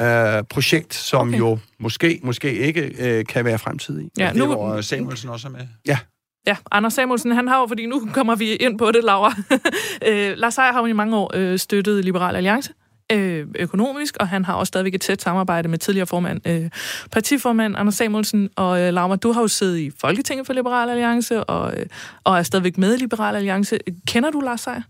øh, 0.00 0.44
projekt, 0.50 0.94
som 0.94 1.28
okay. 1.28 1.38
jo 1.38 1.58
måske, 1.78 2.20
måske 2.22 2.54
ikke 2.54 2.94
øh, 2.98 3.24
kan 3.24 3.44
være 3.44 3.58
fremtidig. 3.58 4.10
Ja, 4.18 4.32
nu... 4.32 4.40
Det 4.40 4.58
var 4.58 4.80
Samuelsen 4.80 5.30
også 5.30 5.48
med. 5.48 5.60
Ja. 5.86 5.98
Ja, 6.46 6.56
Anders 6.70 6.94
Samuelsen, 6.94 7.32
han 7.32 7.48
har 7.48 7.60
jo, 7.60 7.66
fordi 7.66 7.86
nu 7.86 8.08
kommer 8.12 8.34
vi 8.36 8.54
ind 8.54 8.78
på 8.78 8.90
det, 8.92 9.04
Laura. 9.04 9.34
øh, 10.08 10.32
Lars 10.36 10.54
Seier 10.54 10.72
har 10.72 10.80
jo 10.80 10.86
i 10.86 10.92
mange 10.92 11.16
år 11.16 11.30
øh, 11.34 11.58
støttet 11.58 12.04
Liberal 12.04 12.36
Alliance 12.36 12.72
øh, 13.12 13.46
økonomisk, 13.58 14.16
og 14.20 14.28
han 14.28 14.44
har 14.44 14.54
også 14.54 14.70
stadigvæk 14.70 14.94
et 14.94 15.00
tæt 15.00 15.22
samarbejde 15.22 15.68
med 15.68 15.78
tidligere 15.78 16.06
formand, 16.06 16.48
øh, 16.48 16.70
partiformand 17.12 17.76
Anders 17.76 17.94
Samuelsen. 17.94 18.48
Og 18.56 18.80
øh, 18.80 18.92
Laura, 18.92 19.16
du 19.16 19.32
har 19.32 19.40
jo 19.40 19.48
siddet 19.48 19.78
i 19.78 19.90
Folketinget 20.00 20.46
for 20.46 20.52
Liberal 20.52 20.90
Alliance, 20.90 21.44
og, 21.44 21.78
øh, 21.78 21.86
og 22.24 22.38
er 22.38 22.42
stadigvæk 22.42 22.78
med 22.78 22.94
i 22.94 22.98
Liberal 22.98 23.36
Alliance. 23.36 23.78
Kender 24.06 24.30
du 24.30 24.40
Lars 24.40 24.60
Seier? 24.60 24.82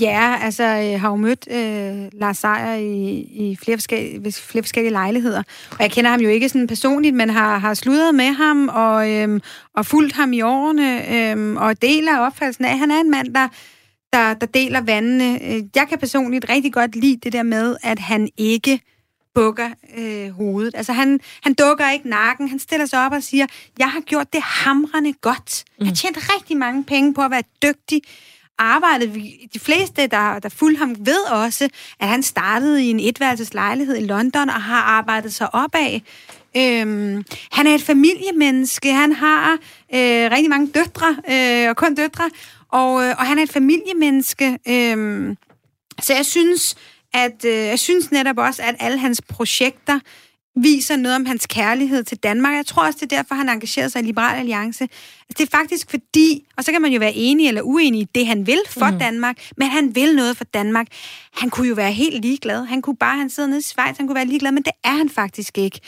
Ja, 0.00 0.38
altså 0.42 0.64
jeg 0.64 1.00
har 1.00 1.10
jo 1.10 1.16
mødt 1.16 1.48
øh, 1.50 2.20
Lars 2.20 2.38
Seier 2.38 2.74
i, 2.74 3.18
i 3.18 3.56
flere, 3.62 3.76
forskellige, 3.76 4.32
flere 4.32 4.62
forskellige 4.62 4.92
lejligheder. 4.92 5.42
Og 5.70 5.76
jeg 5.80 5.90
kender 5.90 6.10
ham 6.10 6.20
jo 6.20 6.28
ikke 6.28 6.48
sådan 6.48 6.66
personligt, 6.66 7.14
men 7.14 7.30
har, 7.30 7.58
har 7.58 7.74
sludret 7.74 8.14
med 8.14 8.32
ham 8.32 8.68
og, 8.68 9.10
øh, 9.10 9.40
og 9.74 9.86
fulgt 9.86 10.12
ham 10.12 10.32
i 10.32 10.40
årene, 10.40 11.14
øh, 11.14 11.56
og 11.56 11.82
deler 11.82 12.18
opfattelsen 12.18 12.64
af, 12.64 12.72
at 12.72 12.78
han 12.78 12.90
er 12.90 13.00
en 13.00 13.10
mand, 13.10 13.34
der, 13.34 13.48
der, 14.12 14.34
der 14.34 14.46
deler 14.46 14.80
vandene. 14.80 15.40
Jeg 15.74 15.86
kan 15.88 15.98
personligt 15.98 16.46
rigtig 16.48 16.72
godt 16.72 16.96
lide 16.96 17.20
det 17.22 17.32
der 17.32 17.42
med, 17.42 17.76
at 17.82 17.98
han 17.98 18.28
ikke 18.36 18.80
bukker 19.34 19.70
øh, 19.98 20.30
hovedet. 20.30 20.74
Altså 20.74 20.92
han, 20.92 21.20
han 21.42 21.54
dukker 21.54 21.90
ikke 21.90 22.08
nakken, 22.08 22.48
han 22.48 22.58
stiller 22.58 22.86
sig 22.86 23.06
op 23.06 23.12
og 23.12 23.22
siger, 23.22 23.46
jeg 23.78 23.90
har 23.90 24.00
gjort 24.00 24.32
det 24.32 24.42
hamrende 24.42 25.12
godt. 25.12 25.64
Jeg 25.78 25.86
har 25.86 25.92
mm. 25.92 25.96
tjent 25.96 26.18
rigtig 26.34 26.56
mange 26.56 26.84
penge 26.84 27.14
på 27.14 27.22
at 27.22 27.30
være 27.30 27.42
dygtig 27.62 28.02
arbejdet, 28.58 29.14
de 29.54 29.58
fleste, 29.60 30.06
der, 30.06 30.38
der 30.38 30.48
fulgte 30.48 30.78
ham, 30.78 30.96
ved 30.98 31.24
også, 31.30 31.68
at 32.00 32.08
han 32.08 32.22
startede 32.22 32.84
i 32.84 32.90
en 32.90 33.00
etværelseslejlighed 33.00 33.96
i 33.96 34.06
London 34.06 34.48
og 34.48 34.62
har 34.62 34.82
arbejdet 34.82 35.34
sig 35.34 35.54
opad. 35.54 36.00
Øhm, 36.56 37.24
han 37.52 37.66
er 37.66 37.74
et 37.74 37.82
familiemenneske, 37.82 38.92
han 38.92 39.12
har 39.12 39.52
øh, 39.94 40.30
rigtig 40.30 40.50
mange 40.50 40.70
døtre, 40.74 41.16
øh, 41.30 41.70
og 41.70 41.76
kun 41.76 41.94
døtre, 41.94 42.30
og, 42.68 43.04
øh, 43.04 43.14
og 43.18 43.26
han 43.26 43.38
er 43.38 43.42
et 43.42 43.52
familiemenneske. 43.52 44.58
Øh, 44.68 45.36
så 46.02 46.14
jeg 46.14 46.26
synes, 46.26 46.76
at 47.14 47.44
øh, 47.44 47.52
jeg 47.52 47.78
synes 47.78 48.10
netop 48.10 48.38
også, 48.38 48.62
at 48.62 48.74
alle 48.78 48.98
hans 48.98 49.22
projekter 49.22 50.00
viser 50.56 50.96
noget 50.96 51.16
om 51.16 51.26
hans 51.26 51.46
kærlighed 51.46 52.04
til 52.04 52.18
Danmark. 52.18 52.56
Jeg 52.56 52.66
tror 52.66 52.86
også, 52.86 52.98
det 53.02 53.12
er 53.12 53.16
derfor, 53.16 53.34
han 53.34 53.48
engagerer 53.48 53.88
sig 53.88 54.02
i 54.02 54.04
Liberal 54.04 54.38
Alliance. 54.38 54.84
Altså, 54.84 55.34
det 55.38 55.40
er 55.40 55.56
faktisk 55.56 55.90
fordi, 55.90 56.46
og 56.56 56.64
så 56.64 56.72
kan 56.72 56.82
man 56.82 56.92
jo 56.92 56.98
være 56.98 57.12
enig 57.14 57.48
eller 57.48 57.62
uenig 57.62 58.00
i 58.00 58.06
det, 58.14 58.26
han 58.26 58.46
vil 58.46 58.60
for 58.68 58.90
mm. 58.90 58.98
Danmark, 58.98 59.50
men 59.56 59.68
han 59.68 59.94
vil 59.94 60.16
noget 60.16 60.36
for 60.36 60.44
Danmark. 60.44 60.86
Han 61.32 61.50
kunne 61.50 61.68
jo 61.68 61.74
være 61.74 61.92
helt 61.92 62.22
ligeglad. 62.22 62.64
Han 62.64 62.82
kunne 62.82 62.96
bare, 62.96 63.18
han 63.18 63.30
sidder 63.30 63.48
nede 63.48 63.58
i 63.58 63.62
Schweiz, 63.62 63.96
han 63.96 64.06
kunne 64.06 64.14
være 64.14 64.26
ligeglad, 64.26 64.52
men 64.52 64.62
det 64.62 64.72
er 64.84 64.96
han 64.96 65.08
faktisk 65.08 65.58
ikke. 65.58 65.80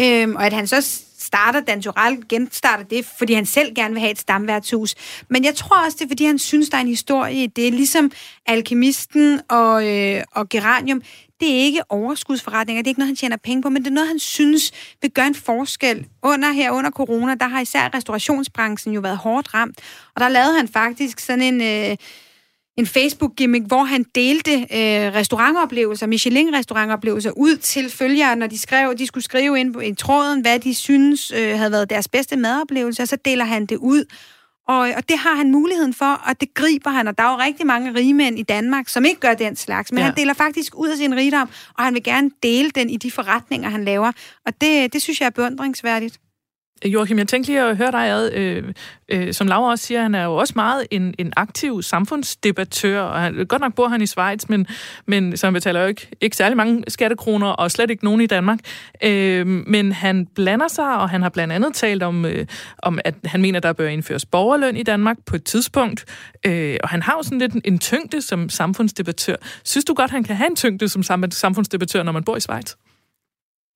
Øhm, 0.00 0.36
og 0.36 0.46
at 0.46 0.52
han 0.52 0.66
så 0.66 1.02
starter 1.24 1.60
Dan 1.60 1.82
Tural, 1.82 2.18
genstarter 2.28 2.84
det, 2.84 3.06
fordi 3.18 3.32
han 3.32 3.46
selv 3.46 3.74
gerne 3.74 3.94
vil 3.94 4.00
have 4.00 4.10
et 4.10 4.18
stamværtshus. 4.18 4.94
Men 5.28 5.44
jeg 5.44 5.54
tror 5.54 5.84
også, 5.84 5.96
det 5.98 6.04
er, 6.04 6.08
fordi 6.08 6.24
han 6.24 6.38
synes, 6.38 6.68
der 6.68 6.76
er 6.76 6.80
en 6.80 6.88
historie 6.88 7.46
Det 7.46 7.68
er 7.68 7.72
Ligesom 7.72 8.10
Alkemisten 8.46 9.40
og, 9.48 9.88
øh, 9.88 10.22
og 10.32 10.48
Geranium, 10.48 11.02
det 11.40 11.52
er 11.52 11.58
ikke 11.58 11.82
overskudsforretninger, 11.88 12.82
det 12.82 12.86
er 12.86 12.90
ikke 12.90 13.00
noget, 13.00 13.08
han 13.08 13.16
tjener 13.16 13.36
penge 13.36 13.62
på, 13.62 13.68
men 13.68 13.82
det 13.82 13.90
er 13.90 13.94
noget, 13.94 14.08
han 14.08 14.18
synes 14.18 14.72
vil 15.02 15.10
gøre 15.10 15.26
en 15.26 15.34
forskel. 15.34 16.06
Under 16.22 16.52
her, 16.52 16.70
under 16.70 16.90
corona, 16.90 17.34
der 17.34 17.48
har 17.48 17.60
især 17.60 17.94
restaurationsbranchen 17.94 18.94
jo 18.94 19.00
været 19.00 19.16
hårdt 19.16 19.54
ramt, 19.54 19.80
og 20.14 20.20
der 20.20 20.28
lavede 20.28 20.56
han 20.56 20.68
faktisk 20.68 21.20
sådan 21.20 21.42
en... 21.42 21.90
Øh, 21.90 21.96
en 22.76 22.86
Facebook-gimmick, 22.86 23.66
hvor 23.66 23.84
han 23.84 24.04
delte 24.14 24.52
øh, 24.52 25.14
restaurantoplevelser, 25.14 26.06
Michelin-restaurantoplevelser, 26.06 27.30
ud 27.30 27.56
til 27.56 27.90
følgere, 27.90 28.36
når 28.36 28.46
de 28.46 28.58
skrev, 28.58 28.94
de 28.98 29.06
skulle 29.06 29.24
skrive 29.24 29.60
ind 29.60 29.82
i 29.82 29.94
tråden, 29.94 30.40
hvad 30.40 30.58
de 30.58 30.74
synes 30.74 31.32
øh, 31.36 31.58
havde 31.58 31.72
været 31.72 31.90
deres 31.90 32.08
bedste 32.08 32.36
madoplevelser, 32.36 33.04
så 33.04 33.16
deler 33.24 33.44
han 33.44 33.66
det 33.66 33.76
ud. 33.76 34.04
Og, 34.68 34.78
og 34.78 35.08
det 35.08 35.18
har 35.18 35.34
han 35.34 35.50
muligheden 35.50 35.94
for, 35.94 36.20
og 36.28 36.40
det 36.40 36.54
griber 36.54 36.90
han. 36.90 37.08
Og 37.08 37.18
der 37.18 37.24
er 37.24 37.32
jo 37.32 37.38
rigtig 37.38 37.66
mange 37.66 37.94
rigmænd 37.94 38.38
i 38.38 38.42
Danmark, 38.42 38.88
som 38.88 39.04
ikke 39.04 39.20
gør 39.20 39.34
den 39.34 39.56
slags, 39.56 39.92
men 39.92 39.98
ja. 39.98 40.04
han 40.04 40.16
deler 40.16 40.34
faktisk 40.34 40.78
ud 40.78 40.88
af 40.88 40.96
sin 40.96 41.16
rigdom, 41.16 41.48
og 41.78 41.84
han 41.84 41.94
vil 41.94 42.02
gerne 42.02 42.30
dele 42.42 42.70
den 42.70 42.90
i 42.90 42.96
de 42.96 43.10
forretninger, 43.10 43.70
han 43.70 43.84
laver. 43.84 44.12
Og 44.46 44.52
det, 44.60 44.92
det 44.92 45.02
synes 45.02 45.20
jeg 45.20 45.26
er 45.26 45.30
beundringsværdigt. 45.30 46.18
Joachim, 46.84 47.18
jeg 47.18 47.28
tænkte 47.28 47.50
lige 47.50 47.62
at 47.62 47.76
høre 47.76 47.92
dig 47.92 48.08
ad. 48.08 48.32
Øh, 48.32 48.72
øh, 49.08 49.34
som 49.34 49.46
Laura 49.46 49.70
også 49.70 49.86
siger, 49.86 50.02
han 50.02 50.14
er 50.14 50.24
jo 50.24 50.36
også 50.36 50.52
meget 50.56 50.86
en, 50.90 51.14
en 51.18 51.32
aktiv 51.36 51.82
samfundsdebattør, 51.82 53.00
og 53.00 53.20
han, 53.20 53.46
godt 53.48 53.60
nok 53.60 53.74
bor 53.74 53.88
han 53.88 54.02
i 54.02 54.06
Schweiz, 54.06 54.48
men, 54.48 54.66
men 55.06 55.36
så 55.36 55.46
han 55.46 55.54
betaler 55.54 55.80
jo 55.80 55.86
ikke, 55.86 56.08
ikke 56.20 56.36
særlig 56.36 56.56
mange 56.56 56.84
skattekroner, 56.88 57.46
og 57.46 57.70
slet 57.70 57.90
ikke 57.90 58.04
nogen 58.04 58.20
i 58.20 58.26
Danmark. 58.26 58.58
Øh, 59.04 59.46
men 59.46 59.92
han 59.92 60.26
blander 60.26 60.68
sig, 60.68 60.96
og 60.96 61.10
han 61.10 61.22
har 61.22 61.28
blandt 61.28 61.52
andet 61.52 61.74
talt 61.74 62.02
om, 62.02 62.24
øh, 62.24 62.46
om 62.78 62.98
at 63.04 63.14
han 63.24 63.42
mener, 63.42 63.60
der 63.60 63.72
bør 63.72 63.88
indføres 63.88 64.26
borgerløn 64.26 64.76
i 64.76 64.82
Danmark 64.82 65.16
på 65.26 65.36
et 65.36 65.44
tidspunkt. 65.44 66.04
Øh, 66.46 66.76
og 66.82 66.88
han 66.88 67.02
har 67.02 67.14
jo 67.18 67.22
sådan 67.22 67.38
lidt 67.38 67.52
en, 67.52 67.62
en 67.64 67.78
tyngde 67.78 68.22
som 68.22 68.48
samfundsdebattør. 68.48 69.36
Synes 69.64 69.84
du 69.84 69.94
godt, 69.94 70.10
han 70.10 70.24
kan 70.24 70.36
have 70.36 70.50
en 70.50 70.56
tyngde 70.56 70.88
som 70.88 71.02
samfundsdebattør, 71.30 72.02
når 72.02 72.12
man 72.12 72.24
bor 72.24 72.36
i 72.36 72.40
Schweiz? 72.40 72.74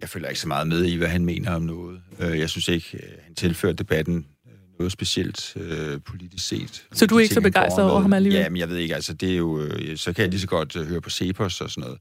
Jeg 0.01 0.09
følger 0.09 0.29
ikke 0.29 0.41
så 0.41 0.49
meget 0.49 0.69
med 0.69 0.85
i, 0.85 0.97
hvad 0.97 1.09
han 1.09 1.25
mener 1.25 1.51
om 1.51 1.63
noget. 1.63 2.01
Øh, 2.21 2.39
jeg 2.39 2.51
synes 2.51 2.69
ikke, 2.69 2.89
øh, 2.93 3.19
han 3.25 3.35
tilfører 3.35 3.73
debatten 3.73 4.27
øh, 4.47 4.53
noget 4.79 4.93
specielt 4.93 5.57
øh, 5.57 6.01
politisk 6.01 6.49
set. 6.49 6.87
Så 6.93 7.07
du 7.07 7.17
er 7.17 7.21
ikke 7.21 7.35
så 7.35 7.41
begejstret 7.41 7.91
over 7.91 8.01
ham 8.01 8.13
alligevel? 8.13 8.41
Ja, 8.41 8.49
men 8.49 8.57
jeg 8.57 8.69
ved 8.69 8.77
ikke, 8.77 8.95
altså 8.95 9.15
det 9.15 9.33
er 9.33 9.37
jo, 9.37 9.69
så 9.97 10.13
kan 10.13 10.23
jeg 10.23 10.31
lige 10.31 10.41
så 10.41 10.47
godt 10.47 10.87
høre 10.87 11.01
på 11.01 11.11
Cepos 11.11 11.61
og 11.61 11.71
sådan 11.71 11.83
noget. 11.83 11.99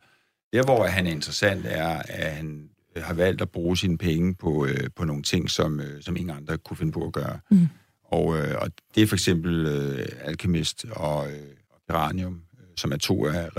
Der, 0.53 0.63
hvor 0.63 0.85
han 0.85 1.07
er 1.07 1.11
interessant, 1.11 1.65
er, 1.65 2.01
at 2.07 2.31
han 2.35 2.69
har 2.97 3.13
valgt 3.13 3.41
at 3.41 3.49
bruge 3.49 3.77
sine 3.77 3.97
penge 3.97 4.35
på, 4.35 4.65
øh, 4.65 4.89
på 4.95 5.05
nogle 5.05 5.23
ting, 5.23 5.49
som, 5.49 5.79
øh, 5.79 6.01
som 6.01 6.15
ingen 6.17 6.37
andre 6.37 6.57
kunne 6.57 6.77
finde 6.77 6.91
på 6.91 7.05
at 7.05 7.13
gøre. 7.13 7.39
Mm. 7.51 7.67
Og, 8.03 8.37
øh, 8.37 8.55
og 8.61 8.71
det 8.95 9.03
er 9.03 9.07
for 9.07 9.15
eksempel 9.15 9.65
øh, 9.65 10.05
Alchemist 10.21 10.85
og, 10.91 11.31
øh, 11.31 11.37
og 11.69 11.81
Geranium, 11.89 12.41
øh, 12.59 12.65
som 12.77 12.91
er 12.91 12.97
to 12.97 13.25
af, 13.25 13.49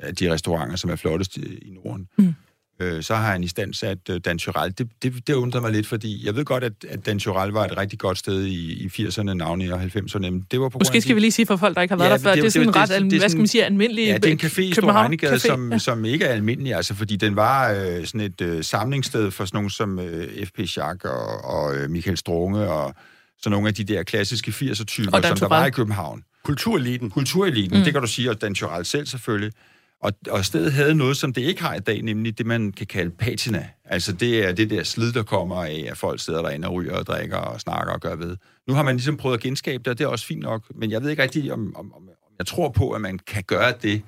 af 0.00 0.16
de 0.16 0.32
restauranter, 0.32 0.76
som 0.76 0.90
er 0.90 0.96
flottest 0.96 1.36
i, 1.36 1.58
i 1.58 1.70
Norden. 1.70 2.08
Mm 2.18 2.34
øh, 2.80 3.02
så 3.02 3.14
har 3.14 3.32
han 3.32 3.44
i 3.44 3.48
stand 3.48 3.74
sat 3.74 3.98
øh, 4.10 4.20
Dan 4.24 4.38
Tyrell. 4.38 4.74
Det, 4.78 4.88
det, 5.02 5.26
det 5.26 5.34
undrer 5.34 5.60
mig 5.60 5.72
lidt, 5.72 5.86
fordi 5.86 6.26
jeg 6.26 6.36
ved 6.36 6.44
godt, 6.44 6.64
at, 6.64 6.72
at 6.88 7.06
Dan 7.06 7.18
Tyrell 7.18 7.52
var 7.52 7.64
et 7.64 7.76
rigtig 7.76 7.98
godt 7.98 8.18
sted 8.18 8.44
i, 8.44 8.72
i 8.72 8.86
80'erne, 8.86 9.22
navne 9.22 9.74
og 9.74 9.82
90'erne. 9.82 10.18
Men 10.18 10.46
det 10.50 10.60
var 10.60 10.68
på 10.68 10.78
Måske 10.78 11.00
skal 11.00 11.14
vi 11.14 11.20
lige 11.20 11.32
sige 11.32 11.46
for 11.46 11.56
folk, 11.56 11.74
der 11.74 11.82
ikke 11.82 11.92
har 11.92 11.98
været 11.98 12.10
ja, 12.10 12.16
der 12.16 12.22
før, 12.22 12.34
det, 12.34 12.42
det, 12.42 12.46
er 12.46 12.50
sådan 12.50 12.68
det, 12.68 12.76
ret, 12.76 12.88
det, 12.88 13.10
det, 13.10 13.20
hvad 13.20 13.28
skal 13.28 13.38
man 13.38 13.46
sige, 13.46 13.64
almindelig 13.64 14.06
Ja, 14.06 14.14
det 14.14 14.24
er 14.24 14.30
en 14.30 14.40
café 14.40 14.60
i 14.60 14.72
Stor 14.72 15.38
som, 15.38 15.72
ja. 15.72 15.78
som 15.88 16.04
ikke 16.04 16.24
er 16.24 16.32
almindelig, 16.32 16.74
altså 16.74 16.94
fordi 16.94 17.16
den 17.16 17.36
var 17.36 17.72
øh, 17.72 18.06
sådan 18.06 18.20
et 18.20 18.40
øh, 18.40 18.64
samlingssted 18.64 19.30
for 19.30 19.44
sådan 19.44 19.56
nogen 19.56 19.70
som 19.70 19.98
øh, 19.98 20.46
F.P. 20.46 20.60
Schack 20.66 21.04
og, 21.04 21.44
og 21.44 21.76
øh, 21.76 21.90
Michael 21.90 22.16
Strunge 22.16 22.68
og 22.70 22.94
så 23.42 23.50
nogle 23.50 23.68
af 23.68 23.74
de 23.74 23.84
der 23.84 24.02
klassiske 24.02 24.50
80'er-typer, 24.50 25.22
som 25.22 25.36
der 25.36 25.48
var 25.48 25.66
i 25.66 25.70
København. 25.70 26.22
Kultureliten. 26.44 27.10
Kultureliten, 27.10 27.78
mm. 27.78 27.84
det 27.84 27.92
kan 27.92 28.02
du 28.02 28.08
sige, 28.08 28.30
og 28.30 28.40
Dan 28.40 28.54
Tyrell 28.54 28.84
selv 28.84 29.06
selvfølgelig. 29.06 29.52
Og, 30.00 30.12
og 30.30 30.44
stedet 30.44 30.72
havde 30.72 30.94
noget, 30.94 31.16
som 31.16 31.32
det 31.32 31.42
ikke 31.42 31.62
har 31.62 31.74
i 31.74 31.80
dag, 31.80 32.02
nemlig 32.02 32.38
det, 32.38 32.46
man 32.46 32.72
kan 32.72 32.86
kalde 32.86 33.10
patina. 33.10 33.68
Altså 33.84 34.12
det 34.12 34.48
er 34.48 34.52
det 34.52 34.70
der 34.70 34.82
slid, 34.82 35.12
der 35.12 35.22
kommer 35.22 35.64
af, 35.64 35.86
at 35.90 35.96
folk 35.96 36.20
sidder 36.20 36.42
derinde 36.42 36.68
og 36.68 36.74
ryger 36.74 36.94
og 36.94 37.06
drikker 37.06 37.36
og 37.36 37.60
snakker 37.60 37.92
og 37.92 38.00
gør 38.00 38.16
ved. 38.16 38.36
Nu 38.68 38.74
har 38.74 38.82
man 38.82 38.96
ligesom 38.96 39.16
prøvet 39.16 39.36
at 39.36 39.42
genskabe 39.42 39.82
det, 39.82 39.90
og 39.90 39.98
det 39.98 40.04
er 40.04 40.08
også 40.08 40.26
fint 40.26 40.42
nok, 40.42 40.64
men 40.74 40.90
jeg 40.90 41.02
ved 41.02 41.10
ikke 41.10 41.22
rigtig, 41.22 41.52
om, 41.52 41.76
om, 41.76 41.92
om 41.94 42.08
jeg 42.38 42.46
tror 42.46 42.68
på, 42.68 42.90
at 42.90 43.00
man 43.00 43.18
kan 43.18 43.42
gøre 43.42 43.72
det, 43.82 44.02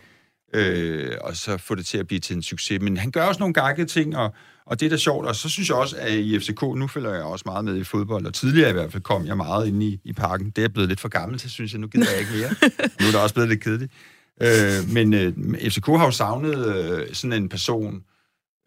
øh, 0.55 1.16
og 1.20 1.36
så 1.36 1.57
få 1.57 1.74
det 1.74 1.86
til 1.86 1.99
at 1.99 2.07
blive 2.07 2.20
til 2.20 2.36
en 2.36 2.43
succes. 2.43 2.80
Men 2.80 2.97
han 2.97 3.11
gør 3.11 3.24
også 3.24 3.38
nogle 3.38 3.55
gakkede 3.55 3.86
ting, 3.86 4.16
og, 4.16 4.34
og 4.66 4.80
det 4.80 4.86
er 4.86 4.91
da 4.91 4.97
sjovt. 4.97 5.26
Og 5.26 5.36
så 5.36 5.49
synes 5.49 5.68
jeg 5.68 5.76
også, 5.76 5.97
at 5.99 6.12
i 6.12 6.38
FCK, 6.38 6.62
nu 6.62 6.86
følger 6.86 7.14
jeg 7.14 7.22
også 7.22 7.43
meget 7.47 7.64
med 7.64 7.76
i 7.76 7.84
fodbold, 7.84 8.26
og 8.26 8.34
tidligere 8.34 8.70
i 8.70 8.72
hvert 8.72 8.93
fald 8.93 9.03
kom 9.03 9.26
jeg 9.26 9.36
meget 9.36 9.66
ind 9.66 9.82
i, 9.82 10.01
i 10.05 10.12
parken. 10.12 10.51
Det 10.51 10.64
er 10.64 10.68
blevet 10.68 10.88
lidt 10.88 11.01
for 11.01 11.09
gammelt, 11.09 11.41
så 11.41 11.49
synes 11.49 11.72
jeg, 11.72 11.80
nu 11.80 11.86
gider 11.86 12.11
jeg 12.11 12.20
ikke 12.20 12.32
mere. 12.32 12.49
nu 13.01 13.07
er 13.07 13.11
det 13.11 13.20
også 13.20 13.34
blevet 13.34 13.49
lidt 13.49 13.61
kedeligt. 13.61 13.93
Øh, 14.41 14.93
men 14.93 15.14
øh, 15.14 15.32
FCK 15.70 15.86
har 15.86 16.05
jo 16.05 16.11
savnet 16.11 16.66
øh, 16.66 17.14
sådan 17.14 17.32
en 17.43 17.49
person, 17.49 18.03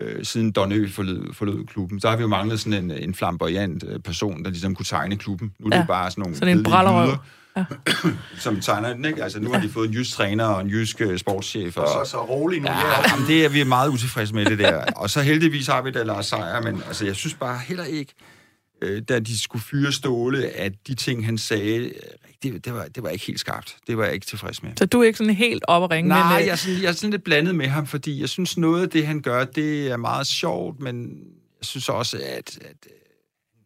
øh, 0.02 0.26
siden 0.26 0.52
Don 0.52 0.72
Ø 0.72 0.90
forlod, 0.90 1.34
forlod 1.34 1.66
klubben. 1.66 2.00
Så 2.00 2.10
har 2.10 2.16
vi 2.16 2.22
jo 2.22 2.28
manglet 2.28 2.60
sådan 2.60 2.84
en, 2.84 2.92
en 2.92 3.16
flamboyant 3.16 3.84
øh, 3.88 4.00
person, 4.00 4.44
der 4.44 4.50
ligesom 4.50 4.76
kunne 4.76 4.86
tegne 4.86 5.18
klubben. 5.18 5.54
Nu 5.60 5.68
er 5.68 5.76
ja. 5.76 5.80
det 5.80 5.88
bare 5.88 6.12
sådan 6.12 6.22
nogle... 6.22 6.36
Sådan 6.36 6.58
en 6.58 6.64
brællerøv. 6.64 7.16
Ja. 7.58 7.66
som 8.40 8.62
tegner 8.62 8.94
den, 8.94 9.06
ikke? 9.06 9.24
Altså, 9.24 9.40
nu 9.40 9.52
har 9.52 9.62
de 9.62 9.70
fået 9.70 9.88
en 9.88 9.94
jysk 9.94 10.12
træner 10.12 10.46
og 10.46 10.62
en 10.62 10.70
jysk 10.70 11.02
uh, 11.06 11.18
sportschef. 11.18 11.78
Og 11.78 11.88
så, 11.88 12.12
så 12.12 12.26
rolig 12.26 12.62
nu. 12.62 12.68
Ja, 12.68 13.10
jamen, 13.12 13.28
det 13.28 13.46
er 13.46 13.50
vi 13.50 13.62
er 13.62 13.66
meget 13.66 13.90
utilfredse 13.90 14.36
med, 14.36 14.46
det 14.46 14.60
der. 14.60 14.84
Og 14.96 15.10
så 15.10 15.22
heldigvis 15.22 15.68
har 15.68 15.82
vi 15.82 15.92
da 15.92 16.04
Lars 16.04 16.26
Seier, 16.26 16.62
men 16.62 16.84
altså, 16.88 17.06
jeg 17.06 17.16
synes 17.16 17.34
bare 17.34 17.60
heller 17.68 17.84
ikke, 17.84 18.14
øh, 18.84 19.02
da 19.02 19.20
de 19.20 19.40
skulle 19.40 19.64
fyre 19.64 19.92
Ståle, 19.92 20.48
at 20.48 20.74
de 20.88 20.96
ting, 20.96 21.26
han 21.26 21.38
sagde, 21.38 21.94
det, 22.44 22.66
det, 22.66 22.74
var, 22.74 22.88
det 22.88 23.04
var 23.04 23.10
ikke 23.10 23.26
helt 23.26 23.40
skarpt. 23.40 23.78
Det 23.88 23.98
var 23.98 24.04
jeg 24.04 24.14
ikke 24.14 24.26
tilfreds 24.26 24.64
med. 24.64 24.72
Så 24.78 24.86
du 24.86 25.02
er 25.02 25.04
ikke 25.04 25.18
sådan 25.18 25.34
helt 25.34 25.64
op 25.68 25.84
at 25.84 25.92
ringe? 25.92 26.10
Nej, 26.10 26.34
men, 26.34 26.42
øh... 26.42 26.48
jeg, 26.48 26.52
er 26.52 26.56
sådan, 26.56 26.82
jeg 26.82 26.90
er 26.90 26.94
sådan 26.94 27.12
lidt 27.12 27.24
blandet 27.24 27.56
med 27.56 27.68
ham, 27.68 27.88
fordi 27.88 28.22
jeg 28.22 28.30
synes, 28.30 28.58
noget 28.58 28.82
af 28.84 28.90
det, 28.90 29.08
han 29.08 29.22
gør, 29.22 29.46
det 29.46 29.88
er 29.92 29.98
meget 29.98 30.28
sjovt, 30.28 30.80
men 30.80 31.10
jeg 31.60 31.66
synes 31.66 31.90
også, 31.90 32.18
at, 32.18 32.60
at 32.62 32.88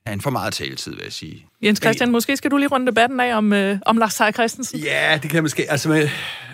han 0.06 0.22
får 0.22 0.30
meget 0.30 0.54
taletid, 0.54 0.92
vil 0.92 1.04
jeg 1.04 1.14
sige. 1.14 1.46
Jens 1.64 1.80
Christian, 1.84 2.12
måske 2.12 2.38
skal 2.38 2.52
du 2.52 2.58
lige 2.58 2.68
runde 2.68 2.88
debatten 2.88 3.20
af 3.20 3.38
om, 3.38 3.54
øh, 3.54 3.80
om 3.86 3.98
Lars 3.98 4.14
Seier 4.14 4.32
Christensen? 4.32 4.80
Ja, 4.80 5.20
det 5.24 5.32
kan 5.32 5.44
måske. 5.44 5.72
Altså, 5.72 5.90
med, 5.90 6.10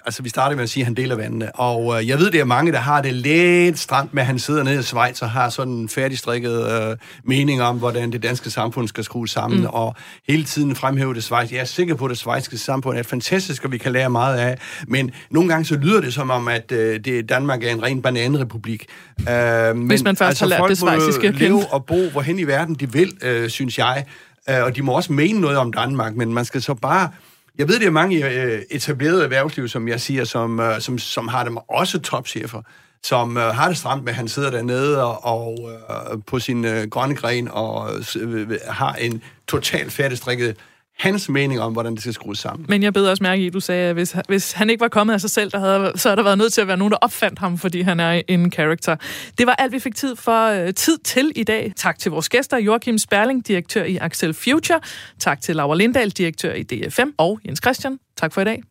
altså 0.05 0.23
vi 0.23 0.29
starter 0.29 0.55
med 0.55 0.63
at 0.63 0.69
sige, 0.69 0.81
at 0.81 0.85
han 0.85 0.93
deler 0.93 1.15
vandene. 1.15 1.55
Og 1.55 2.01
øh, 2.01 2.07
jeg 2.07 2.19
ved, 2.19 2.31
det 2.31 2.39
er 2.39 2.45
mange, 2.45 2.71
der 2.71 2.77
har 2.77 3.01
det 3.01 3.13
lidt 3.13 3.79
stramt 3.79 4.13
med, 4.13 4.21
at 4.21 4.27
han 4.27 4.39
sidder 4.39 4.63
nede 4.63 4.79
i 4.79 4.83
Schweiz 4.83 5.21
og 5.21 5.29
har 5.29 5.49
sådan 5.49 5.73
en 5.73 5.89
færdigstrikket 5.89 6.71
øh, 6.71 6.97
mening 7.23 7.61
om, 7.61 7.77
hvordan 7.77 8.11
det 8.11 8.23
danske 8.23 8.49
samfund 8.49 8.87
skal 8.87 9.03
skrues 9.03 9.31
sammen, 9.31 9.59
mm. 9.59 9.65
og 9.65 9.95
hele 10.27 10.43
tiden 10.43 10.75
fremhæve 10.75 11.13
det 11.13 11.23
Schweiz. 11.23 11.51
Jeg 11.51 11.59
er 11.59 11.65
sikker 11.65 11.95
på, 11.95 12.05
at 12.05 12.09
det 12.09 12.17
schweiziske 12.17 12.57
samfund 12.57 12.97
er 12.97 13.03
fantastisk, 13.03 13.65
og 13.65 13.71
vi 13.71 13.77
kan 13.77 13.91
lære 13.91 14.09
meget 14.09 14.37
af. 14.37 14.57
Men 14.87 15.11
nogle 15.31 15.49
gange 15.49 15.65
så 15.65 15.75
lyder 15.75 16.01
det 16.01 16.13
som 16.13 16.29
om, 16.29 16.47
at 16.47 16.71
øh, 16.71 16.99
det, 17.05 17.29
Danmark 17.29 17.63
er 17.63 17.71
en 17.71 17.83
ren 17.83 18.01
bananrepublik. 18.01 18.85
Øh, 19.29 19.75
men, 19.75 19.87
Hvis 19.87 20.03
man 20.03 20.15
først 20.15 20.29
altså, 20.29 20.43
har 20.45 20.49
lært 20.49 20.69
det 20.69 20.77
schweiziske 20.77 21.27
at 21.27 21.35
leve 21.35 21.73
og 21.73 21.85
bo, 21.85 22.09
hvorhen 22.09 22.39
i 22.39 22.43
verden 22.43 22.75
de 22.75 22.91
vil, 22.91 23.11
øh, 23.21 23.49
synes 23.49 23.77
jeg. 23.77 24.05
Øh, 24.49 24.63
og 24.63 24.75
de 24.75 24.81
må 24.81 24.91
også 24.91 25.13
mene 25.13 25.41
noget 25.41 25.57
om 25.57 25.73
Danmark, 25.73 26.15
men 26.15 26.33
man 26.33 26.45
skal 26.45 26.61
så 26.61 26.73
bare... 26.73 27.09
Jeg 27.57 27.67
ved, 27.67 27.79
det 27.79 27.87
er 27.87 27.91
mange 27.91 28.43
øh, 28.43 28.61
etablerede 28.71 29.23
erhvervsliv, 29.23 29.67
som 29.67 29.87
jeg 29.87 30.01
siger, 30.01 30.23
som, 30.23 30.59
øh, 30.59 30.81
som, 30.81 30.97
som 30.97 31.27
har 31.27 31.43
dem 31.43 31.57
også 31.57 31.99
topchefer, 31.99 32.61
som 33.03 33.37
øh, 33.37 33.43
har 33.43 33.67
det 33.67 33.77
stramt 33.77 34.03
med, 34.03 34.11
at 34.11 34.15
han 34.15 34.27
sidder 34.27 34.51
dernede 34.51 35.03
og, 35.03 35.25
og 35.25 35.71
øh, 35.71 36.17
på 36.27 36.39
sin 36.39 36.65
øh, 36.65 36.89
grønne 36.89 37.15
gren 37.15 37.47
og 37.51 37.89
øh, 38.15 38.41
øh 38.41 38.57
har 38.67 38.93
en 38.93 39.21
totalt 39.47 39.91
færdigstrikket 39.91 40.57
hans 40.99 41.29
mening 41.29 41.61
om, 41.61 41.73
hvordan 41.73 41.93
det 41.93 42.01
skal 42.01 42.13
skrues 42.13 42.39
sammen. 42.39 42.65
Men 42.69 42.83
jeg 42.83 42.93
beder 42.93 43.09
også 43.09 43.23
mærke 43.23 43.43
i, 43.43 43.47
at 43.47 43.53
du 43.53 43.59
sagde, 43.59 43.89
at 43.89 43.93
hvis, 43.93 44.15
hvis 44.27 44.51
han 44.51 44.69
ikke 44.69 44.81
var 44.81 44.87
kommet 44.87 45.13
af 45.13 45.21
sig 45.21 45.29
selv, 45.29 45.51
der 45.51 45.59
havde, 45.59 45.91
så 45.95 46.09
havde 46.09 46.17
der 46.17 46.23
været 46.23 46.37
nødt 46.37 46.53
til 46.53 46.61
at 46.61 46.67
være 46.67 46.77
nogen, 46.77 46.91
der 46.91 46.97
opfandt 46.97 47.39
ham, 47.39 47.57
fordi 47.57 47.81
han 47.81 47.99
er 47.99 48.21
en 48.27 48.51
character. 48.51 48.95
Det 49.37 49.47
var 49.47 49.55
alt, 49.55 49.71
vi 49.71 49.79
fik 49.79 49.95
tid 49.95 50.15
for 50.15 50.47
øh, 50.47 50.73
tid 50.73 50.97
til 50.97 51.31
i 51.35 51.43
dag. 51.43 51.73
Tak 51.75 51.99
til 51.99 52.11
vores 52.11 52.29
gæster, 52.29 52.57
Joachim 52.57 52.97
Sperling, 52.97 53.47
direktør 53.47 53.83
i 53.83 53.97
Axel 53.97 54.33
Future. 54.33 54.79
Tak 55.19 55.41
til 55.41 55.55
Laura 55.55 55.75
Lindahl, 55.75 56.09
direktør 56.09 56.53
i 56.53 56.63
DFM. 56.63 57.09
Og 57.17 57.39
Jens 57.45 57.59
Christian, 57.63 57.99
tak 58.17 58.33
for 58.33 58.41
i 58.41 58.45
dag. 58.45 58.63